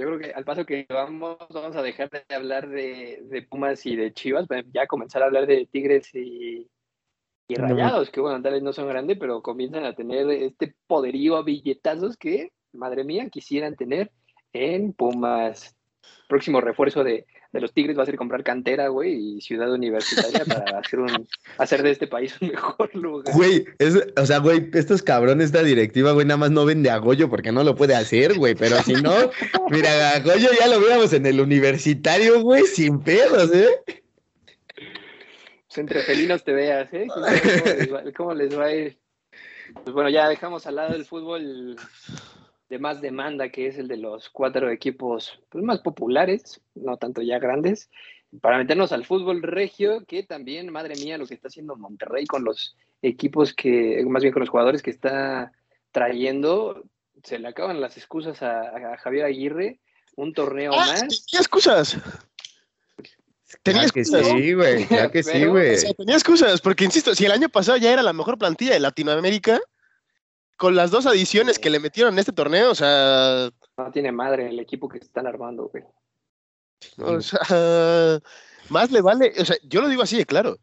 Yo 0.00 0.06
creo 0.06 0.18
que 0.18 0.32
al 0.32 0.44
paso 0.44 0.64
que 0.64 0.86
vamos, 0.88 1.36
vamos 1.50 1.76
a 1.76 1.82
dejar 1.82 2.08
de 2.08 2.34
hablar 2.34 2.70
de, 2.70 3.20
de 3.24 3.42
Pumas 3.42 3.84
y 3.84 3.96
de 3.96 4.14
Chivas, 4.14 4.46
ya 4.72 4.86
comenzar 4.86 5.22
a 5.22 5.26
hablar 5.26 5.46
de 5.46 5.66
Tigres 5.70 6.14
y, 6.14 6.70
y 7.46 7.54
Rayados, 7.54 8.10
que 8.10 8.20
bueno, 8.20 8.40
tal 8.40 8.54
vez 8.54 8.62
no 8.62 8.72
son 8.72 8.88
grandes, 8.88 9.18
pero 9.18 9.42
comienzan 9.42 9.84
a 9.84 9.94
tener 9.94 10.30
este 10.30 10.74
poderío 10.86 11.36
a 11.36 11.42
billetazos 11.42 12.16
que, 12.16 12.50
madre 12.72 13.04
mía, 13.04 13.28
quisieran 13.28 13.76
tener 13.76 14.10
en 14.54 14.94
Pumas. 14.94 15.76
Próximo 16.28 16.62
refuerzo 16.62 17.04
de, 17.04 17.26
de 17.52 17.60
los 17.60 17.72
Tigres 17.72 17.98
va 17.98 18.04
a 18.04 18.06
ser 18.06 18.16
comprar 18.16 18.44
cantera, 18.44 18.88
güey, 18.88 19.36
y 19.36 19.40
ciudad 19.40 19.72
universitaria 19.72 20.44
para 20.44 20.78
hacer, 20.78 21.00
un, 21.00 21.28
hacer 21.58 21.82
de 21.82 21.90
este 21.90 22.06
país 22.06 22.34
un 22.40 22.48
mejor 22.48 22.94
lugar. 22.94 23.34
Güey, 23.34 23.64
es, 23.78 23.96
o 24.16 24.26
sea, 24.26 24.38
güey, 24.38 24.70
estos 24.74 25.02
cabrones, 25.02 25.46
esta 25.46 25.62
directiva, 25.62 26.12
güey, 26.12 26.26
nada 26.26 26.38
más 26.38 26.50
no 26.50 26.64
vende 26.64 26.90
a 26.90 26.98
Goyo 26.98 27.28
porque 27.28 27.52
no 27.52 27.64
lo 27.64 27.74
puede 27.74 27.94
hacer, 27.94 28.38
güey, 28.38 28.54
pero 28.54 28.80
si 28.82 28.94
no, 28.94 29.30
mira, 29.70 30.10
a 30.10 30.20
Goyo 30.20 30.48
ya 30.58 30.68
lo 30.68 30.80
veíamos 30.80 31.12
en 31.12 31.26
el 31.26 31.40
universitario, 31.40 32.40
güey, 32.40 32.64
sin 32.64 33.00
pedos, 33.00 33.52
¿eh? 33.52 33.68
Pues 35.66 35.78
entre 35.78 36.02
felinos 36.02 36.44
te 36.44 36.52
veas, 36.52 36.92
¿eh? 36.92 37.06
¿Cómo 37.08 37.26
les 37.26 37.92
va, 37.92 38.02
cómo 38.16 38.34
les 38.34 38.58
va 38.58 38.64
a 38.64 38.74
ir? 38.74 38.98
Pues 39.84 39.94
bueno, 39.94 40.10
ya 40.10 40.28
dejamos 40.28 40.66
al 40.66 40.76
lado 40.76 40.94
el 40.94 41.04
fútbol 41.04 41.76
de 42.70 42.78
más 42.78 43.00
demanda, 43.02 43.50
que 43.50 43.66
es 43.66 43.76
el 43.78 43.88
de 43.88 43.96
los 43.98 44.30
cuatro 44.30 44.70
equipos 44.70 45.38
pues, 45.50 45.62
más 45.62 45.80
populares, 45.80 46.60
no 46.74 46.96
tanto 46.96 47.20
ya 47.20 47.38
grandes, 47.38 47.90
para 48.40 48.58
meternos 48.58 48.92
al 48.92 49.04
fútbol 49.04 49.42
regio, 49.42 50.04
que 50.06 50.22
también, 50.22 50.70
madre 50.72 50.94
mía, 50.94 51.18
lo 51.18 51.26
que 51.26 51.34
está 51.34 51.48
haciendo 51.48 51.74
Monterrey 51.76 52.26
con 52.26 52.44
los 52.44 52.76
equipos 53.02 53.52
que, 53.52 54.02
más 54.08 54.22
bien 54.22 54.32
con 54.32 54.40
los 54.40 54.48
jugadores 54.48 54.82
que 54.82 54.90
está 54.90 55.50
trayendo, 55.90 56.84
se 57.24 57.40
le 57.40 57.48
acaban 57.48 57.80
las 57.80 57.96
excusas 57.96 58.40
a, 58.42 58.92
a 58.92 58.96
Javier 58.98 59.24
Aguirre, 59.26 59.80
un 60.14 60.32
torneo 60.32 60.72
Ah, 60.72 60.86
más. 60.86 61.00
tenía 61.00 61.40
excusas. 61.40 61.98
Tenía 63.64 63.80
Claro 63.82 63.92
que 63.92 64.00
excusas. 64.00 64.26
sí, 64.28 64.52
güey, 64.54 64.84
claro 64.86 65.10
que 65.10 65.22
sí, 65.24 65.44
güey. 65.44 65.74
O 65.74 65.78
sea, 65.78 65.94
tenía 65.94 66.14
excusas, 66.14 66.60
porque 66.60 66.84
insisto, 66.84 67.16
si 67.16 67.26
el 67.26 67.32
año 67.32 67.48
pasado 67.48 67.78
ya 67.78 67.92
era 67.92 68.02
la 68.02 68.12
mejor 68.12 68.38
plantilla 68.38 68.74
de 68.74 68.80
Latinoamérica, 68.80 69.60
con 70.60 70.76
las 70.76 70.90
dos 70.90 71.06
adiciones 71.06 71.58
que 71.58 71.70
le 71.70 71.80
metieron 71.80 72.12
en 72.12 72.18
este 72.18 72.32
torneo, 72.32 72.70
o 72.70 72.74
sea, 72.74 73.48
No 73.78 73.90
tiene 73.92 74.12
madre 74.12 74.50
el 74.50 74.60
equipo 74.60 74.90
que 74.90 74.98
están 74.98 75.26
armando, 75.26 75.68
güey. 75.72 75.84
o 76.98 77.20
sea, 77.22 78.20
más 78.68 78.90
le 78.90 79.00
vale, 79.00 79.32
o 79.38 79.44
sea, 79.46 79.56
yo 79.64 79.80
lo 79.80 79.88
digo 79.88 80.02
así 80.02 80.18
de 80.18 80.26
claro. 80.26 80.58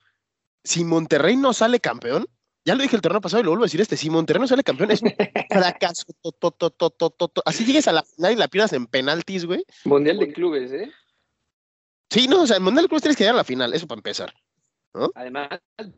Si 0.63 0.83
Monterrey 0.85 1.35
no 1.35 1.51
sale 1.51 1.79
campeón, 1.79 2.27
ya 2.63 2.75
lo 2.75 2.83
dije 2.83 2.95
el 2.95 3.01
torneo 3.01 3.21
pasado 3.21 3.41
y 3.41 3.43
lo 3.45 3.49
vuelvo 3.51 3.63
a 3.63 3.65
decir 3.67 3.81
este, 3.81 3.97
si 3.97 4.09
Monterrey 4.11 4.39
no 4.41 4.47
sale 4.47 4.63
campeón 4.63 4.91
es 4.91 5.01
fracaso. 5.49 6.03
to, 6.21 6.31
to, 6.51 6.69
to. 6.69 7.41
Así 7.45 7.65
llegues 7.65 7.87
a 7.87 7.91
la 7.93 8.03
final 8.03 8.33
y 8.33 8.35
la 8.35 8.47
pierdas 8.49 8.73
en 8.73 8.85
penaltis, 8.85 9.45
güey. 9.45 9.63
Mundial 9.85 10.19
de 10.19 10.31
clubes, 10.31 10.71
¿eh? 10.73 10.91
Sí, 12.11 12.27
no, 12.27 12.43
o 12.43 12.47
sea, 12.47 12.57
en 12.57 12.63
Mundial 12.63 12.83
de 12.85 12.89
Clubes 12.89 13.01
tienes 13.01 13.17
que 13.17 13.23
llegar 13.23 13.35
a 13.35 13.37
la 13.37 13.43
final, 13.43 13.73
eso 13.73 13.87
para 13.87 13.99
empezar. 13.99 14.33
Además, 15.15 15.49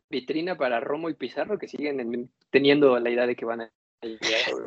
vitrina 0.09 0.57
para 0.57 0.79
Romo 0.79 1.09
y 1.09 1.13
Pizarro 1.13 1.59
que 1.59 1.67
siguen 1.67 1.99
en- 1.99 2.31
teniendo 2.49 2.97
la 2.99 3.09
idea 3.09 3.27
de 3.27 3.35
que 3.35 3.45
van 3.45 3.61
a. 3.61 3.71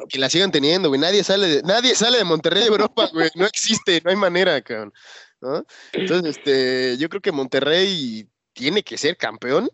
Que 0.08 0.18
la 0.18 0.28
sigan 0.28 0.50
teniendo, 0.52 0.88
güey. 0.88 1.00
Nadie 1.00 1.24
sale 1.24 1.46
de, 1.48 1.62
nadie 1.62 1.94
sale 1.94 2.18
de 2.18 2.24
Monterrey 2.24 2.64
a 2.64 2.66
Europa, 2.66 3.08
güey. 3.12 3.30
No 3.34 3.46
existe, 3.46 4.00
no 4.04 4.10
hay 4.10 4.16
manera, 4.16 4.60
cabrón. 4.62 4.92
¿no? 5.40 5.64
Entonces, 5.92 6.36
este, 6.36 6.96
yo 6.98 7.08
creo 7.08 7.20
que 7.22 7.32
Monterrey 7.32 8.28
tiene 8.52 8.82
que 8.82 8.98
ser 8.98 9.16
campeón. 9.16 9.70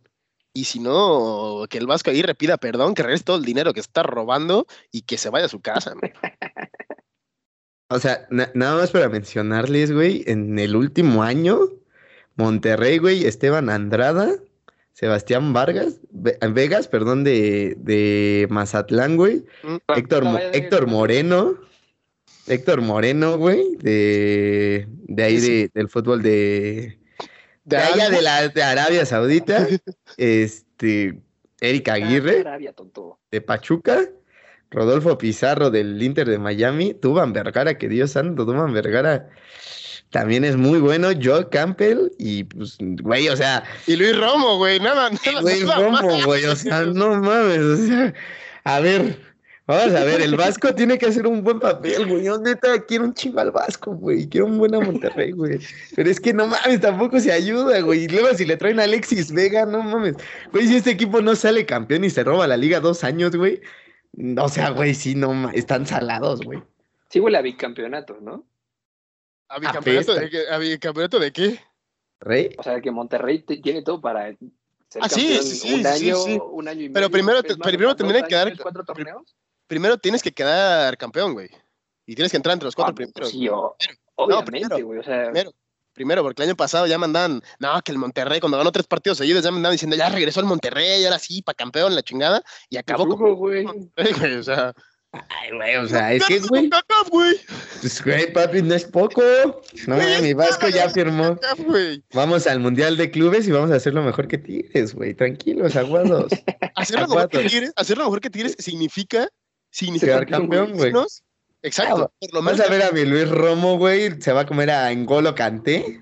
Y 0.54 0.64
si 0.64 0.80
no, 0.80 1.66
que 1.68 1.78
el 1.78 1.86
Vasco 1.86 2.11
ahí 2.11 2.22
repida 2.22 2.56
perdón, 2.56 2.94
que 2.94 3.02
regrese 3.02 3.24
todo 3.24 3.36
el 3.36 3.44
dinero 3.44 3.72
que 3.72 3.80
está 3.80 4.02
robando 4.02 4.66
y 4.90 5.02
que 5.02 5.18
se 5.18 5.28
vaya 5.30 5.46
a 5.46 5.50
su 5.50 5.61
casa. 5.61 5.94
¿no? 5.94 6.00
O 7.90 7.98
sea, 7.98 8.26
na- 8.30 8.50
nada 8.54 8.76
más 8.76 8.90
para 8.90 9.09
mencionarles, 9.09 9.92
güey, 9.92 10.24
en 10.26 10.59
el 10.59 10.74
último 10.76 11.22
año, 11.22 11.59
Monterrey, 12.36 12.98
güey, 12.98 13.24
Esteban 13.26 13.70
Andrada, 13.70 14.36
Sebastián 14.99 15.53
Vargas, 15.53 16.01
Ve- 16.11 16.36
Vegas, 16.51 16.88
perdón, 16.88 17.22
de, 17.22 17.76
de 17.78 18.49
Mazatlán, 18.51 19.16
güey, 19.16 19.44
Héctor, 19.94 20.24
Mo- 20.24 20.32
Vaya, 20.32 20.51
Héctor 20.51 20.88
Moreno, 20.88 21.55
Héctor 22.49 22.80
Moreno, 22.80 23.38
güey, 23.38 23.76
de, 23.76 24.88
de 24.88 25.22
ahí 25.22 25.38
Sí. 25.40 25.51
de- 25.51 25.70
del 25.72 25.88
fútbol 25.88 26.20
de, 26.20 26.99
De 27.64 27.76
de 27.76 27.76
allá 27.76 28.11
de, 28.11 28.22
la, 28.22 28.49
de 28.49 28.61
Arabia 28.64 29.07
Saudita, 29.07 29.68
este, 30.16 31.20
Erika 31.61 31.92
Aguirre 31.94 32.40
Arabia, 32.40 32.72
tonto. 32.72 33.20
de 33.30 33.40
Pachuca, 33.40 34.01
Rodolfo 34.68 35.16
Pizarro 35.16 35.70
del 35.70 36.03
Inter 36.03 36.28
de 36.28 36.38
Miami, 36.38 36.92
Tuban 36.94 37.32
Vergara, 37.32 37.78
que 37.78 37.88
Dios 37.88 38.11
santo, 38.11 38.44
Tuban 38.44 38.72
Vergara 38.72 39.28
también 40.11 40.44
es 40.44 40.56
muy 40.56 40.78
bueno, 40.80 41.09
Joe 41.22 41.48
Campbell 41.50 42.11
y 42.18 42.44
pues, 42.44 42.76
güey, 42.80 43.28
o 43.28 43.36
sea, 43.36 43.64
Y 43.86 43.96
Luis 43.96 44.16
Romo, 44.18 44.56
güey. 44.56 44.80
Nada, 44.80 45.11
nada, 45.11 45.42
más. 45.42 45.76
Romo, 45.76 46.24
güey, 46.24 46.44
o 46.46 46.56
sea, 46.56 46.82
no 46.84 47.20
mames, 47.20 47.59
o 47.61 47.76
sea, 47.76 48.14
a 48.64 48.80
ver, 48.80 49.20
vamos 49.66 49.94
a 49.94 50.04
ver, 50.04 50.20
el 50.22 50.34
Vasco 50.36 50.74
tiene 50.74 50.96
que 50.96 51.06
hacer 51.06 51.26
un 51.26 51.42
buen 51.42 51.61
papel, 51.61 52.06
güey, 52.06 52.24
yo 52.24 52.38
neta 52.38 52.82
quiero 52.86 53.04
un 53.04 53.12
chingo 53.14 53.40
al 53.40 53.50
Vasco, 53.50 53.92
güey, 53.94 54.26
quiero 54.28 54.46
un 54.46 54.56
buen 54.59 54.74
a 54.74 54.80
Monterrey, 54.80 55.32
güey, 55.32 55.59
pero 55.94 56.09
es 56.11 56.18
que 56.20 56.32
no 56.32 56.46
mames, 56.46 56.80
tampoco 56.80 57.20
se 57.20 57.30
ayuda, 57.32 57.80
güey, 57.80 58.04
y 58.04 58.09
luego 58.09 58.28
si 58.34 58.44
le 58.46 58.56
traen 58.56 58.80
a 58.80 58.84
Alexis 58.84 59.30
Vega, 59.32 59.66
no 59.66 59.82
mames, 59.82 60.14
güey, 60.52 60.66
si 60.68 60.76
este 60.76 60.90
equipo 60.90 61.20
no 61.20 61.34
sale 61.36 61.66
campeón 61.66 62.04
y 62.04 62.11
se 62.11 62.24
roba 62.24 62.46
la 62.46 62.56
liga 62.56 62.80
dos 62.80 63.04
años, 63.04 63.36
güey, 63.36 63.61
o 64.38 64.48
sea, 64.48 64.70
güey, 64.70 64.94
sí, 64.94 65.14
no, 65.14 65.34
ma- 65.34 65.52
están 65.52 65.86
salados, 65.86 66.40
güey. 66.40 66.62
Sí 67.11 67.20
huele 67.20 67.38
a 67.38 67.42
bicampeonato, 67.42 68.18
¿no? 68.20 68.46
¿A 69.49 69.59
bicampeonato 69.59 70.14
de, 70.14 70.30
qué? 70.30 70.49
¿A 70.51 70.59
bicampeonato 70.59 71.18
de 71.18 71.32
qué? 71.32 71.61
Rey, 72.20 72.55
O 72.59 72.62
sea, 72.62 72.80
que 72.80 72.90
Monterrey 72.90 73.42
te- 73.42 73.59
tiene 73.59 73.82
todo 73.82 74.01
para 74.01 74.26
ser 74.28 74.38
Ah, 75.01 75.09
sí, 75.09 75.22
campeón 75.28 75.42
sí, 75.44 75.57
sí, 75.57 75.74
un 75.74 75.80
sí, 75.82 75.86
año, 75.86 76.16
sí. 76.16 76.38
un 76.51 76.68
año 76.68 76.80
y 76.82 76.88
Pero 76.88 77.07
medio. 77.07 77.11
primero 77.11 77.38
es 77.38 77.44
te- 77.44 77.57
más, 77.57 77.68
primero 77.68 77.96
tendría 77.96 78.22
que 78.22 78.34
dar- 78.34 78.46
años, 78.49 78.61
cuatro 78.62 78.84
torneos. 78.84 79.36
Primero 79.66 79.99
tienes 79.99 80.22
que 80.22 80.32
quedar 80.32 80.96
campeón, 80.96 81.34
güey. 81.34 81.49
Y 82.07 82.14
tienes 82.14 82.30
que 82.30 82.36
entrar 82.38 82.55
entre 82.55 82.66
los 82.66 82.74
cuatro 82.74 82.92
Ah, 82.92 82.96
pues 82.96 83.12
primeros. 83.12 83.30
sí, 83.32 83.49
o- 83.49 83.76
obviamente, 84.16 84.51
primero, 84.51 84.86
güey, 84.86 84.99
o 84.99 85.03
sea, 85.03 85.24
Primero, 85.24 85.53
primero, 85.92 86.22
porque 86.22 86.42
el 86.42 86.49
año 86.49 86.57
pasado 86.57 86.86
ya 86.86 86.96
mandaban, 86.99 87.42
no, 87.59 87.80
que 87.82 87.92
el 87.92 87.99
Monterrey, 87.99 88.40
cuando 88.40 88.57
ganó 88.59 88.72
tres 88.72 88.86
partidos 88.86 89.18
seguidos, 89.18 89.44
ya 89.44 89.51
me 89.51 89.59
andaban 89.59 89.74
diciendo, 89.74 89.94
ya 89.96 90.09
regresó 90.09 90.40
el 90.40 90.46
Monterrey, 90.46 91.05
ahora 91.05 91.18
sí, 91.18 91.42
para 91.42 91.55
campeón, 91.55 91.94
la 91.94 92.03
chingada, 92.03 92.42
y 92.70 92.76
acabó 92.78 93.07
como 93.09 93.34
güey, 93.36 93.66
o 94.38 94.42
sea, 94.42 94.72
ay, 95.12 95.50
güey, 95.54 95.76
o 95.76 95.88
sea, 95.88 96.12
es 96.12 96.24
que, 96.26 96.38
güey, 96.40 96.70
pues, 97.80 98.04
güey, 98.04 98.32
papi, 98.32 98.62
no 98.62 98.74
es 98.74 98.84
poco, 98.84 99.22
no, 99.86 99.94
Güey, 99.96 100.22
mi 100.22 100.34
Vasco 100.34 100.68
ya 100.68 100.88
firmó. 100.90 101.38
Vamos 102.12 102.46
al 102.46 102.61
Mundial 102.61 102.96
de 102.96 103.11
Clubes 103.11 103.48
y 103.48 103.52
vamos 103.52 103.70
a 103.70 103.76
hacer 103.76 103.94
lo 103.94 104.02
mejor 104.02 104.28
que 104.28 104.38
Tigres, 104.38 104.94
güey. 104.94 105.14
Tranquilos, 105.14 105.76
aguados. 105.76 106.32
Hacer 106.76 107.00
lo 107.00 107.09
mejor 107.09 107.28
que. 107.28 107.38
Tigres, 107.38 107.72
hacer 107.76 107.98
lo 107.98 108.04
mejor 108.04 108.20
que 108.20 108.30
Tigres 108.30 108.54
significa, 108.59 109.28
significa 109.70 110.24
campeón, 110.26 110.72
güey. 110.74 110.92
Exacto, 111.62 112.04
Ah, 112.04 112.11
por 112.20 112.34
lo 112.34 112.42
Vas 112.42 112.61
a 112.61 112.68
ver 112.68 112.82
a 112.82 112.92
mi 112.92 113.04
Luis 113.04 113.28
Romo, 113.28 113.78
güey. 113.78 114.20
Se 114.20 114.32
va 114.32 114.42
a 114.42 114.46
comer 114.46 114.70
a 114.70 114.92
Engolo 114.92 115.34
Canté. 115.34 116.00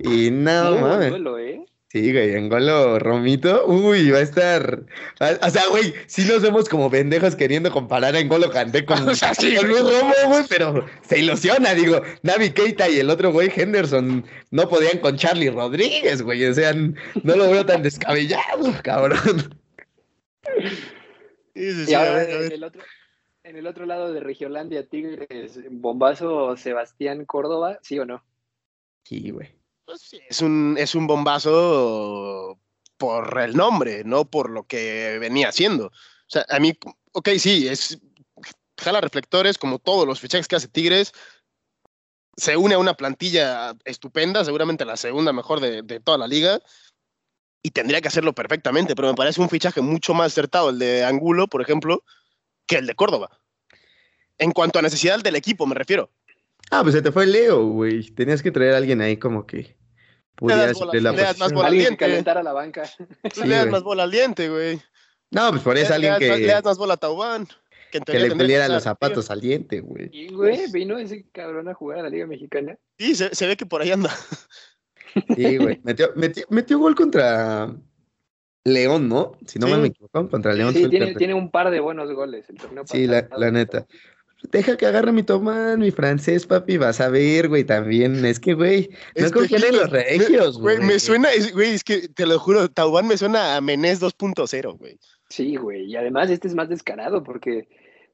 Y 0.00 0.30
no, 0.30 0.72
buen 0.72 0.82
mames. 0.82 1.10
duelo, 1.10 1.38
¿eh? 1.38 1.64
Sí, 1.94 2.10
güey, 2.10 2.34
Engolo 2.34 2.98
Romito. 2.98 3.66
Uy, 3.68 4.10
va 4.10 4.18
a 4.18 4.22
estar. 4.22 4.80
O 5.20 5.48
sea, 5.48 5.62
güey, 5.70 5.94
sí 6.08 6.24
nos 6.24 6.42
vemos 6.42 6.68
como 6.68 6.90
pendejos 6.90 7.36
queriendo 7.36 7.70
comparar 7.70 8.16
a 8.16 8.18
Engolo 8.18 8.50
Canté 8.50 8.84
con, 8.84 8.98
O 9.08 9.14
sea, 9.14 9.32
sí, 9.32 9.54
con. 9.54 9.68
Luis 9.68 9.82
Romo, 9.82 10.12
güey, 10.26 10.42
pero 10.48 10.84
se 11.02 11.20
ilusiona, 11.20 11.72
digo. 11.72 12.02
Navi 12.24 12.50
Keita 12.50 12.88
y 12.88 12.98
el 12.98 13.10
otro 13.10 13.30
güey, 13.30 13.48
Henderson, 13.54 14.24
no 14.50 14.68
podían 14.68 14.98
con 14.98 15.16
Charlie 15.16 15.50
Rodríguez, 15.50 16.20
güey. 16.22 16.44
O 16.46 16.52
sea, 16.52 16.74
no 16.74 17.36
lo 17.36 17.48
veo 17.48 17.64
tan 17.64 17.84
descabellado, 17.84 18.74
cabrón. 18.82 19.56
Sí, 21.54 21.84
sí, 21.84 21.92
Y 21.92 21.94
ahora 21.94 22.24
en 22.24 22.52
el 22.54 22.64
otro, 22.64 22.82
en 23.44 23.56
el 23.56 23.68
otro 23.68 23.86
lado 23.86 24.12
de 24.12 24.18
Regiolandia, 24.18 24.88
Tigres, 24.88 25.60
bombazo 25.70 26.56
Sebastián 26.56 27.24
Córdoba, 27.24 27.78
¿sí 27.82 28.00
o 28.00 28.04
no? 28.04 28.24
Sí, 29.04 29.30
güey. 29.30 29.63
Pues 29.84 30.14
es 30.28 30.40
un, 30.40 30.76
es 30.78 30.94
un 30.94 31.06
bombazo 31.06 32.58
por 32.96 33.38
el 33.40 33.54
nombre, 33.54 34.02
no 34.04 34.24
por 34.24 34.50
lo 34.50 34.66
que 34.66 35.18
venía 35.18 35.48
haciendo. 35.48 35.86
O 35.86 35.92
sea, 36.26 36.44
a 36.48 36.58
mí, 36.58 36.72
ok, 37.12 37.30
sí, 37.38 37.68
es 37.68 37.98
jala 38.78 39.00
reflectores 39.00 39.58
como 39.58 39.78
todos 39.78 40.06
los 40.06 40.20
fichajes 40.20 40.48
que 40.48 40.56
hace 40.56 40.68
Tigres. 40.68 41.12
Se 42.36 42.56
une 42.56 42.74
a 42.74 42.78
una 42.78 42.94
plantilla 42.94 43.76
estupenda, 43.84 44.44
seguramente 44.44 44.84
la 44.84 44.96
segunda 44.96 45.32
mejor 45.32 45.60
de, 45.60 45.82
de 45.82 46.00
toda 46.00 46.18
la 46.18 46.26
liga. 46.26 46.60
Y 47.62 47.70
tendría 47.70 48.00
que 48.00 48.08
hacerlo 48.08 48.34
perfectamente, 48.34 48.94
pero 48.94 49.08
me 49.08 49.14
parece 49.14 49.40
un 49.40 49.48
fichaje 49.48 49.80
mucho 49.80 50.12
más 50.12 50.32
acertado 50.32 50.70
el 50.70 50.78
de 50.78 51.04
Angulo, 51.04 51.46
por 51.46 51.62
ejemplo, 51.62 52.04
que 52.66 52.76
el 52.76 52.86
de 52.86 52.94
Córdoba. 52.94 53.40
En 54.38 54.52
cuanto 54.52 54.78
a 54.78 54.82
necesidad 54.82 55.20
del 55.20 55.36
equipo, 55.36 55.66
me 55.66 55.74
refiero. 55.74 56.10
Ah, 56.70 56.82
pues 56.82 56.94
se 56.94 57.02
te 57.02 57.12
fue 57.12 57.26
Leo, 57.26 57.66
güey. 57.68 58.02
Tenías 58.10 58.42
que 58.42 58.50
traer 58.50 58.74
a 58.74 58.76
alguien 58.78 59.00
ahí 59.00 59.16
como 59.16 59.46
que 59.46 59.76
pudiera 60.34 60.72
la 60.72 61.12
le 61.12 61.22
das 61.22 61.38
más 61.38 61.52
bola 61.52 61.68
al 61.68 61.72
Alguien 61.74 61.84
que 61.84 61.88
diente. 61.88 62.04
calentara 62.06 62.42
la 62.42 62.52
banca. 62.52 62.84
Sí, 62.84 63.44
le 63.46 63.54
das 63.56 63.68
más 63.68 63.82
bola 63.82 64.02
al 64.04 64.10
diente, 64.10 64.48
güey. 64.48 64.80
No, 65.30 65.50
pues 65.50 65.62
por 65.62 65.76
eso 65.76 65.90
Le- 65.90 66.08
alguien 66.08 66.12
le, 66.12 66.18
das, 66.20 66.28
más- 66.30 66.38
le 66.40 66.46
que, 66.46 66.52
das 66.52 66.64
más 66.64 66.78
bola 66.78 66.94
a 66.94 66.96
Taubán. 66.96 67.46
Que, 67.92 68.00
que 68.00 68.18
le 68.18 68.26
estar 68.54 68.70
los 68.70 68.82
zapatos 68.82 69.30
al 69.30 69.40
diente, 69.40 69.80
güey. 69.80 70.10
Y, 70.12 70.32
güey, 70.32 70.70
vino 70.72 70.98
ese 70.98 71.26
cabrón 71.30 71.68
a 71.68 71.74
jugar 71.74 72.00
a 72.00 72.02
la 72.02 72.08
Liga 72.08 72.26
Mexicana. 72.26 72.76
Sí, 72.98 73.14
se, 73.14 73.32
se 73.32 73.46
ve 73.46 73.56
que 73.56 73.66
por 73.66 73.82
ahí 73.82 73.92
anda. 73.92 74.10
Sí, 75.36 75.58
güey. 75.58 75.80
Metió, 75.84 76.10
metió, 76.16 76.44
metió 76.50 76.78
gol 76.80 76.96
contra 76.96 77.72
León, 78.64 79.08
¿no? 79.08 79.38
Si 79.46 79.60
no 79.60 79.68
Sí. 79.68 79.74
me 79.74 79.86
equivoco, 79.88 80.28
contra 80.28 80.52
León. 80.54 80.74
Sí, 80.74 80.88
tiene, 80.88 81.14
tiene 81.14 81.34
un 81.34 81.52
par 81.52 81.70
de 81.70 81.78
buenos 81.78 82.10
goles 82.12 82.50
el 82.50 82.56
torneo 82.56 82.84
Sí, 82.84 83.06
la, 83.06 83.28
la 83.36 83.50
neta. 83.52 83.86
Deja 84.50 84.76
que 84.76 84.86
agarre 84.86 85.10
mi 85.12 85.22
tomán, 85.22 85.80
mi 85.80 85.90
francés, 85.90 86.46
papi. 86.46 86.76
Vas 86.76 87.00
a 87.00 87.08
ver, 87.08 87.48
güey, 87.48 87.64
también. 87.64 88.24
Es 88.24 88.38
que, 88.40 88.54
güey, 88.54 88.90
no 89.16 89.30
confían 89.30 89.64
en 89.64 89.76
los 89.76 89.90
regios, 89.90 90.58
Güey, 90.58 90.76
güey. 90.76 90.88
me 90.88 90.98
suena, 90.98 91.28
güey, 91.52 91.70
es 91.74 91.82
que 91.84 92.08
te 92.08 92.26
lo 92.26 92.38
juro, 92.38 92.68
Taubán 92.70 93.06
me 93.08 93.16
suena 93.16 93.56
a 93.56 93.60
Menés 93.60 94.00
2.0, 94.00 94.76
güey. 94.78 94.98
Sí, 95.28 95.56
güey. 95.56 95.84
Y 95.86 95.96
además 95.96 96.30
este 96.30 96.48
es 96.48 96.54
más 96.54 96.68
descarado 96.68 97.22
porque 97.24 97.68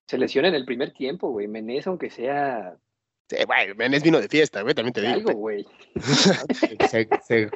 se 0.07 0.19
lesiona 0.19 0.49
en 0.49 0.55
el 0.55 0.65
primer 0.65 0.93
tiempo, 0.93 1.31
güey. 1.31 1.49
Menés, 1.49 1.87
aunque 1.87 2.11
sea 2.11 2.75
Sí, 3.29 3.37
güey, 3.47 3.75
Menés 3.77 4.03
vino 4.03 4.21
de 4.21 4.29
fiesta, 4.29 4.63
güey, 4.63 4.75
también 4.75 4.93
te 4.93 5.01
digo. 5.03 5.15
algo, 5.15 5.33
güey. 5.35 5.65
Se- 6.91 7.09
se- 7.27 7.51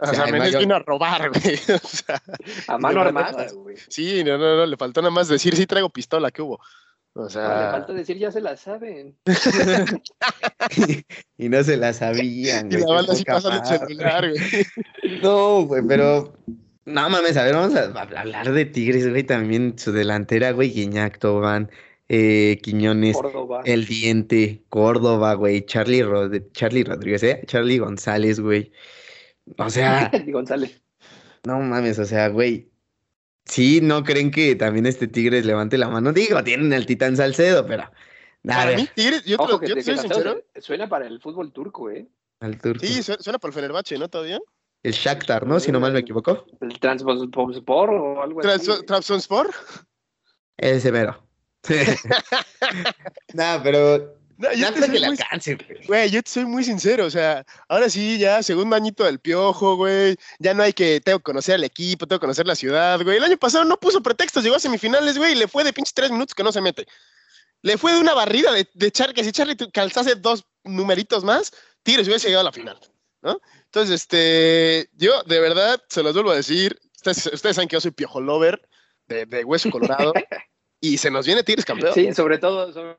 O 0.00 0.06
sea, 0.06 0.24
Menés 0.26 0.40
mayor- 0.40 0.60
vino 0.60 0.74
a 0.74 0.78
robar, 0.80 1.30
güey. 1.30 1.54
O 1.54 1.88
sea, 1.88 2.20
A 2.68 2.78
mano 2.78 3.00
armada, 3.00 3.46
güey. 3.52 3.76
sí, 3.88 4.22
no, 4.24 4.36
no, 4.36 4.56
no, 4.56 4.66
le 4.66 4.76
faltó 4.76 5.00
nada 5.00 5.10
más 5.12 5.28
decir, 5.28 5.54
sí 5.56 5.66
traigo 5.66 5.88
pistola, 5.90 6.30
¿qué 6.30 6.42
hubo? 6.42 6.60
O 7.16 7.20
No, 7.20 7.24
le 7.26 7.30
sea, 7.30 7.68
falta 7.70 7.92
decir, 7.92 8.18
ya 8.18 8.32
se 8.32 8.40
la 8.40 8.56
saben. 8.56 9.16
y 11.38 11.48
no 11.48 11.62
se 11.62 11.76
la 11.76 11.92
sabían, 11.92 12.70
y 12.72 12.76
la 12.76 12.86
banda 12.86 13.12
así 13.12 13.24
pasando 13.24 13.60
el 13.60 13.66
celular, 13.66 14.28
güey. 14.30 15.20
No, 15.22 15.62
güey, 15.66 15.82
pero. 15.86 16.36
No 16.86 17.08
mames, 17.08 17.36
a 17.38 17.44
ver, 17.44 17.54
vamos 17.54 17.74
a 17.76 17.84
hablar 18.18 18.52
de 18.52 18.64
Tigres, 18.66 19.08
güey. 19.08 19.22
También 19.22 19.78
su 19.78 19.90
delantera, 19.92 20.50
güey, 20.50 20.70
Guiñac, 20.70 21.18
Tobán, 21.18 21.70
eh, 22.08 22.58
Quiñones, 22.62 23.16
Córdoba. 23.16 23.62
El 23.64 23.86
Diente, 23.86 24.64
Córdoba, 24.68 25.32
güey, 25.34 25.64
Charlie, 25.64 26.02
Rod- 26.02 26.50
Charlie 26.52 26.84
Rodríguez, 26.84 27.22
¿eh? 27.22 27.42
Charlie 27.46 27.78
González, 27.78 28.38
güey. 28.40 28.70
O 29.56 29.70
sea, 29.70 30.10
Y 30.12 30.30
González. 30.32 30.82
no 31.46 31.58
mames, 31.60 31.98
o 31.98 32.04
sea, 32.04 32.28
güey. 32.28 32.70
Sí, 33.46 33.80
no 33.82 34.04
creen 34.04 34.30
que 34.30 34.56
también 34.56 34.86
este 34.86 35.06
Tigres 35.06 35.44
levante 35.44 35.76
la 35.78 35.88
mano. 35.88 36.12
Digo, 36.12 36.42
tienen 36.42 36.72
al 36.72 36.86
Titán 36.86 37.16
Salcedo, 37.16 37.66
pero. 37.66 37.82
A 37.82 37.90
Para 38.46 38.64
ver, 38.66 38.76
mí, 38.76 38.88
Tigres, 38.94 39.24
yo 39.24 39.36
te, 39.38 39.48
lo- 39.52 39.60
que, 39.60 39.68
yo 39.68 39.74
que 39.74 39.82
te 39.82 39.96
soy 39.96 39.98
sincero. 39.98 40.42
suena 40.58 40.88
para 40.88 41.06
el 41.06 41.20
fútbol 41.20 41.52
turco, 41.52 41.90
¿eh? 41.90 42.06
al 42.40 42.58
turco. 42.60 42.84
Sí, 42.84 43.02
su- 43.02 43.14
suena 43.20 43.38
por 43.38 43.50
el 43.50 43.54
Fenerbahce, 43.54 43.98
¿no? 43.98 44.08
Todavía. 44.08 44.38
El 44.82 44.92
Shakhtar, 44.92 45.46
¿no? 45.46 45.60
Si 45.60 45.72
no 45.72 45.80
mal 45.80 45.92
me 45.94 46.00
equivoco. 46.00 46.44
El 46.60 46.78
Transport 46.78 47.32
o 47.90 48.22
algo 48.22 48.40
así. 48.40 48.48
Trans- 48.48 48.66
güey. 48.66 48.82
Trabzonspor. 48.86 49.50
Ese 50.58 50.92
mero. 50.92 51.26
no, 53.34 53.60
pero. 53.62 54.18
No, 54.36 54.52
yo 54.52 54.72
te 54.72 54.80
que 54.80 54.98
le 54.98 55.06
muy 55.06 55.16
alcance, 55.18 55.54
güey. 55.54 55.86
Güey, 55.86 56.10
yo 56.10 56.22
te 56.22 56.30
soy 56.30 56.44
muy 56.44 56.64
sincero, 56.64 57.06
o 57.06 57.10
sea, 57.10 57.44
ahora 57.68 57.88
sí, 57.88 58.18
ya, 58.18 58.42
segundo 58.42 58.74
añito 58.74 59.04
del 59.04 59.20
piojo, 59.20 59.76
güey, 59.76 60.16
ya 60.38 60.54
no 60.54 60.62
hay 60.62 60.72
que, 60.72 61.00
tengo 61.00 61.18
que 61.18 61.24
conocer 61.24 61.54
al 61.56 61.64
equipo, 61.64 62.06
tengo 62.06 62.18
que 62.18 62.24
conocer 62.24 62.46
la 62.46 62.56
ciudad, 62.56 63.00
güey. 63.02 63.18
El 63.18 63.24
año 63.24 63.36
pasado 63.36 63.64
no 63.64 63.78
puso 63.78 64.02
pretextos, 64.02 64.42
llegó 64.42 64.56
a 64.56 64.60
semifinales, 64.60 65.16
güey, 65.18 65.32
y 65.32 65.36
le 65.36 65.46
fue 65.48 65.62
de 65.64 65.72
pinches 65.72 65.94
tres 65.94 66.10
minutos 66.10 66.34
que 66.34 66.42
no 66.42 66.50
se 66.52 66.60
mete. 66.60 66.86
Le 67.62 67.78
fue 67.78 67.92
de 67.92 68.00
una 68.00 68.12
barrida 68.14 68.52
de, 68.52 68.68
de 68.74 68.90
Char, 68.90 69.14
que 69.14 69.24
si 69.24 69.32
Charlie 69.32 69.56
calzase 69.72 70.16
dos 70.16 70.44
numeritos 70.64 71.24
más, 71.24 71.52
Tigres 71.82 72.08
hubiese 72.08 72.26
llegado 72.28 72.42
a 72.42 72.50
la 72.50 72.52
final, 72.52 72.78
¿no? 73.22 73.40
Entonces, 73.66 73.94
este, 74.02 74.88
yo 74.94 75.22
de 75.24 75.40
verdad, 75.40 75.80
se 75.88 76.02
los 76.02 76.12
vuelvo 76.14 76.30
a 76.32 76.36
decir, 76.36 76.78
ustedes, 76.96 77.26
ustedes 77.32 77.56
saben 77.56 77.68
que 77.68 77.76
yo 77.76 77.80
soy 77.80 77.90
piojo 77.92 78.20
lover 78.20 78.68
de, 79.06 79.26
de 79.26 79.44
hueso 79.44 79.70
colorado, 79.70 80.12
y 80.80 80.98
se 80.98 81.10
nos 81.10 81.24
viene 81.24 81.42
Tigres 81.42 81.64
campeón. 81.64 81.94
Sí, 81.94 82.12
sobre 82.12 82.38
todo. 82.38 82.72
sobre- 82.72 82.98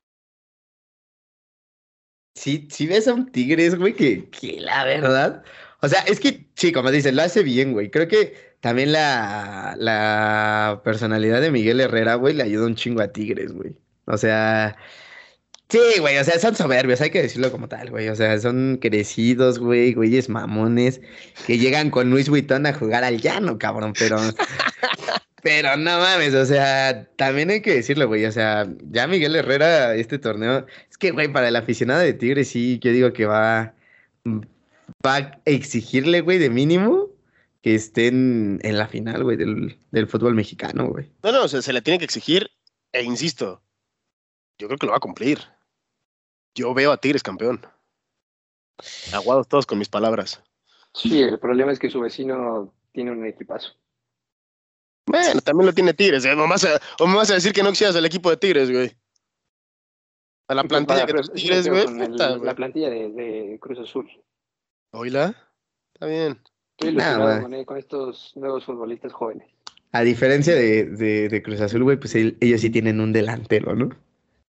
Si, 2.35 2.67
si 2.69 2.85
ves 2.87 3.07
a 3.07 3.13
un 3.13 3.31
Tigres, 3.31 3.75
güey, 3.75 3.93
que, 3.93 4.29
que 4.29 4.59
la 4.59 4.83
verdad. 4.83 5.43
O 5.81 5.87
sea, 5.87 6.01
es 6.01 6.19
que, 6.19 6.47
sí, 6.55 6.71
como 6.71 6.91
dices, 6.91 7.13
lo 7.13 7.21
hace 7.21 7.43
bien, 7.43 7.73
güey. 7.73 7.89
Creo 7.89 8.07
que 8.07 8.55
también 8.59 8.91
la, 8.91 9.75
la 9.77 10.81
personalidad 10.83 11.41
de 11.41 11.51
Miguel 11.51 11.79
Herrera, 11.79 12.15
güey, 12.15 12.33
le 12.33 12.43
ayuda 12.43 12.65
un 12.65 12.75
chingo 12.75 13.01
a 13.01 13.07
Tigres, 13.09 13.53
güey. 13.53 13.75
O 14.05 14.17
sea, 14.17 14.75
sí, 15.69 15.79
güey, 15.99 16.17
o 16.17 16.23
sea, 16.23 16.39
son 16.39 16.55
soberbios, 16.55 17.01
hay 17.01 17.09
que 17.09 17.21
decirlo 17.21 17.51
como 17.51 17.67
tal, 17.67 17.89
güey. 17.89 18.09
O 18.09 18.15
sea, 18.15 18.39
son 18.39 18.79
crecidos, 18.81 19.59
güey, 19.59 19.93
güeyes 19.93 20.29
mamones, 20.29 21.01
que 21.47 21.57
llegan 21.57 21.89
con 21.89 22.09
Luis 22.09 22.29
Vuitton 22.29 22.65
a 22.65 22.73
jugar 22.73 23.03
al 23.03 23.21
llano, 23.21 23.57
cabrón, 23.57 23.93
pero. 23.97 24.17
Pero 25.45 25.77
no 25.77 25.99
mames, 25.99 26.33
o 26.33 26.43
sea, 26.43 27.07
también 27.17 27.51
hay 27.51 27.61
que 27.61 27.75
decirlo, 27.75 28.07
güey. 28.07 28.25
O 28.25 28.31
sea, 28.31 28.65
ya 28.89 29.05
Miguel 29.05 29.35
Herrera, 29.35 29.93
este 29.93 30.17
torneo, 30.17 30.65
es 30.89 30.97
que, 30.97 31.11
güey, 31.11 31.31
para 31.31 31.49
el 31.49 31.55
aficionado 31.55 31.99
de 31.99 32.13
Tigres, 32.13 32.47
sí, 32.47 32.79
yo 32.79 32.91
digo 32.91 33.13
que 33.13 33.27
va, 33.27 33.75
va 35.05 35.15
a 35.15 35.39
exigirle, 35.45 36.21
güey, 36.21 36.39
de 36.39 36.49
mínimo 36.49 37.09
que 37.61 37.75
estén 37.75 38.59
en 38.63 38.77
la 38.79 38.87
final, 38.87 39.23
güey, 39.23 39.37
del, 39.37 39.77
del 39.91 40.07
fútbol 40.07 40.33
mexicano, 40.33 40.87
güey. 40.87 41.11
No, 41.21 41.31
no, 41.31 41.47
se, 41.47 41.61
se 41.61 41.73
le 41.73 41.83
tiene 41.83 41.99
que 41.99 42.05
exigir, 42.05 42.49
e 42.91 43.03
insisto, 43.03 43.61
yo 44.57 44.65
creo 44.65 44.79
que 44.79 44.87
lo 44.87 44.93
va 44.93 44.97
a 44.97 44.99
cumplir. 44.99 45.41
Yo 46.55 46.73
veo 46.73 46.91
a 46.91 46.97
Tigres 46.97 47.21
campeón. 47.21 47.63
Aguados 49.13 49.47
todos 49.47 49.67
con 49.67 49.77
mis 49.77 49.89
palabras. 49.89 50.41
Sí, 50.95 51.21
el 51.21 51.37
problema 51.37 51.71
es 51.71 51.77
que 51.77 51.91
su 51.91 51.99
vecino 51.99 52.73
tiene 52.93 53.11
un 53.11 53.23
equipazo. 53.27 53.75
Bueno, 55.07 55.41
también 55.41 55.67
lo 55.67 55.73
tiene 55.73 55.93
Tigres, 55.93 56.25
¿eh? 56.25 56.33
O 56.33 56.37
me 56.37 56.47
vas 56.47 56.63
a, 56.65 56.79
o 56.99 57.07
me 57.07 57.15
vas 57.15 57.29
a 57.31 57.35
decir 57.35 57.53
que 57.53 57.63
no 57.63 57.69
quisieras 57.69 57.95
el 57.95 58.05
equipo 58.05 58.29
de 58.29 58.37
Tigres, 58.37 58.71
güey. 58.71 58.91
A 60.47 60.55
la 60.55 60.63
plantilla 60.63 61.05
que 61.05 61.13
pero 61.13 61.27
Tigres, 61.27 61.67
güey. 61.67 61.85
La 62.43 62.55
plantilla 62.55 62.89
de, 62.89 63.09
de 63.09 63.57
Cruz 63.59 63.79
Azul. 63.79 64.09
Oíla. 64.91 65.35
Está 65.93 66.05
bien. 66.07 66.39
Estoy 66.71 66.89
ilusionado 66.89 67.41
con, 67.41 67.53
eh, 67.53 67.65
con 67.65 67.77
estos 67.77 68.33
nuevos 68.35 68.65
futbolistas 68.65 69.13
jóvenes. 69.13 69.47
A 69.91 70.01
diferencia 70.01 70.53
de, 70.55 70.85
de, 70.85 71.29
de 71.29 71.41
Cruz 71.41 71.61
Azul, 71.61 71.83
güey, 71.83 71.97
pues 71.97 72.15
el- 72.15 72.37
ellos 72.41 72.61
sí 72.61 72.69
tienen 72.69 72.99
un 72.99 73.13
delantero, 73.13 73.75
¿no? 73.75 73.89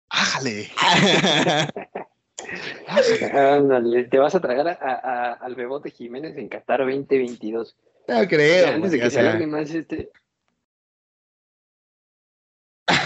¡Ájale! 0.10 0.70
Ándale, 3.34 4.06
te 4.06 4.18
vas 4.20 4.36
a 4.36 4.41
tragar 4.41 4.68
a, 4.68 4.74
a- 4.82 5.34
al 5.34 5.56
Bebote 5.56 5.91
Jiménez 5.91 6.38
en 6.38 6.48
Qatar 6.50 6.80
2022. 6.80 7.76
no 8.08 8.28
creo, 8.28 8.68
antes 8.74 8.91
de 8.91 9.00
que 9.00 9.06
o 9.06 9.10
se 9.10 9.16
sea, 9.16 9.22
alargue 9.22 9.48
más 9.48 9.70
este. 9.72 10.10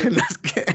que- 0.41 0.65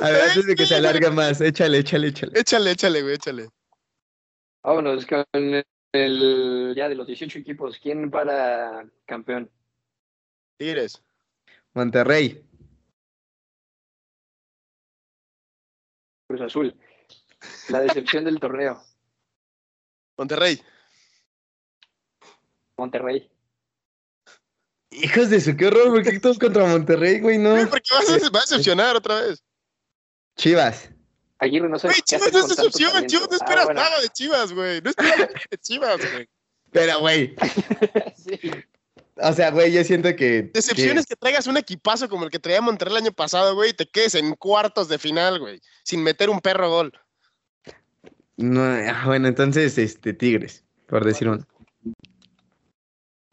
A 0.00 0.10
ver, 0.10 0.22
antes 0.28 0.46
de 0.46 0.54
que 0.54 0.66
se 0.66 0.74
alargue 0.74 1.10
más, 1.10 1.40
échale, 1.40 1.78
échale, 1.78 2.08
échale. 2.08 2.32
Échale, 2.38 2.70
échale, 2.72 3.02
güey, 3.02 3.14
échale. 3.14 3.48
Vámonos 4.62 5.06
con 5.06 5.24
el 5.92 6.74
ya 6.76 6.88
de 6.88 6.94
los 6.94 7.06
18 7.06 7.38
equipos. 7.38 7.78
¿Quién 7.80 8.10
para 8.10 8.84
campeón? 9.06 9.50
Tigres. 10.58 11.02
Monterrey. 11.74 12.44
Cruz 16.28 16.40
Azul. 16.40 16.74
La 17.68 17.80
decepción 17.80 18.24
del 18.24 18.38
torneo. 18.40 18.80
Monterrey. 20.16 20.60
Monterrey. 22.76 23.30
Hijos 24.90 25.30
de 25.30 25.40
su, 25.40 25.56
qué 25.56 25.66
horror, 25.68 25.88
¿por 25.90 26.02
qué 26.02 26.20
todos 26.20 26.38
contra 26.38 26.66
Monterrey, 26.66 27.20
güey? 27.20 27.38
No. 27.38 27.52
Güey, 27.52 27.66
porque 27.66 27.88
vas 27.94 28.08
a, 28.08 28.30
vas 28.30 28.52
a 28.52 28.54
decepcionar 28.56 28.96
otra 28.96 29.22
vez. 29.22 29.42
Chivas. 30.36 30.90
Aguirre 31.38 31.68
no 31.68 31.78
sabe 31.78 31.94
Güey, 31.94 32.02
Chivas 32.02 32.32
no 32.32 32.38
es 32.38 32.48
decepción. 32.48 33.06
Chivas 33.06 33.28
no 33.30 33.34
Ah, 33.34 33.36
esperas 33.40 33.64
bueno. 33.64 33.80
nada 33.80 34.00
de 34.00 34.08
Chivas, 34.10 34.52
güey. 34.52 34.80
No 34.82 34.90
esperas 34.90 35.18
nada 35.18 35.30
de 35.50 35.58
Chivas, 35.58 36.12
güey. 36.12 36.28
Pero, 36.70 37.00
güey, 37.00 37.34
Sí. 38.16 38.50
o 39.16 39.32
sea, 39.32 39.50
güey, 39.50 39.72
yo 39.72 39.82
siento 39.84 40.14
que... 40.14 40.50
Decepción 40.54 40.98
es 40.98 41.06
que 41.06 41.16
traigas 41.16 41.46
un 41.46 41.56
equipazo 41.56 42.08
como 42.08 42.24
el 42.24 42.30
que 42.30 42.38
traía 42.38 42.60
Monterrey 42.60 42.92
el 42.96 43.02
año 43.04 43.12
pasado, 43.12 43.54
güey, 43.54 43.70
y 43.70 43.74
te 43.74 43.86
quedes 43.86 44.14
en 44.14 44.34
cuartos 44.36 44.88
de 44.88 44.98
final, 44.98 45.38
güey, 45.38 45.60
sin 45.84 46.02
meter 46.02 46.30
un 46.30 46.40
perro 46.40 46.70
gol. 46.70 46.92
No, 48.36 48.62
ah, 48.62 49.02
bueno, 49.06 49.28
entonces, 49.28 49.76
este, 49.78 50.14
Tigres, 50.14 50.64
por 50.86 51.04
decir 51.04 51.28
uno. 51.28 51.46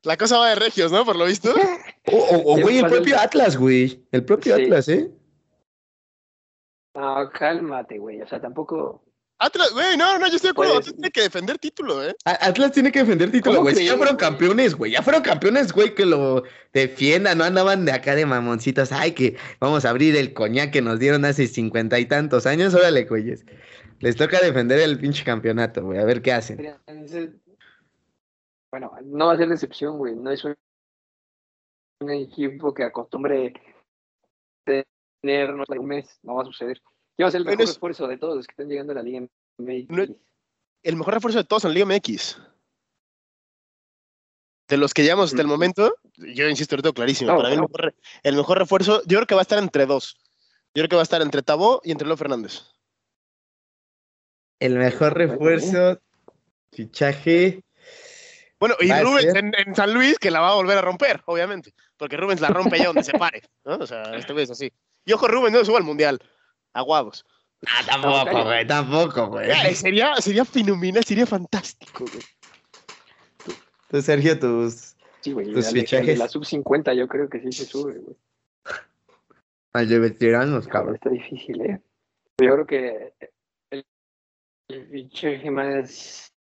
La 0.04 0.16
cosa 0.18 0.38
va 0.38 0.50
de 0.50 0.56
regios, 0.56 0.92
¿no? 0.92 1.06
Por 1.06 1.16
lo 1.16 1.26
visto. 1.26 1.54
O, 2.12 2.18
o- 2.18 2.54
o, 2.56 2.62
güey, 2.62 2.80
el 2.80 2.88
propio 2.88 3.20
Atlas, 3.20 3.56
güey. 3.56 4.04
El 4.12 4.24
propio 4.26 4.56
Sí. 4.56 4.64
Atlas, 4.64 4.88
¿eh? 4.90 5.12
No, 6.96 7.30
cálmate, 7.32 8.00
güey. 8.00 8.20
O 8.22 8.28
sea, 8.28 8.42
tampoco. 8.42 9.04
Atlas, 9.38 9.72
güey, 9.74 9.96
no, 9.96 10.18
no, 10.18 10.28
yo 10.28 10.36
estoy 10.38 10.48
de 10.48 10.52
acuerdo. 10.52 10.74
Pues- 10.76 10.88
Atlas 10.88 10.96
tiene 10.96 11.12
que 11.12 11.22
defender 11.22 11.58
título, 11.60 12.04
¿eh? 12.04 12.16
Atlas 12.26 12.72
tiene 12.72 12.92
que 12.92 13.00
defender 13.00 13.30
título, 13.32 13.58
¿Cómo 13.58 13.64
güey. 13.66 13.76
Si 13.76 13.86
ya 13.86 13.96
fueron 13.96 14.16
campeones, 14.18 14.74
güey. 14.76 14.92
Ya 14.94 15.04
fueron 15.04 15.22
campeones, 15.22 15.72
güey, 15.72 15.94
que 15.94 16.06
lo 16.06 16.44
defiendan. 16.74 17.38
No 17.38 17.44
andaban 17.44 17.86
de 17.86 17.92
acá 17.92 18.16
de 18.16 18.26
mamoncitos. 18.26 18.92
Ay, 18.92 19.12
que 19.12 19.38
vamos 19.60 19.86
a 19.86 19.92
abrir 19.92 20.16
el 20.18 20.34
coñac 20.34 20.72
que 20.72 20.82
nos 20.82 20.98
dieron 21.00 21.24
hace 21.26 21.46
cincuenta 21.48 22.00
y 22.00 22.06
tantos 22.06 22.46
años. 22.48 22.74
Órale, 22.74 23.04
güeyes. 23.06 23.46
Les 24.00 24.16
toca 24.16 24.40
defender 24.42 24.80
el 24.80 24.98
pinche 24.98 25.24
campeonato, 25.24 25.84
güey. 25.84 26.00
A 26.00 26.06
ver 26.06 26.22
qué 26.24 26.34
hacen. 26.34 26.74
Bueno, 28.72 28.92
no 29.04 29.28
va 29.28 29.34
a 29.34 29.38
ser 29.38 29.50
decepción, 29.50 29.98
güey. 29.98 30.16
No 30.16 30.32
es 30.32 30.44
un, 30.44 30.56
un 32.02 32.12
equipo 32.12 32.74
que 32.74 32.84
acostumbre 32.84 33.54
tener 34.66 35.54
no 35.54 35.64
sé, 35.66 35.80
un 35.80 35.88
mes. 35.88 36.20
No 36.24 36.36
va 36.36 36.44
a 36.44 36.46
suceder. 36.46 36.82
¿Qué 37.18 37.24
va 37.24 37.30
a 37.30 37.32
ser 37.32 37.42
el 37.42 37.46
mejor 37.48 37.62
es- 37.64 37.70
esfuerzo 37.72 38.08
de 38.08 38.18
todos 38.18 38.36
los 38.38 38.48
que 38.48 38.52
están 38.54 38.70
llegando 38.70 38.92
a 38.94 38.96
la 38.96 39.04
Liga 39.04 39.28
MX? 39.58 39.90
No- 39.90 40.16
El 40.84 40.96
mejor 40.96 41.16
refuerzo 41.16 41.40
de 41.40 41.46
todos 41.46 41.66
en 41.66 41.72
la 41.72 41.74
Liga 41.74 41.86
MX. 41.86 42.38
De 44.70 44.78
los 44.78 44.94
que 44.94 45.02
llevamos 45.04 45.32
hasta 45.32 45.42
el 45.42 45.48
momento, 45.48 45.96
yo 46.16 46.48
insisto, 46.48 46.76
lo 46.76 46.84
tengo 46.84 46.94
clarísimo. 46.94 47.32
No, 47.32 47.38
Para 47.38 47.50
mí 47.50 47.56
el 47.56 47.62
mejor, 47.62 47.96
el 48.22 48.36
mejor 48.36 48.58
refuerzo, 48.60 49.02
yo 49.08 49.18
creo 49.18 49.26
que 49.26 49.34
va 49.36 49.42
a 49.42 49.48
estar 49.50 49.58
entre 49.58 49.88
dos. 49.88 50.16
Yo 50.76 50.82
creo 50.82 50.90
que 50.90 50.96
va 50.96 51.02
a 51.02 51.04
estar 51.04 51.24
entre 51.24 51.42
Tabó 51.42 51.82
y 51.84 51.92
entre 51.92 52.08
Leo 52.08 52.16
Fernández. 52.16 52.62
El 54.60 54.78
mejor 54.78 55.16
refuerzo, 55.18 56.00
fichaje. 56.72 57.64
Bueno, 58.60 58.76
y 58.80 58.90
Va 58.90 58.98
a 58.98 59.04
Rubens 59.04 59.36
en, 59.36 59.54
en 59.58 59.76
San 59.76 59.94
Luis, 59.94 60.20
que 60.20 60.32
la 60.32 60.42
va 60.42 60.52
a 60.52 60.56
volver 60.56 60.78
a 60.78 60.82
romper, 60.82 61.22
obviamente. 61.26 61.74
Porque 61.98 62.18
Rubens 62.18 62.42
la 62.42 62.50
rompe 62.50 62.78
ya 62.78 62.88
donde 62.88 63.04
se 63.04 63.14
pare. 63.14 63.42
¿no? 63.64 63.78
O 63.78 63.88
sea, 63.88 64.04
este 64.16 64.34
güey 64.34 64.44
es 64.44 64.52
así. 64.52 64.72
Y 65.06 65.14
ojo, 65.14 65.28
Rubens 65.28 65.54
no 65.54 65.64
suba 65.66 65.78
al 65.78 65.84
mundial. 65.86 66.20
Aguados. 66.74 67.26
Ah, 67.66 67.82
tampoco, 67.86 68.44
güey. 68.44 68.68
Tampoco, 68.68 69.28
güey. 69.28 69.50
Eh, 69.50 69.76
sería, 69.76 70.16
sería 70.18 70.46
fenomenal, 70.46 71.04
sería 71.04 71.26
fantástico, 71.26 72.06
güey. 72.06 72.24
Tú, 73.90 74.02
Sergio, 74.02 74.38
tus 74.38 74.96
Sí, 75.22 75.34
güey. 75.34 75.52
Tus 75.52 75.74
de 75.74 75.82
fichajes. 75.82 76.18
La 76.18 76.28
sub 76.28 76.46
50 76.46 76.94
yo 76.94 77.08
creo 77.08 77.30
que 77.30 77.40
sí 77.42 77.52
se 77.52 77.66
sube, 77.66 77.98
güey. 77.98 78.16
al 79.74 79.88
de 79.90 80.00
veteranos, 80.00 80.68
Cabrón, 80.68 80.72
cabrón. 80.72 80.96
está 80.96 81.10
difícil, 81.10 81.62
¿eh? 81.62 81.82
Yo 82.42 82.54
creo 82.54 82.66
que 82.66 83.14
el, 83.72 83.86
el 84.70 84.88
fichaje 84.90 85.52
más 85.52 86.34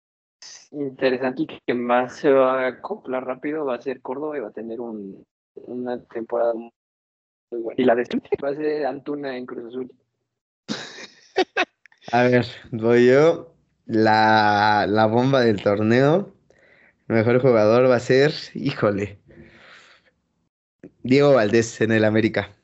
interesante 0.71 1.43
y 1.43 1.47
que 1.67 1.75
más 1.75 2.17
se 2.17 2.31
va 2.31 2.65
a 2.65 2.67
acoplar 2.69 3.25
rápido 3.25 3.65
va 3.65 3.75
a 3.77 3.81
ser 3.81 4.01
Córdoba 4.01 4.37
y 4.37 4.41
va 4.41 4.49
a 4.49 4.53
tener 4.53 4.81
un, 4.81 5.25
una 5.55 6.03
temporada 6.05 6.55
muy 6.55 6.73
buena. 7.51 7.81
Y 7.81 7.85
la 7.85 7.95
de 7.95 8.05
va 8.43 8.49
a 8.49 8.55
ser 8.55 8.87
Antuna 8.87 9.37
en 9.37 9.47
Cruz 9.47 9.67
Azul. 9.67 9.93
A 12.13 12.23
ver, 12.23 12.47
voy 12.71 13.07
yo. 13.07 13.55
La, 13.87 14.87
la 14.89 15.07
bomba 15.07 15.41
del 15.41 15.63
torneo. 15.63 16.35
El 17.09 17.17
mejor 17.17 17.41
jugador 17.41 17.91
va 17.91 17.97
a 17.97 18.01
ser, 18.01 18.33
híjole, 18.55 19.19
Diego 21.03 21.33
Valdés 21.33 21.81
en 21.81 21.93
el 21.93 22.05
América. 22.05 22.55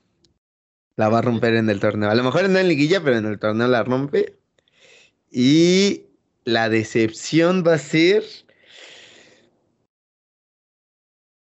La 0.97 1.09
va 1.09 1.19
a 1.19 1.23
romper 1.23 1.55
en 1.55 1.71
el 1.71 1.81
torneo. 1.81 2.11
A 2.11 2.15
lo 2.15 2.23
mejor 2.23 2.49
no 2.49 2.59
en 2.59 2.69
liguilla, 2.69 3.03
pero 3.03 3.17
en 3.17 3.27
el 3.27 3.39
torneo 3.39 3.67
la 3.69 3.83
rompe. 3.83 4.37
Y 5.31 6.14
la 6.45 6.69
decepción 6.69 7.65
va 7.67 7.75
a 7.75 7.79
ser. 7.79 8.23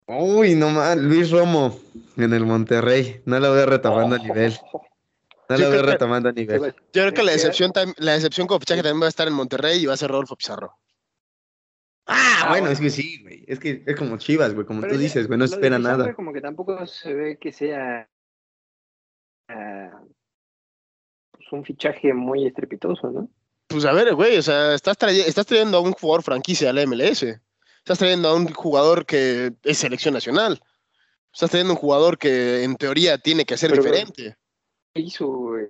Uy, 0.07 0.55
no 0.55 0.69
más, 0.69 0.97
Luis 0.97 1.31
Romo 1.31 1.77
en 2.15 2.33
el 2.33 2.45
Monterrey. 2.45 3.21
No 3.25 3.39
lo 3.39 3.51
veo 3.53 3.65
retomando 3.65 4.15
a 4.15 4.19
nivel. 4.19 4.53
No 5.49 5.57
Yo 5.57 5.65
lo 5.65 5.69
veo 5.71 5.81
que- 5.85 5.91
retomando 5.91 6.29
a 6.29 6.31
nivel. 6.31 6.61
Yo 6.61 6.71
creo 7.01 7.13
que 7.13 7.23
la 7.23 7.33
decepción, 7.33 7.71
la 7.97 8.13
decepción 8.13 8.47
como 8.47 8.59
fichaje 8.59 8.81
también 8.83 9.01
va 9.01 9.07
a 9.07 9.09
estar 9.09 9.27
en 9.27 9.33
Monterrey 9.33 9.81
y 9.81 9.85
va 9.85 9.93
a 9.93 9.97
ser 9.97 10.09
Rodolfo 10.09 10.35
Pizarro. 10.35 10.73
Ah, 12.09 12.35
Ah, 12.39 12.49
bueno, 12.49 12.67
bueno. 12.67 12.73
es 12.73 12.79
que 12.79 12.89
sí, 12.89 13.21
güey. 13.21 13.43
Es 13.47 13.59
que 13.59 13.83
es 13.85 13.95
como 13.97 14.17
Chivas, 14.17 14.53
güey, 14.53 14.65
como 14.65 14.79
Pero 14.81 14.93
tú 14.93 14.99
ya, 14.99 15.03
dices, 15.03 15.27
güey, 15.27 15.37
no 15.37 15.43
espera 15.45 15.77
nada. 15.77 16.13
Como 16.13 16.31
que 16.31 16.39
tampoco 16.39 16.85
se 16.85 17.13
ve 17.13 17.37
que 17.37 17.51
sea 17.51 18.09
ah, 19.49 20.01
pues 21.31 21.51
un 21.51 21.65
fichaje 21.65 22.13
muy 22.13 22.45
estrepitoso, 22.47 23.09
¿no? 23.11 23.29
Pues 23.67 23.85
a 23.85 23.91
ver, 23.91 24.13
güey, 24.15 24.37
o 24.37 24.41
sea, 24.41 24.73
estás, 24.73 24.97
traye- 24.97 25.27
estás 25.27 25.45
trayendo 25.45 25.77
a 25.77 25.81
un 25.81 25.91
jugador 25.93 26.23
franquicia 26.23 26.69
a 26.69 26.73
la 26.73 26.81
MLS. 26.85 27.23
Estás 27.79 27.99
trayendo 27.99 28.29
a 28.29 28.35
un 28.35 28.47
jugador 28.53 29.05
que 29.05 29.53
es 29.63 29.77
selección 29.77 30.13
nacional. 30.13 30.59
Estás 31.33 31.49
trayendo 31.51 31.73
a 31.73 31.75
un 31.75 31.79
jugador 31.81 32.17
que 32.17 32.63
en 32.63 32.75
teoría 32.77 33.17
tiene 33.17 33.45
que 33.45 33.57
ser 33.57 33.71
Pero- 33.71 33.83
diferente. 33.83 34.35
¿Qué 34.93 35.01
hizo, 35.01 35.27
güey? 35.27 35.67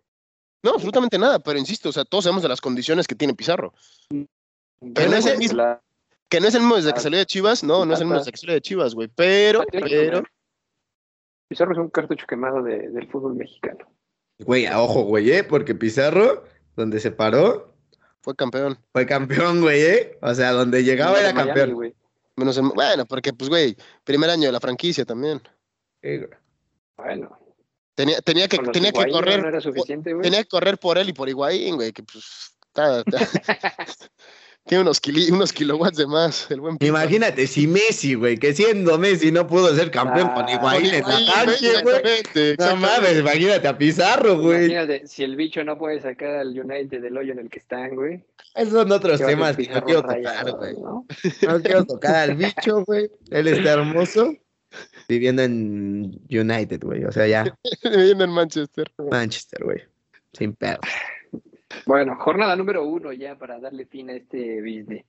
No, 0.63 0.71
absolutamente 0.71 1.17
nada, 1.17 1.39
pero 1.39 1.59
insisto, 1.59 1.89
o 1.89 1.91
sea, 1.91 2.05
todos 2.05 2.23
sabemos 2.23 2.43
de 2.43 2.49
las 2.49 2.61
condiciones 2.61 3.07
que 3.07 3.15
tiene 3.15 3.33
Pizarro. 3.33 3.73
Pero 4.09 5.09
no 5.09 5.15
es 5.17 5.25
el 5.25 5.37
mismo- 5.37 5.57
La- 5.57 5.81
Que 6.29 6.39
no 6.41 6.47
es 6.47 6.55
el 6.55 6.61
mismo 6.61 6.75
desde 6.75 6.91
que 6.91 6.99
Ah, 6.99 7.03
salió 7.03 7.19
de 7.19 7.25
Chivas, 7.25 7.63
no, 7.63 7.85
no 7.85 7.93
es 7.93 7.99
el 8.01 8.05
mismo 8.05 8.19
desde 8.19 8.31
que 8.31 8.37
salió 8.37 8.53
de 8.53 8.61
Chivas, 8.61 8.93
güey. 8.95 9.07
Pero, 9.07 9.63
pero, 9.71 10.23
Pizarro 11.47 11.71
es 11.71 11.77
un 11.77 11.89
cartucho 11.89 12.25
quemado 12.27 12.61
de- 12.63 12.89
del 12.89 13.09
fútbol 13.09 13.35
mexicano. 13.35 13.89
Güey, 14.39 14.65
a 14.65 14.81
ojo, 14.81 15.03
güey, 15.03 15.31
¿eh? 15.31 15.43
Porque 15.45 15.73
Pizarro, 15.73 16.43
donde 16.75 16.99
se 16.99 17.11
paró, 17.11 17.73
fue 18.27 18.35
campeón. 18.35 18.77
fue 18.91 19.05
campeón, 19.05 19.61
güey, 19.61 19.81
¿eh? 19.83 20.17
O 20.21 20.33
sea, 20.35 20.51
donde 20.51 20.83
llegaba 20.83 21.17
era 21.17 21.31
Miami, 21.31 21.47
campeón. 21.47 21.73
güey. 21.75 21.95
Menos 22.35 22.57
el- 22.57 22.65
bueno, 22.75 23.05
porque, 23.05 23.31
pues, 23.31 23.49
güey, 23.49 23.77
primer 24.03 24.29
año 24.29 24.47
de 24.47 24.51
la 24.51 24.59
franquicia 24.59 25.05
también. 25.05 25.41
Sí, 26.01 26.17
güey. 26.17 26.29
Bueno, 26.97 27.39
Tenía, 27.95 28.19
tenía 28.21 28.49
que, 28.49 28.57
tenía 28.59 28.91
que 28.91 29.09
correr. 29.09 29.41
No 29.41 29.47
era 29.47 29.61
suficiente, 29.61 30.11
güey. 30.11 30.23
Tenía 30.23 30.43
que 30.43 30.49
correr 30.49 30.77
por 30.77 30.97
él 30.97 31.07
y 31.07 31.13
por 31.13 31.29
Higuaín, 31.29 31.75
güey, 31.77 31.93
que 31.93 32.03
pues 32.03 32.51
está- 32.67 32.99
está- 33.05 33.17
tiene 34.67 34.81
unos, 34.83 35.01
kili- 35.01 35.31
unos 35.33 35.51
kilowatts 35.53 35.97
de 35.97 36.07
más, 36.07 36.49
el 36.51 36.61
buen. 36.61 36.77
Imagínate 36.79 37.47
si 37.47 37.67
Messi, 37.67 38.13
güey, 38.15 38.37
que 38.37 38.53
siendo 38.53 38.97
Messi 38.97 39.31
no 39.31 39.47
pudo 39.47 39.73
ser 39.75 39.89
campeón 39.91 40.29
con 40.29 40.45
Ah, 40.47 40.51
Higuaín 40.53 40.93
en 40.93 41.01
la 41.03 41.81
güey. 41.83 42.55
No 42.59 42.75
mames, 42.75 43.17
imagínate 43.19 43.67
a 43.67 43.77
Pizarro, 43.77 44.39
güey. 44.39 44.65
Imagínate, 44.65 45.07
si 45.07 45.23
el 45.23 45.35
bicho 45.35 45.63
no 45.63 45.77
puede 45.77 45.99
sacar 46.01 46.35
al 46.35 46.49
United 46.49 47.01
del 47.01 47.17
hoyo 47.17 47.33
en 47.33 47.39
el 47.39 47.49
que 47.49 47.59
están, 47.59 47.95
güey. 47.95 48.23
Esos 48.55 48.73
son 48.73 48.91
otros 48.91 49.17
¿qué 49.19 49.23
va 49.23 49.29
a 49.29 49.33
temas 49.33 49.57
que 49.57 49.67
no 49.67 49.83
quiero 49.83 50.01
tocar, 50.01 50.51
güey. 50.51 50.73
¿no? 50.73 51.05
No 51.47 51.61
quiero 51.61 51.85
tocar 51.85 52.15
al 52.29 52.35
bicho, 52.35 52.83
güey. 52.85 53.09
Él 53.29 53.47
está 53.47 53.73
hermoso 53.73 54.33
viviendo 55.07 55.43
en 55.43 56.19
United, 56.29 56.81
güey. 56.83 57.05
O 57.05 57.11
sea, 57.11 57.27
ya 57.27 57.55
Viviendo 57.83 58.23
en 58.23 58.31
Manchester. 58.31 58.91
Manchester, 59.11 59.63
güey. 59.63 59.81
Sin 60.33 60.53
pedo. 60.53 60.79
Bueno, 61.85 62.15
jornada 62.19 62.55
número 62.55 62.83
uno 62.85 63.11
ya 63.13 63.35
para 63.37 63.59
darle 63.59 63.85
fin 63.85 64.09
a 64.09 64.13
este 64.13 64.61
business. 64.61 65.05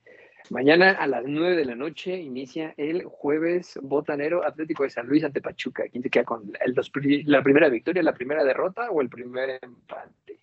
Mañana 0.50 0.92
a 0.92 1.06
las 1.06 1.24
nueve 1.26 1.56
de 1.56 1.64
la 1.64 1.74
noche 1.74 2.16
inicia 2.16 2.72
el 2.76 3.04
jueves 3.04 3.78
botanero 3.82 4.46
Atlético 4.46 4.84
de 4.84 4.90
San 4.90 5.06
Luis 5.06 5.22
ante 5.24 5.42
Pachuca. 5.42 5.84
¿Quién 5.90 6.02
se 6.02 6.10
queda 6.10 6.24
con 6.24 6.52
el- 6.64 6.72
los 6.74 6.90
la 7.26 7.42
primera 7.42 7.68
victoria, 7.68 8.02
la 8.02 8.14
primera 8.14 8.44
derrota 8.44 8.90
o 8.90 9.02
el 9.02 9.08
primer 9.08 9.58
empate? 9.62 10.38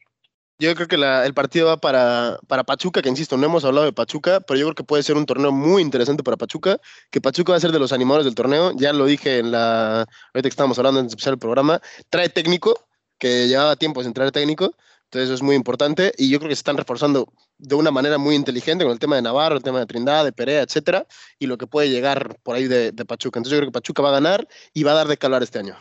Yo 0.58 0.74
creo 0.76 0.88
que 0.88 0.98
la- 0.98 1.26
el 1.26 1.34
partido 1.34 1.68
va 1.68 1.78
para, 1.78 2.38
para 2.48 2.64
Pachuca, 2.64 3.02
que 3.02 3.10
insisto, 3.10 3.36
no 3.36 3.46
hemos 3.46 3.66
hablado 3.66 3.86
de 3.86 3.94
Pachuca, 3.94 4.40
pero 4.40 4.58
yo 4.58 4.68
creo 4.68 4.76
que 4.76 4.84
puede 4.84 5.04
ser 5.04 5.18
un 5.18 5.26
torneo 5.26 5.52
muy 5.52 5.82
interesante 5.82 6.24
para 6.24 6.38
Pachuca, 6.38 6.80
que 7.12 7.20
Pachuca 7.20 7.52
va 7.52 7.58
a 7.58 7.60
ser 7.60 7.72
de 7.72 7.80
los 7.80 7.92
animadores 7.92 8.26
del 8.26 8.36
torneo, 8.36 8.72
ya 8.76 8.94
lo 8.94 9.06
dije 9.06 9.40
en 9.40 9.52
la, 9.52 10.00
ahorita 10.02 10.42
que 10.44 10.48
estábamos 10.48 10.78
hablando 10.78 11.02
antes 11.02 11.12
de 11.12 11.16
empezar 11.16 11.34
el 11.34 11.40
programa, 11.40 11.82
trae 12.10 12.30
técnico, 12.30 12.88
que 13.18 13.48
llevaba 13.48 13.76
tiempo 13.76 14.02
sin 14.04 14.14
traer 14.14 14.32
técnico, 14.32 14.76
entonces 15.06 15.30
eso 15.30 15.34
es 15.34 15.42
muy 15.42 15.56
importante, 15.56 16.12
y 16.18 16.30
yo 16.30 16.40
creo 16.40 16.50
que 16.50 16.56
se 16.56 16.60
están 16.60 16.78
reforzando 16.78 17.32
de 17.58 17.76
una 17.76 17.92
manera 17.92 18.18
muy 18.18 18.36
inteligente 18.36 18.84
con 18.84 18.94
el 18.94 19.00
tema 19.00 19.16
de 19.16 19.22
Navarro, 19.22 19.56
el 19.56 19.64
tema 19.64 19.80
de 19.80 19.86
Trindade, 19.86 20.26
de 20.26 20.34
Perea, 20.34 20.62
etcétera, 20.62 21.08
y 21.40 21.48
lo 21.48 21.58
que 21.58 21.68
puede 21.68 21.90
llegar 21.90 22.38
por 22.44 22.56
ahí 22.56 22.68
de, 22.68 22.92
de 22.92 23.06
Pachuca. 23.06 23.40
Entonces 23.40 23.54
yo 23.54 23.60
creo 23.60 23.72
que 23.72 23.80
Pachuca 23.80 24.02
va 24.02 24.10
a 24.10 24.20
ganar 24.20 24.48
y 24.74 24.84
va 24.84 24.92
a 24.92 24.96
dar 24.96 25.08
de 25.08 25.18
calor 25.18 25.42
este 25.42 25.60
año. 25.60 25.76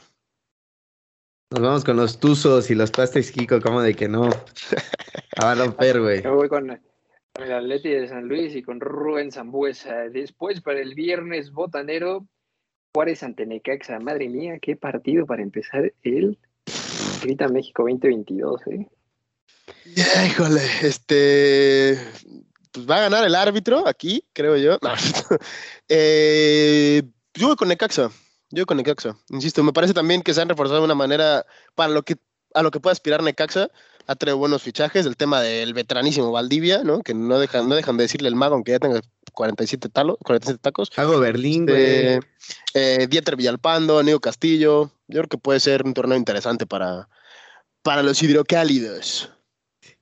Nos 1.51 1.63
vamos 1.63 1.85
con 1.85 1.97
los 1.97 2.19
Tuzos 2.19 2.69
y 2.71 2.75
los 2.75 2.91
Pastes 2.91 3.31
Kiko, 3.31 3.61
como 3.61 3.81
de 3.81 3.95
que 3.95 4.09
no. 4.09 4.29
A 5.37 5.55
romper, 5.55 6.01
güey. 6.01 6.23
Yo 6.23 6.35
voy 6.35 6.49
con 6.49 6.69
el 6.71 7.53
Atleti 7.53 7.91
de 7.91 8.09
San 8.09 8.27
Luis 8.27 8.57
y 8.57 8.63
con 8.63 8.81
Rubén 8.81 9.31
Zambuesa. 9.31 10.09
Después, 10.11 10.61
para 10.63 10.81
el 10.81 10.95
viernes 10.95 11.53
botanero, 11.53 12.27
Juárez 12.93 13.23
ante 13.23 13.47
Necaxa. 13.47 14.01
Madre 14.01 14.29
mía, 14.29 14.59
qué 14.61 14.75
partido 14.75 15.27
para 15.27 15.43
empezar 15.43 15.93
el 16.03 16.39
Grita 17.23 17.47
México 17.47 17.85
2022, 17.85 18.67
¿eh? 18.69 18.89
Ya, 19.95 20.27
híjole, 20.27 20.63
este. 20.83 21.99
Pues 22.73 22.91
va 22.91 22.97
a 22.97 23.01
ganar 23.03 23.25
el 23.25 23.35
árbitro 23.35 23.87
aquí, 23.87 24.25
creo 24.33 24.57
yo. 24.57 24.79
No. 24.83 24.93
Eh, 25.89 27.03
yo 27.35 27.49
voy 27.49 27.57
con 27.57 27.69
Necaxa. 27.69 28.11
Yo 28.51 28.63
voy 28.63 28.65
con 28.67 28.77
Necaxa. 28.77 29.17
Insisto, 29.31 29.63
me 29.63 29.73
parece 29.73 29.95
también 29.95 30.23
que 30.23 30.35
se 30.35 30.41
han 30.41 30.49
reforzado 30.49 30.81
de 30.81 30.85
una 30.85 30.95
manera 30.95 31.47
para 31.75 31.93
lo 31.93 32.03
que 32.03 32.17
a 32.55 32.63
lo 32.63 32.71
que 32.71 32.81
puede 32.81 32.93
aspirar 32.93 33.23
Necaxa. 33.23 33.69
Ha 34.07 34.17
traído 34.17 34.39
buenos 34.39 34.63
fichajes. 34.63 35.07
El 35.07 35.17
tema 35.17 35.41
del 35.41 35.75
veteranísimo 35.75 36.31
Valdivia, 36.31 36.83
¿no? 36.85 37.03
Que 37.03 37.15
no 37.15 37.39
dejan, 37.39 37.69
no 37.69 37.75
dejan 37.75 37.97
de 37.97 38.05
decirle 38.05 38.29
el 38.29 38.37
mago, 38.37 38.55
aunque 38.55 38.73
ya 38.73 38.79
tenga 38.79 39.01
47, 39.33 39.89
talo, 39.89 40.19
47 40.23 40.59
tacos. 40.63 40.91
Hago 40.97 41.19
Berlín, 41.19 41.67
güey. 41.67 41.83
Eh, 41.83 42.21
eh, 42.75 43.07
Dieter 43.09 43.37
Villalpando, 43.37 44.03
Nico 44.03 44.21
Castillo. 44.21 44.91
Yo 45.09 45.21
creo 45.21 45.29
que 45.29 45.39
puede 45.39 45.61
ser 45.61 45.85
un 45.85 45.95
torneo 45.95 46.19
interesante 46.19 46.67
para, 46.67 47.09
para 47.83 48.03
los 48.03 48.23
hidrocálidos. 48.23 49.34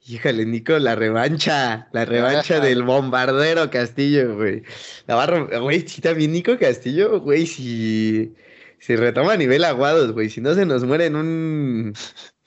Híjole, 0.04 0.44
Nico, 0.46 0.78
la 0.80 0.96
revancha, 0.96 1.88
la 1.92 2.04
revancha 2.04 2.58
del 2.60 2.82
bombardero 2.82 3.70
Castillo, 3.70 4.34
güey. 4.34 4.62
La 5.06 5.14
barra, 5.14 5.58
güey, 5.60 5.86
sí, 5.86 6.00
también 6.00 6.32
Nico 6.32 6.58
Castillo, 6.58 7.20
güey, 7.20 7.46
si, 7.46 8.34
si 8.78 8.96
retoma 8.96 9.34
a 9.34 9.36
nivel 9.36 9.62
aguados, 9.62 10.12
güey, 10.12 10.28
si 10.28 10.40
no 10.40 10.54
se 10.54 10.66
nos 10.66 10.82
muere 10.82 11.06
en 11.06 11.14
un, 11.14 11.92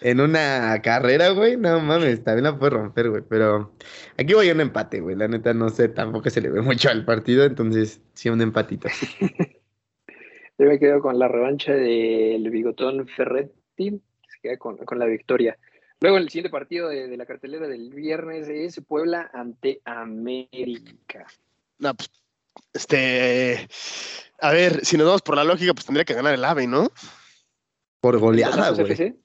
en 0.01 0.19
una 0.19 0.81
carrera, 0.83 1.29
güey, 1.29 1.55
no 1.55 1.79
mames, 1.79 2.25
también 2.25 2.43
la 2.43 2.59
puede 2.59 2.71
romper, 2.71 3.09
güey, 3.09 3.23
pero 3.27 3.73
aquí 4.17 4.33
voy 4.33 4.49
a 4.49 4.53
un 4.53 4.59
empate, 4.59 4.99
güey, 4.99 5.15
la 5.15 5.29
neta 5.29 5.53
no 5.53 5.69
sé, 5.69 5.87
tampoco 5.87 6.29
se 6.29 6.41
le 6.41 6.49
ve 6.49 6.61
mucho 6.61 6.89
al 6.89 7.05
partido, 7.05 7.45
entonces 7.45 8.01
sí, 8.15 8.27
un 8.29 8.41
empatito. 8.41 8.89
Yo 10.57 10.67
me 10.67 10.77
quedo 10.77 10.99
con 10.99 11.17
la 11.19 11.29
revancha 11.29 11.73
del 11.73 12.49
bigotón 12.49 13.07
Ferretti, 13.07 14.01
se 14.27 14.39
queda 14.41 14.57
con, 14.57 14.77
con 14.77 14.99
la 14.99 15.05
victoria. 15.05 15.57
Luego 16.05 16.19
el 16.19 16.29
siguiente 16.29 16.51
partido 16.51 16.89
de, 16.89 17.07
de, 17.07 17.17
la 17.17 17.25
cartelera 17.25 17.67
del 17.67 17.89
viernes 17.89 18.47
es 18.47 18.79
Puebla 18.87 19.31
ante 19.33 19.81
América. 19.85 21.25
No, 21.79 21.95
pues, 21.95 22.11
este, 22.75 23.67
a 24.39 24.51
ver, 24.51 24.85
si 24.85 24.97
nos 24.97 25.07
vamos 25.07 25.23
por 25.23 25.35
la 25.35 25.43
lógica, 25.43 25.73
pues 25.73 25.87
tendría 25.87 26.05
que 26.05 26.13
ganar 26.13 26.35
el 26.35 26.45
AVE, 26.45 26.67
¿no? 26.67 26.91
Por 28.01 28.19
goleada, 28.19 28.69
güey. 28.69 29.15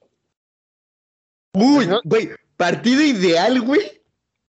Uy, 1.53 1.87
güey, 2.03 2.31
partido 2.57 3.03
ideal, 3.03 3.61
güey, 3.61 4.01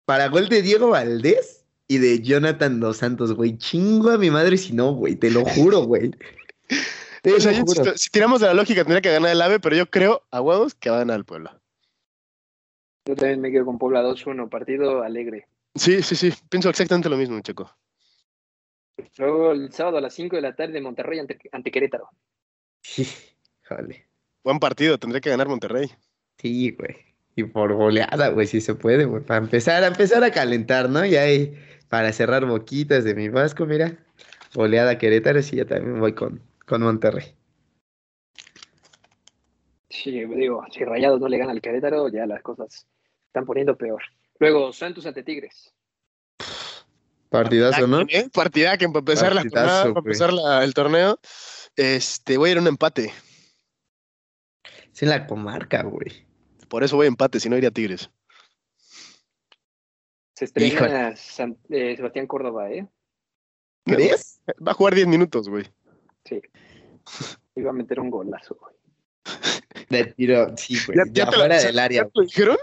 para 0.05 0.27
gol 0.27 0.47
de 0.47 0.61
Diego 0.61 0.89
Valdés 0.89 1.65
y 1.87 1.97
de 1.97 2.21
Jonathan 2.21 2.79
Dos 2.79 2.97
Santos, 2.97 3.33
güey. 3.33 3.57
Chingo 3.57 4.11
a 4.11 4.19
mi 4.19 4.29
madre 4.29 4.57
si 4.57 4.73
no, 4.73 4.93
güey, 4.93 5.15
te 5.15 5.31
lo 5.31 5.43
juro, 5.43 5.85
güey. 5.85 6.11
o 7.35 7.39
sea, 7.39 7.51
yo, 7.51 7.63
si, 7.65 7.81
si, 7.95 8.09
tiramos 8.11 8.41
de 8.41 8.45
la 8.45 8.53
lógica, 8.53 8.83
tendría 8.83 9.01
que 9.01 9.11
ganar 9.11 9.31
el 9.31 9.41
AVE, 9.41 9.59
pero 9.59 9.75
yo 9.75 9.89
creo 9.89 10.21
a 10.29 10.39
huevos 10.39 10.75
que 10.75 10.91
va 10.91 10.97
a 10.97 10.99
ganar 10.99 11.17
el 11.17 11.25
Puebla. 11.25 11.60
Yo 13.05 13.15
también 13.15 13.41
me 13.41 13.51
quedo 13.51 13.65
con 13.65 13.79
Puebla 13.79 14.03
2-1, 14.03 14.49
partido 14.49 15.01
alegre. 15.01 15.47
Sí, 15.75 16.01
sí, 16.03 16.15
sí, 16.15 16.33
pienso 16.49 16.69
exactamente 16.69 17.09
lo 17.09 17.17
mismo, 17.17 17.39
Checo. 17.41 17.71
Luego 19.17 19.51
el 19.51 19.71
sábado 19.71 19.97
a 19.97 20.01
las 20.01 20.13
5 20.13 20.35
de 20.35 20.41
la 20.41 20.55
tarde 20.55 20.81
Monterrey 20.81 21.19
ante, 21.19 21.39
ante 21.51 21.71
Querétaro. 21.71 22.09
Sí, 22.81 23.07
jale. 23.63 24.05
Buen 24.43 24.59
partido, 24.59 24.97
tendría 24.97 25.21
que 25.21 25.29
ganar 25.29 25.47
Monterrey. 25.47 25.89
Sí, 26.37 26.71
güey. 26.71 26.95
Y 27.35 27.43
por 27.43 27.73
goleada, 27.73 28.29
güey, 28.29 28.47
si 28.47 28.61
se 28.61 28.75
puede, 28.75 29.05
güey. 29.05 29.23
Para 29.23 29.39
empezar, 29.39 29.83
a 29.83 29.87
empezar 29.87 30.23
a 30.23 30.31
calentar, 30.31 30.89
¿no? 30.89 31.05
Y 31.05 31.15
ahí, 31.15 31.57
para 31.89 32.11
cerrar 32.11 32.45
boquitas 32.45 33.03
de 33.03 33.15
mi 33.15 33.29
Vasco, 33.29 33.65
mira. 33.65 33.97
Goleada 34.53 34.97
Querétaro, 34.97 35.41
sí, 35.41 35.55
yo 35.55 35.65
también 35.65 35.99
voy 35.99 36.13
con, 36.13 36.41
con 36.65 36.81
Monterrey. 36.81 37.35
Sí, 39.91 40.25
digo, 40.25 40.63
si 40.71 40.85
Rayados 40.85 41.19
no 41.19 41.27
le 41.27 41.37
gana 41.37 41.51
al 41.51 41.61
Querétaro, 41.61 42.07
ya 42.07 42.25
las 42.25 42.41
cosas 42.41 42.87
están 43.27 43.45
poniendo 43.45 43.77
peor. 43.77 44.01
Luego, 44.39 44.71
Santos 44.71 45.05
ante 45.05 45.21
Tigres. 45.21 45.73
Partidazo, 47.29 47.87
¿no? 47.87 48.01
¿eh? 48.01 48.29
Partida 48.33 48.77
que 48.77 48.87
para 48.87 48.99
empezar, 48.99 49.35
la 49.35 49.41
jornada, 49.41 49.83
para 49.83 49.99
empezar 49.99 50.33
la, 50.33 50.63
el 50.63 50.73
torneo, 50.73 51.19
este, 51.75 52.37
voy 52.37 52.49
a 52.49 52.51
ir 52.53 52.57
a 52.57 52.61
un 52.61 52.67
empate. 52.67 53.13
Es 54.93 55.03
en 55.03 55.09
la 55.09 55.27
comarca, 55.27 55.83
güey. 55.83 56.25
Por 56.69 56.83
eso 56.83 56.95
voy 56.95 57.05
a 57.05 57.09
empate, 57.09 57.39
si 57.39 57.49
no 57.49 57.57
iría 57.57 57.69
a 57.69 57.73
Tigres. 57.73 58.09
Se 60.35 60.45
estrena 60.45 61.15
San, 61.17 61.57
eh, 61.69 61.95
Sebastián 61.97 62.27
Córdoba, 62.27 62.71
¿eh? 62.71 62.87
¿Crees? 63.85 64.41
Va 64.65 64.71
a 64.71 64.75
jugar 64.75 64.95
10 64.95 65.07
minutos, 65.07 65.49
güey. 65.49 65.65
Sí. 66.25 66.41
Iba 67.55 67.71
a 67.71 67.73
meter 67.73 67.99
un 67.99 68.09
golazo, 68.09 68.55
güey. 68.55 68.75
De 69.91 70.05
tiro, 70.05 70.55
sí, 70.57 70.77
güey. 70.85 70.97
¿Ya, 70.97 71.03
Ya, 71.05 71.11
ya 71.25 71.29
te 71.29 71.35
fuera 71.37 71.55
la- 71.55 71.61
del 71.63 71.75
ya- 71.75 71.83
área. 71.83 72.03
ya 72.03 72.09
te 72.09 72.21
dijeron? 72.21 72.57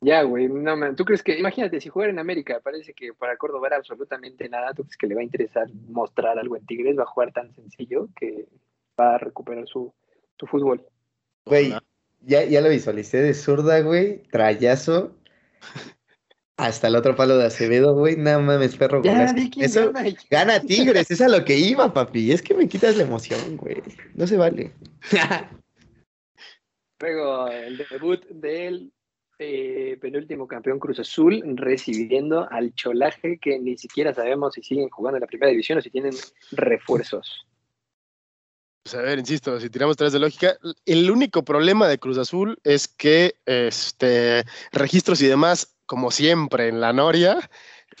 Ya, 0.00 0.22
güey, 0.22 0.48
no, 0.48 0.76
man. 0.76 0.94
¿Tú 0.94 1.04
crees 1.04 1.22
que, 1.24 1.36
imagínate, 1.38 1.80
si 1.80 1.88
jugar 1.88 2.10
en 2.10 2.20
América, 2.20 2.60
parece 2.62 2.94
que 2.94 3.12
para 3.14 3.36
Córdoba 3.36 3.66
era 3.66 3.76
absolutamente 3.78 4.48
nada, 4.48 4.72
¿tú 4.72 4.84
crees 4.84 4.96
que 4.96 5.06
le 5.08 5.14
va 5.16 5.22
a 5.22 5.24
interesar 5.24 5.66
mostrar 5.88 6.38
algo 6.38 6.56
en 6.56 6.64
Tigres? 6.66 6.96
Va 6.96 7.02
a 7.02 7.06
jugar 7.06 7.32
tan 7.32 7.52
sencillo 7.54 8.08
que 8.14 8.46
va 8.98 9.16
a 9.16 9.18
recuperar 9.18 9.66
su, 9.66 9.92
su 10.38 10.46
fútbol. 10.46 10.86
Güey, 11.46 11.74
ya, 12.20 12.44
ya 12.44 12.60
lo 12.60 12.68
visualicé 12.68 13.18
de 13.22 13.34
zurda, 13.34 13.80
güey. 13.80 14.22
Trayazo. 14.30 15.16
Hasta 16.56 16.88
el 16.88 16.96
otro 16.96 17.14
palo 17.16 17.36
de 17.38 17.46
Acevedo, 17.46 17.94
güey. 17.94 18.16
No 18.16 18.40
mames, 18.40 18.76
perro. 18.76 19.02
Ya, 19.02 19.32
quién 19.34 19.52
Eso 19.64 19.92
gana. 19.92 20.08
gana 20.30 20.60
Tigres, 20.60 21.10
es 21.10 21.20
a 21.20 21.28
lo 21.28 21.44
que 21.44 21.56
iba, 21.56 21.92
papi. 21.92 22.32
Es 22.32 22.42
que 22.42 22.54
me 22.54 22.68
quitas 22.68 22.96
la 22.96 23.04
emoción, 23.04 23.56
güey. 23.56 23.82
No 24.14 24.26
se 24.28 24.36
vale. 24.36 24.72
Luego 27.00 27.48
el 27.48 27.78
debut 27.78 28.24
del 28.28 28.92
eh, 29.38 29.96
penúltimo 30.00 30.48
campeón 30.48 30.80
Cruz 30.80 30.98
Azul 30.98 31.42
recibiendo 31.54 32.48
al 32.50 32.74
Cholaje 32.74 33.38
que 33.38 33.58
ni 33.60 33.78
siquiera 33.78 34.12
sabemos 34.12 34.54
si 34.54 34.62
siguen 34.62 34.88
jugando 34.88 35.16
en 35.18 35.20
la 35.20 35.28
primera 35.28 35.50
división 35.50 35.78
o 35.78 35.80
si 35.80 35.90
tienen 35.90 36.12
refuerzos. 36.50 37.46
Pues 38.82 38.94
a 38.96 39.02
ver, 39.02 39.18
insisto, 39.18 39.60
si 39.60 39.70
tiramos 39.70 39.96
tres 39.96 40.12
de 40.12 40.18
lógica, 40.18 40.56
el 40.86 41.10
único 41.10 41.44
problema 41.44 41.86
de 41.86 41.98
Cruz 41.98 42.18
Azul 42.18 42.58
es 42.64 42.88
que 42.88 43.34
este 43.46 44.44
registros 44.72 45.22
y 45.22 45.26
demás, 45.26 45.76
como 45.86 46.10
siempre 46.10 46.68
en 46.68 46.80
la 46.80 46.92
Noria, 46.92 47.48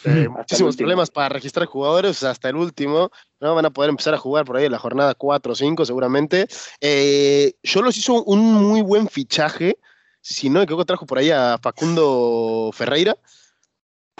eh, 0.04 0.28
muchísimos 0.28 0.76
problemas 0.76 1.10
para 1.10 1.28
registrar 1.28 1.66
jugadores 1.66 2.22
hasta 2.22 2.48
el 2.48 2.56
último, 2.56 3.10
¿no? 3.40 3.54
Van 3.54 3.64
a 3.64 3.70
poder 3.70 3.90
empezar 3.90 4.14
a 4.14 4.18
jugar 4.18 4.44
por 4.44 4.56
ahí 4.56 4.66
en 4.66 4.72
la 4.72 4.78
jornada 4.78 5.14
4 5.14 5.52
o 5.52 5.54
5 5.54 5.84
seguramente. 5.84 6.46
Eh, 6.80 7.54
Cholos 7.62 7.96
hizo 7.96 8.22
un 8.24 8.40
muy 8.54 8.82
buen 8.82 9.08
fichaje, 9.08 9.78
si 10.20 10.50
no 10.50 10.60
me 10.60 10.64
equivoco, 10.64 10.84
trajo 10.84 11.06
por 11.06 11.18
ahí 11.18 11.30
a 11.30 11.58
Facundo 11.60 12.70
Ferreira, 12.72 13.16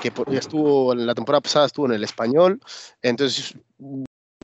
que 0.01 0.13
estuvo 0.33 0.93
en 0.93 1.07
la 1.07 1.15
temporada 1.15 1.41
pasada, 1.41 1.67
estuvo 1.67 1.87
en 1.87 1.93
el 1.93 2.05
español, 2.05 2.61
entonces 3.03 3.55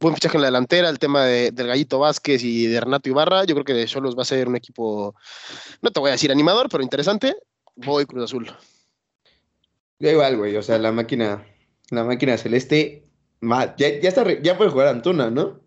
buen 0.01 0.15
fichaje 0.15 0.37
en 0.37 0.43
la 0.43 0.49
delantera, 0.49 0.89
el 0.89 0.99
tema 0.99 1.25
de, 1.25 1.51
del 1.51 1.67
Gallito 1.67 1.99
Vázquez 1.99 2.43
y 2.45 2.67
de 2.67 2.81
Renato 2.81 3.09
Ibarra. 3.09 3.45
Yo 3.45 3.55
creo 3.55 3.65
que 3.65 3.87
Cholos 3.87 4.17
va 4.17 4.23
a 4.23 4.27
ser 4.27 4.49
un 4.49 4.57
equipo, 4.57 5.15
no 5.81 5.91
te 5.91 6.01
voy 6.01 6.11
a 6.11 6.13
decir 6.13 6.31
animador, 6.31 6.69
pero 6.69 6.83
interesante. 6.83 7.37
Voy 7.77 8.07
Cruz 8.07 8.25
Azul. 8.25 8.55
Da 9.99 10.11
igual, 10.11 10.37
güey. 10.37 10.57
O 10.57 10.63
sea, 10.63 10.79
la 10.79 10.93
máquina, 10.93 11.45
la 11.91 12.05
máquina 12.05 12.37
celeste. 12.37 13.07
ma- 13.41 13.75
ya, 13.77 13.89
ya 14.01 14.09
está, 14.09 14.25
ya 14.43 14.57
puede 14.57 14.71
jugar 14.71 14.89
Antuna, 14.89 15.31
¿no? 15.31 15.61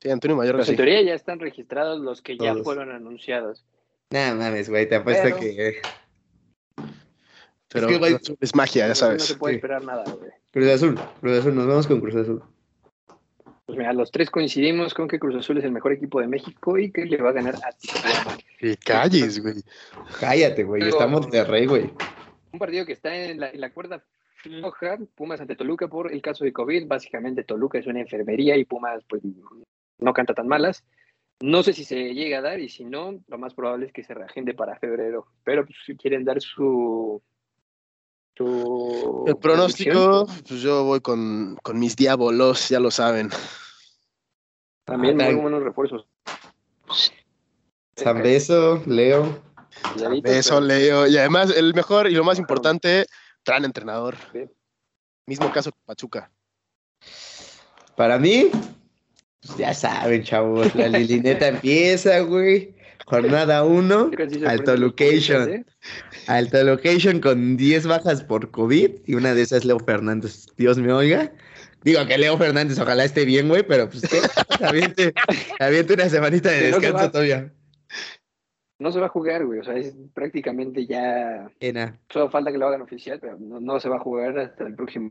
Sí, 0.00 0.10
Antonio 0.10 0.36
Mayorga 0.36 0.58
Pues 0.58 0.68
en 0.68 0.76
teoría 0.76 1.00
ya 1.02 1.14
están 1.14 1.40
registrados 1.40 1.98
los 2.00 2.20
que 2.22 2.36
ya 2.36 2.54
fueron 2.56 2.90
anunciados. 2.90 3.64
Nah, 4.10 4.34
mames, 4.34 4.68
güey. 4.68 4.88
Te 4.88 4.96
apuesto 4.96 5.22
Pero- 5.24 5.36
que 5.38 5.80
Pero 7.68 7.86
es 7.88 7.92
que, 7.92 7.98
güey, 7.98 8.12
Cruz 8.14 8.22
Azul 8.22 8.38
es 8.40 8.54
magia, 8.54 8.84
ya 8.84 8.88
No 8.88 8.94
sabes. 8.94 9.24
se 9.24 9.34
puede 9.36 9.54
sí. 9.54 9.56
esperar 9.56 9.82
nada, 9.84 10.04
güey. 10.04 10.30
Cruz 10.52 10.68
Azul, 10.68 10.98
Cruz 11.20 11.38
Azul, 11.38 11.54
nos 11.54 11.66
vamos 11.66 11.86
con 11.86 12.00
Cruz 12.00 12.14
Azul. 12.14 12.42
Pues 13.66 13.76
mira, 13.78 13.92
los 13.92 14.12
tres 14.12 14.30
coincidimos 14.30 14.94
con 14.94 15.08
que 15.08 15.18
Cruz 15.18 15.34
Azul 15.34 15.58
es 15.58 15.64
el 15.64 15.72
mejor 15.72 15.92
equipo 15.92 16.20
de 16.20 16.28
México 16.28 16.78
y 16.78 16.92
que 16.92 17.04
le 17.04 17.16
va 17.20 17.30
a 17.30 17.32
ganar 17.32 17.56
a 17.56 17.72
Tijuana. 17.72 18.38
Que 18.60 18.76
calles, 18.76 19.42
güey. 19.42 19.56
Cállate, 20.20 20.62
güey. 20.62 20.88
Estamos 20.88 21.28
de 21.30 21.42
rey, 21.44 21.66
güey. 21.66 21.90
Un 22.56 22.60
partido 22.60 22.86
que 22.86 22.94
está 22.94 23.14
en 23.14 23.38
la, 23.38 23.50
en 23.50 23.60
la 23.60 23.70
cuerda 23.70 24.02
floja, 24.36 24.96
Pumas 25.14 25.42
ante 25.42 25.56
Toluca 25.56 25.88
por 25.88 26.10
el 26.10 26.22
caso 26.22 26.42
de 26.42 26.54
COVID. 26.54 26.86
Básicamente 26.86 27.44
Toluca 27.44 27.78
es 27.78 27.86
una 27.86 28.00
enfermería 28.00 28.56
y 28.56 28.64
Pumas 28.64 29.04
pues 29.06 29.22
no 29.98 30.14
canta 30.14 30.32
tan 30.32 30.48
malas. 30.48 30.82
No 31.40 31.62
sé 31.62 31.74
si 31.74 31.84
se 31.84 32.14
llega 32.14 32.38
a 32.38 32.40
dar 32.40 32.58
y 32.58 32.70
si 32.70 32.86
no, 32.86 33.20
lo 33.28 33.36
más 33.36 33.52
probable 33.52 33.84
es 33.84 33.92
que 33.92 34.02
se 34.02 34.14
reagende 34.14 34.54
para 34.54 34.78
febrero. 34.78 35.26
Pero 35.44 35.66
pues, 35.66 35.76
si 35.84 35.94
quieren 35.98 36.24
dar 36.24 36.40
su... 36.40 37.22
su 38.34 39.24
El 39.26 39.36
pronóstico, 39.36 40.24
pues 40.48 40.62
yo 40.62 40.84
voy 40.84 41.00
con, 41.00 41.58
con 41.62 41.78
mis 41.78 41.94
diabolos, 41.94 42.70
ya 42.70 42.80
lo 42.80 42.90
saben. 42.90 43.28
También 44.86 45.20
Ah, 45.20 45.26
muy 45.26 45.42
buenos 45.42 45.62
refuerzos. 45.62 46.08
San 47.96 48.22
Beso, 48.22 48.82
Leo. 48.86 49.45
Eso 50.24 50.60
leo. 50.60 51.06
Y 51.06 51.16
además, 51.16 51.52
el 51.56 51.74
mejor 51.74 52.08
y 52.08 52.14
lo 52.14 52.24
más 52.24 52.38
importante, 52.38 53.06
gran 53.44 53.64
entrenador. 53.64 54.16
Sí. 54.32 54.44
Mismo 55.26 55.52
caso 55.52 55.72
que 55.72 55.78
Pachuca. 55.84 56.30
Para 57.96 58.18
mí, 58.18 58.50
pues 59.40 59.58
ya 59.58 59.74
saben, 59.74 60.22
chavos. 60.22 60.74
La 60.74 60.88
Lilineta 60.88 61.48
empieza, 61.48 62.20
güey. 62.20 62.74
Jornada 63.06 63.64
1. 63.64 64.10
Creo 64.10 64.28
que 64.28 64.34
sí 64.34 64.40
se 64.40 64.46
Alto 64.46 64.76
location. 64.76 65.50
¿eh? 65.50 65.64
Alta 66.26 66.64
location 66.64 67.20
con 67.20 67.56
10 67.56 67.86
bajas 67.86 68.22
por 68.22 68.50
COVID. 68.50 68.90
Y 69.06 69.14
una 69.14 69.34
de 69.34 69.42
esas, 69.42 69.64
Leo 69.64 69.78
Fernández. 69.78 70.46
Dios 70.56 70.78
me 70.78 70.92
oiga. 70.92 71.32
Digo 71.86 72.04
que 72.06 72.18
Leo 72.18 72.36
Fernández 72.36 72.78
ojalá 72.80 73.04
esté 73.04 73.24
bien, 73.24 73.48
güey, 73.48 73.62
pero 73.62 73.88
pues 73.88 74.02
que 74.08 74.20
aviente, 74.64 75.14
aviente 75.60 75.94
una 75.94 76.08
semanita 76.08 76.50
de 76.50 76.72
descanso 76.72 77.10
todavía. 77.12 77.52
No 78.78 78.92
se 78.92 79.00
va 79.00 79.06
a 79.06 79.10
jugar, 79.10 79.44
güey. 79.46 79.60
O 79.60 79.64
sea, 79.64 79.74
es 79.74 79.96
prácticamente 80.12 80.86
ya 80.86 81.50
Ena. 81.60 81.98
Solo 82.10 82.30
falta 82.30 82.52
que 82.52 82.58
lo 82.58 82.66
hagan 82.66 82.82
oficial, 82.82 83.18
pero 83.20 83.38
no, 83.38 83.60
no 83.60 83.80
se 83.80 83.88
va 83.88 83.96
a 83.96 84.00
jugar 84.00 84.38
hasta 84.38 84.64
el 84.64 84.74
próximo 84.74 85.10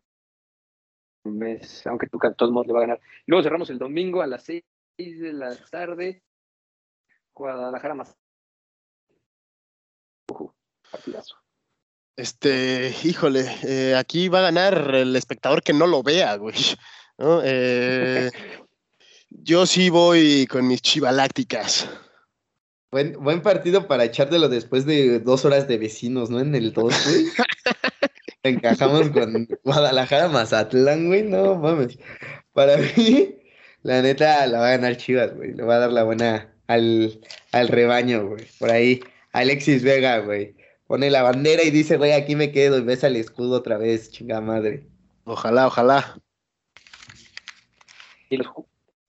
mes, 1.24 1.86
aunque 1.88 2.08
Tuca 2.08 2.30
de 2.30 2.36
todos 2.36 2.52
modos 2.52 2.68
le 2.68 2.74
va 2.74 2.80
a 2.80 2.84
ganar. 2.84 3.02
Luego 3.26 3.44
cerramos 3.44 3.70
el 3.70 3.80
domingo 3.80 4.22
a 4.22 4.28
las 4.28 4.44
6 4.44 4.64
de 4.98 5.34
la 5.34 5.56
tarde. 5.72 6.24
Guadalajara 7.34 7.96
más. 7.96 8.16
Ujú, 10.30 10.54
partidazo. 10.92 11.36
Este, 12.16 12.94
híjole, 13.04 13.46
eh, 13.64 13.96
aquí 13.96 14.30
va 14.30 14.40
a 14.40 14.44
ganar 14.44 14.96
el 14.96 15.16
espectador 15.16 15.62
que 15.62 15.74
no 15.74 15.86
lo 15.86 16.02
vea, 16.02 16.38
güey. 16.38 16.56
¿no? 17.18 17.42
Eh, 17.44 18.32
yo 19.30 19.66
sí 19.66 19.90
voy 19.90 20.48
con 20.48 20.66
mis 20.68 20.82
chivalácticas. 20.82 21.90
Buen, 22.96 23.12
buen 23.22 23.42
partido 23.42 23.88
para 23.88 24.06
echártelo 24.06 24.48
después 24.48 24.86
de 24.86 25.20
dos 25.20 25.44
horas 25.44 25.68
de 25.68 25.78
vecinos, 25.78 26.30
¿no? 26.30 26.40
En 26.40 26.56
el 26.56 26.72
2, 26.72 26.94
güey. 27.06 27.26
Encajamos 28.44 29.10
con 29.10 29.50
Guadalajara, 29.66 30.30
Mazatlán, 30.30 31.08
güey. 31.08 31.24
No 31.24 31.56
mames. 31.56 32.00
Para 32.54 32.78
mí, 32.96 33.36
la 33.84 34.02
neta 34.02 34.48
la 34.48 34.60
va 34.60 34.68
a 34.68 34.78
ganar 34.78 34.96
Chivas, 34.96 35.36
güey. 35.36 35.52
Le 35.52 35.64
va 35.64 35.76
a 35.76 35.80
dar 35.80 35.92
la 35.92 36.06
buena 36.06 36.56
al, 36.68 37.20
al 37.52 37.68
rebaño, 37.68 38.30
güey. 38.30 38.48
Por 38.60 38.72
ahí, 38.72 39.02
Alexis 39.34 39.84
Vega, 39.84 40.20
güey. 40.20 40.56
Pone 40.88 41.12
la 41.12 41.22
bandera 41.22 41.64
y 41.64 41.72
dice, 41.72 41.98
güey, 41.98 42.14
aquí 42.14 42.38
me 42.38 42.54
quedo 42.54 42.78
y 42.78 42.84
besa 42.84 43.08
el 43.08 43.18
escudo 43.18 43.58
otra 43.58 43.78
vez, 43.78 44.10
chinga 44.10 44.40
madre. 44.40 44.88
Ojalá, 45.26 45.68
ojalá. 45.68 46.18
Y 48.30 48.38
los, 48.38 48.48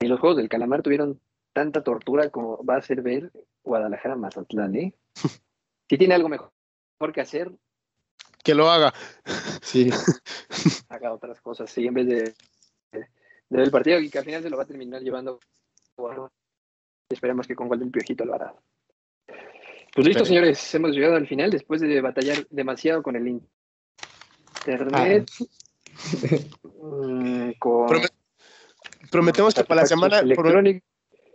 y 0.01 0.09
los 0.09 0.18
juegos 0.18 0.39
del 0.39 0.49
calamar 0.49 0.82
tuvieron 0.82 1.20
tanta 1.53 1.84
tortura 1.84 2.30
como 2.30 2.64
va 2.66 2.78
a 2.78 2.82
ser 2.82 3.01
ver 3.03 3.30
Guadalajara 3.67 4.17
Mazatlán, 4.17 4.75
¿eh? 4.77 4.95
Si 5.89 5.97
tiene 5.99 6.14
algo 6.14 6.29
mejor 6.29 6.51
que 7.14 7.21
hacer, 7.21 7.53
Que 8.43 8.55
lo 8.55 8.69
haga. 8.69 8.93
Sí. 9.62 9.89
haga 10.89 11.12
otras 11.12 11.41
cosas, 11.41 11.71
sí, 11.71 11.87
en 11.87 11.95
vez 11.95 12.07
de, 12.07 12.35
de, 12.93 13.09
ver 13.51 13.61
el 13.61 13.71
partido 13.71 14.01
y 14.01 14.11
que 14.11 14.19
al 14.19 14.25
final 14.25 14.43
se 14.43 14.51
lo 14.51 14.57
va 14.57 14.64
a 14.64 14.67
terminar 14.67 15.03
llevando. 15.03 15.39
Bueno, 15.97 16.33
esperemos 17.09 17.47
que 17.47 17.55
con 17.55 17.69
gol 17.69 17.79
del 17.79 17.91
piojito 17.93 18.25
lo 18.25 18.35
hará. 18.35 18.53
Pues 19.95 20.07
listo, 20.09 20.25
señores, 20.25 20.75
hemos 20.75 20.91
llegado 20.91 21.14
al 21.14 21.27
final 21.29 21.51
después 21.51 21.81
de 21.81 22.01
batallar 22.01 22.47
demasiado 22.51 23.03
con 23.03 23.14
el 23.17 23.41
internet. 24.59 25.31
mm, 26.64 27.51
con 27.59 27.87
Promet- 27.89 28.12
Prometemos 29.11 29.55
que 29.55 29.64
para 29.64 29.83
la 29.83 29.87
semana, 29.87 30.19
electrónicos. 30.19 30.83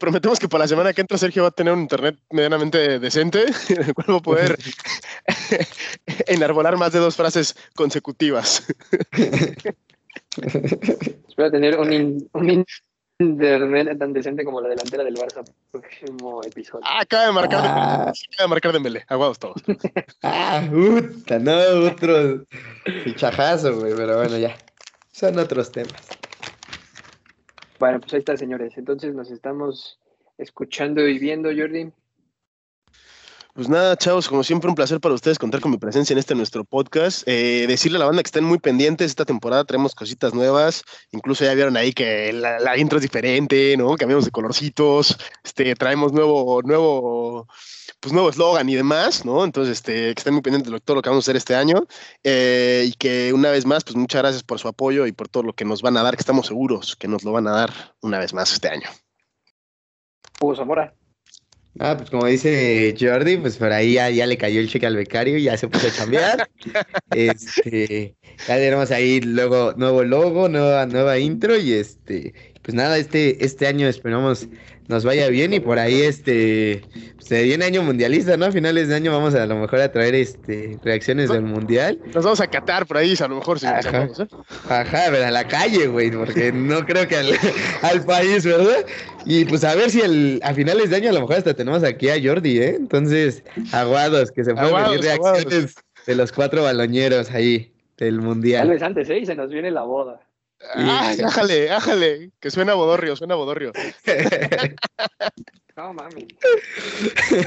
Prometemos 0.01 0.37
que 0.39 0.49
para 0.49 0.65
la 0.65 0.67
semana 0.67 0.91
que 0.93 0.99
entra 1.01 1.17
Sergio 1.17 1.43
va 1.43 1.49
a 1.49 1.51
tener 1.51 1.71
un 1.73 1.79
internet 1.81 2.17
medianamente 2.31 2.99
decente, 2.99 3.45
en 3.69 3.83
el 3.83 3.93
cual 3.93 4.07
va 4.09 4.17
a 4.17 4.21
poder 4.21 4.57
enarbolar 6.27 6.75
más 6.75 6.91
de 6.91 6.99
dos 6.99 7.15
frases 7.15 7.55
consecutivas. 7.75 8.63
Espero 11.27 11.51
tener 11.51 11.77
un, 11.79 11.93
in- 11.93 12.29
un 12.33 12.49
in- 12.49 12.65
internet 13.19 13.97
tan 13.99 14.13
decente 14.13 14.43
como 14.43 14.61
la 14.61 14.69
delantera 14.69 15.03
del 15.03 15.13
Barça 15.15 15.43
próximo 15.71 16.41
episodio. 16.43 16.83
Ah, 16.85 17.01
acaba 17.01 17.25
de 17.27 17.31
marcar, 17.33 17.61
Ah. 17.63 18.11
Dembélé, 18.11 18.25
acaba 18.33 18.43
de 18.43 18.47
marcar 18.49 18.71
Dembélé. 18.73 19.05
Aguados 19.07 19.39
todos. 19.39 19.61
Ah, 20.23 20.63
puta, 20.69 21.37
no, 21.39 21.53
otro 21.85 22.45
fichajazo, 23.03 23.75
güey, 23.79 23.93
pero 23.95 24.17
bueno, 24.17 24.37
ya. 24.37 24.55
Son 25.11 25.37
otros 25.37 25.71
temas. 25.71 26.01
Bueno, 27.82 27.99
pues 27.99 28.13
ahí 28.13 28.19
está, 28.19 28.38
señores. 28.38 28.77
Entonces 28.77 29.15
nos 29.15 29.32
estamos 29.32 29.97
escuchando 30.38 31.07
y 31.07 31.17
viendo, 31.17 31.49
Jordi. 31.49 31.91
Pues 33.55 33.69
nada, 33.69 33.97
chavos, 33.97 34.29
como 34.29 34.43
siempre, 34.43 34.69
un 34.69 34.75
placer 34.75 34.99
para 34.99 35.15
ustedes 35.15 35.39
contar 35.39 35.61
con 35.61 35.71
mi 35.71 35.79
presencia 35.79 36.13
en 36.13 36.19
este 36.19 36.36
nuestro 36.36 36.63
podcast. 36.63 37.27
Eh, 37.27 37.65
decirle 37.67 37.95
a 37.97 38.01
la 38.01 38.05
banda 38.05 38.21
que 38.21 38.27
estén 38.27 38.43
muy 38.43 38.59
pendientes. 38.59 39.07
Esta 39.07 39.25
temporada 39.25 39.65
traemos 39.65 39.95
cositas 39.95 40.36
nuevas. 40.36 40.84
Incluso 41.11 41.43
ya 41.43 41.55
vieron 41.55 41.75
ahí 41.75 41.91
que 41.91 42.32
la, 42.32 42.59
la 42.59 42.77
intro 42.77 42.99
es 42.99 43.01
diferente, 43.01 43.75
¿no? 43.77 43.95
Cambiamos 43.95 44.25
de 44.25 44.32
colorcitos. 44.32 45.17
Este, 45.43 45.73
traemos 45.73 46.13
nuevo, 46.13 46.61
nuevo, 46.61 47.47
pues 47.99 48.13
nuevo 48.13 48.29
eslogan 48.29 48.69
y 48.69 48.75
demás, 48.75 49.25
¿no? 49.25 49.43
Entonces, 49.43 49.77
este, 49.77 50.13
que 50.13 50.19
estén 50.19 50.33
muy 50.33 50.41
pendientes 50.41 50.71
de 50.71 50.79
todo 50.79 50.95
lo 50.95 51.01
que 51.01 51.09
vamos 51.09 51.23
a 51.23 51.25
hacer 51.25 51.35
este 51.35 51.55
año. 51.55 51.85
Eh, 52.23 52.85
y 52.87 52.93
que 52.93 53.33
una 53.33 53.51
vez 53.51 53.65
más, 53.65 53.83
pues 53.83 53.95
muchas 53.95 54.21
gracias 54.21 54.43
por 54.43 54.59
su 54.59 54.67
apoyo 54.67 55.05
y 55.07 55.11
por 55.11 55.27
todo 55.27 55.43
lo 55.43 55.53
que 55.53 55.65
nos 55.65 55.81
van 55.81 55.97
a 55.97 56.03
dar, 56.03 56.15
que 56.15 56.21
estamos 56.21 56.47
seguros 56.47 56.95
que 56.95 57.07
nos 57.07 57.23
lo 57.23 57.31
van 57.31 57.47
a 57.47 57.51
dar 57.51 57.71
una 58.01 58.19
vez 58.19 58.33
más 58.33 58.53
este 58.53 58.69
año. 58.69 58.89
Hugo 60.39 60.55
Zamora. 60.55 60.93
Ah, 61.79 61.95
pues 61.95 62.09
como 62.09 62.25
dice 62.25 62.93
Jordi, 62.99 63.37
pues 63.37 63.55
por 63.55 63.71
ahí 63.71 63.93
ya, 63.93 64.09
ya 64.09 64.25
le 64.25 64.37
cayó 64.37 64.59
el 64.59 64.67
cheque 64.67 64.85
al 64.85 64.97
becario 64.97 65.37
y 65.37 65.43
ya 65.43 65.55
se 65.55 65.69
puso 65.69 65.87
a 65.87 65.91
chambear. 65.91 66.49
este, 67.15 68.17
ya 68.45 68.55
tenemos 68.55 68.91
ahí 68.91 69.21
luego 69.21 69.73
nuevo 69.77 70.03
logo, 70.03 70.49
nueva, 70.49 70.85
nueva 70.85 71.17
intro 71.17 71.55
y 71.55 71.71
este, 71.73 72.33
pues 72.62 72.76
nada, 72.76 72.97
este, 72.97 73.43
este 73.43 73.68
año 73.68 73.88
esperamos 73.88 74.47
nos 74.88 75.05
vaya 75.05 75.30
bien 75.30 75.53
y 75.53 75.62
por 75.62 75.80
ahí 75.80 76.01
este, 76.01 76.82
pues, 77.16 77.28
se 77.28 77.43
viene 77.43 77.64
año 77.64 77.82
mundialista, 77.82 78.36
¿no? 78.36 78.45
A 78.47 78.51
finales 78.51 78.89
de 78.89 78.95
año 78.95 79.12
vamos 79.14 79.34
a, 79.36 79.45
lo 79.45 79.55
mejor 79.55 79.80
a 79.80 79.89
traer 79.89 80.16
este 80.16 80.78
reacciones 80.84 81.30
del 81.30 81.43
mundial. 81.43 81.97
Nos 82.14 82.26
vamos 82.26 82.41
a 82.41 82.47
catar 82.47 82.86
por 82.86 82.97
ahí, 82.97 83.14
a 83.18 83.28
lo 83.30 83.36
mejor 83.36 83.57
si 83.59 83.68
nos 83.68 83.76
Ajá. 83.86 83.91
llamamos, 83.91 84.20
¿eh? 84.20 84.28
Ajá, 84.68 85.03
pero 85.12 85.26
a 85.26 85.32
la 85.32 85.47
calle, 85.47 85.88
güey, 85.88 86.12
porque 86.12 86.51
no 86.51 86.86
creo 86.86 87.07
que 87.07 87.16
al, 87.16 87.28
al 87.84 88.03
país, 88.03 88.43
¿verdad? 88.43 88.86
Y 89.26 89.45
pues 89.45 89.64
a 89.64 89.76
ver 89.76 89.91
si 89.91 90.01
el, 90.01 90.41
a 90.43 90.53
finales 90.53 90.89
de 90.89 90.97
año 90.97 91.09
a 91.09 91.14
lo 91.14 91.22
mejor 91.22 91.38
hasta 91.38 91.53
tenemos 91.53 91.84
aquí 91.86 92.09
a 92.09 92.22
Jordi, 92.22 92.59
¿eh? 92.59 92.76
Entonces, 92.78 93.43
aguados, 93.72 94.32
que 94.32 94.43
se 94.43 94.51
pueden 94.53 94.68
Aguados, 94.70 94.97
venir 94.97 95.09
aguados. 95.12 95.43
reacciones 95.45 95.76
de 96.05 96.16
los 96.16 96.32
cuatro 96.34 96.64
baloñeros 96.64 97.32
ahí 97.32 97.72
del 97.97 98.18
Tal 98.18 98.26
mundial. 98.26 98.70
vez 98.70 98.82
antes, 98.82 99.09
¿eh? 99.09 99.20
Y 99.20 99.26
se 99.26 99.36
nos 99.36 99.51
viene 99.51 99.72
la 99.72 99.84
boda. 99.84 100.20
¡Ay, 100.74 101.20
ájale, 101.22 101.70
ájale! 101.70 102.32
Que 102.39 102.51
suena 102.51 102.74
bodorrio, 102.74 103.16
suena 103.16 103.36
bodorrio. 103.36 103.72
No 105.78 105.93
mami. 105.93 106.28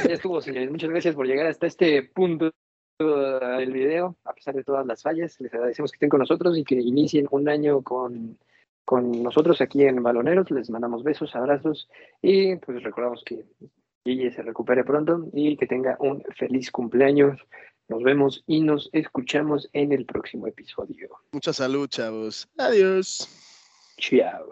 Ya 0.07 0.15
estuvo, 0.15 0.41
señores. 0.41 0.71
Muchas 0.71 0.89
gracias 0.89 1.15
por 1.15 1.27
llegar 1.27 1.47
hasta 1.47 1.67
este 1.67 2.03
punto 2.03 2.51
del 2.99 3.73
video. 3.73 4.17
A 4.25 4.33
pesar 4.33 4.55
de 4.55 4.65
todas 4.65 4.87
las 4.87 5.03
fallas, 5.03 5.39
les 5.41 5.53
agradecemos 5.53 5.91
que 5.91 5.97
estén 5.97 6.09
con 6.09 6.21
nosotros 6.21 6.57
y 6.57 6.65
que 6.65 6.77
inicien 6.77 7.27
un 7.31 7.49
año 7.49 7.83
con, 7.83 8.39
con 8.85 9.23
nosotros 9.23 9.61
aquí 9.61 9.83
en 9.85 10.03
Baloneros. 10.03 10.51
Les 10.51 10.71
mandamos 10.71 11.03
besos, 11.03 11.37
abrazos 11.37 11.89
y 12.23 12.57
pues 12.57 12.83
recordamos 12.83 13.23
que 13.25 13.45
Gigi 14.05 14.31
se 14.31 14.43
recupere 14.43 14.85
pronto 14.85 15.27
y 15.33 15.57
que 15.57 15.67
tenga 15.67 15.97
un 16.01 16.23
feliz 16.37 16.71
cumpleaños. 16.71 17.41
Nos 17.89 18.03
vemos 18.03 18.43
y 18.47 18.61
nos 18.61 18.89
escuchamos 18.93 19.68
en 19.72 19.93
el 19.93 20.07
próximo 20.07 20.47
episodio. 20.47 21.11
Mucha 21.32 21.53
salud, 21.53 21.89
chavos. 21.89 22.49
Adiós. 22.57 23.28
Chao. 23.99 24.45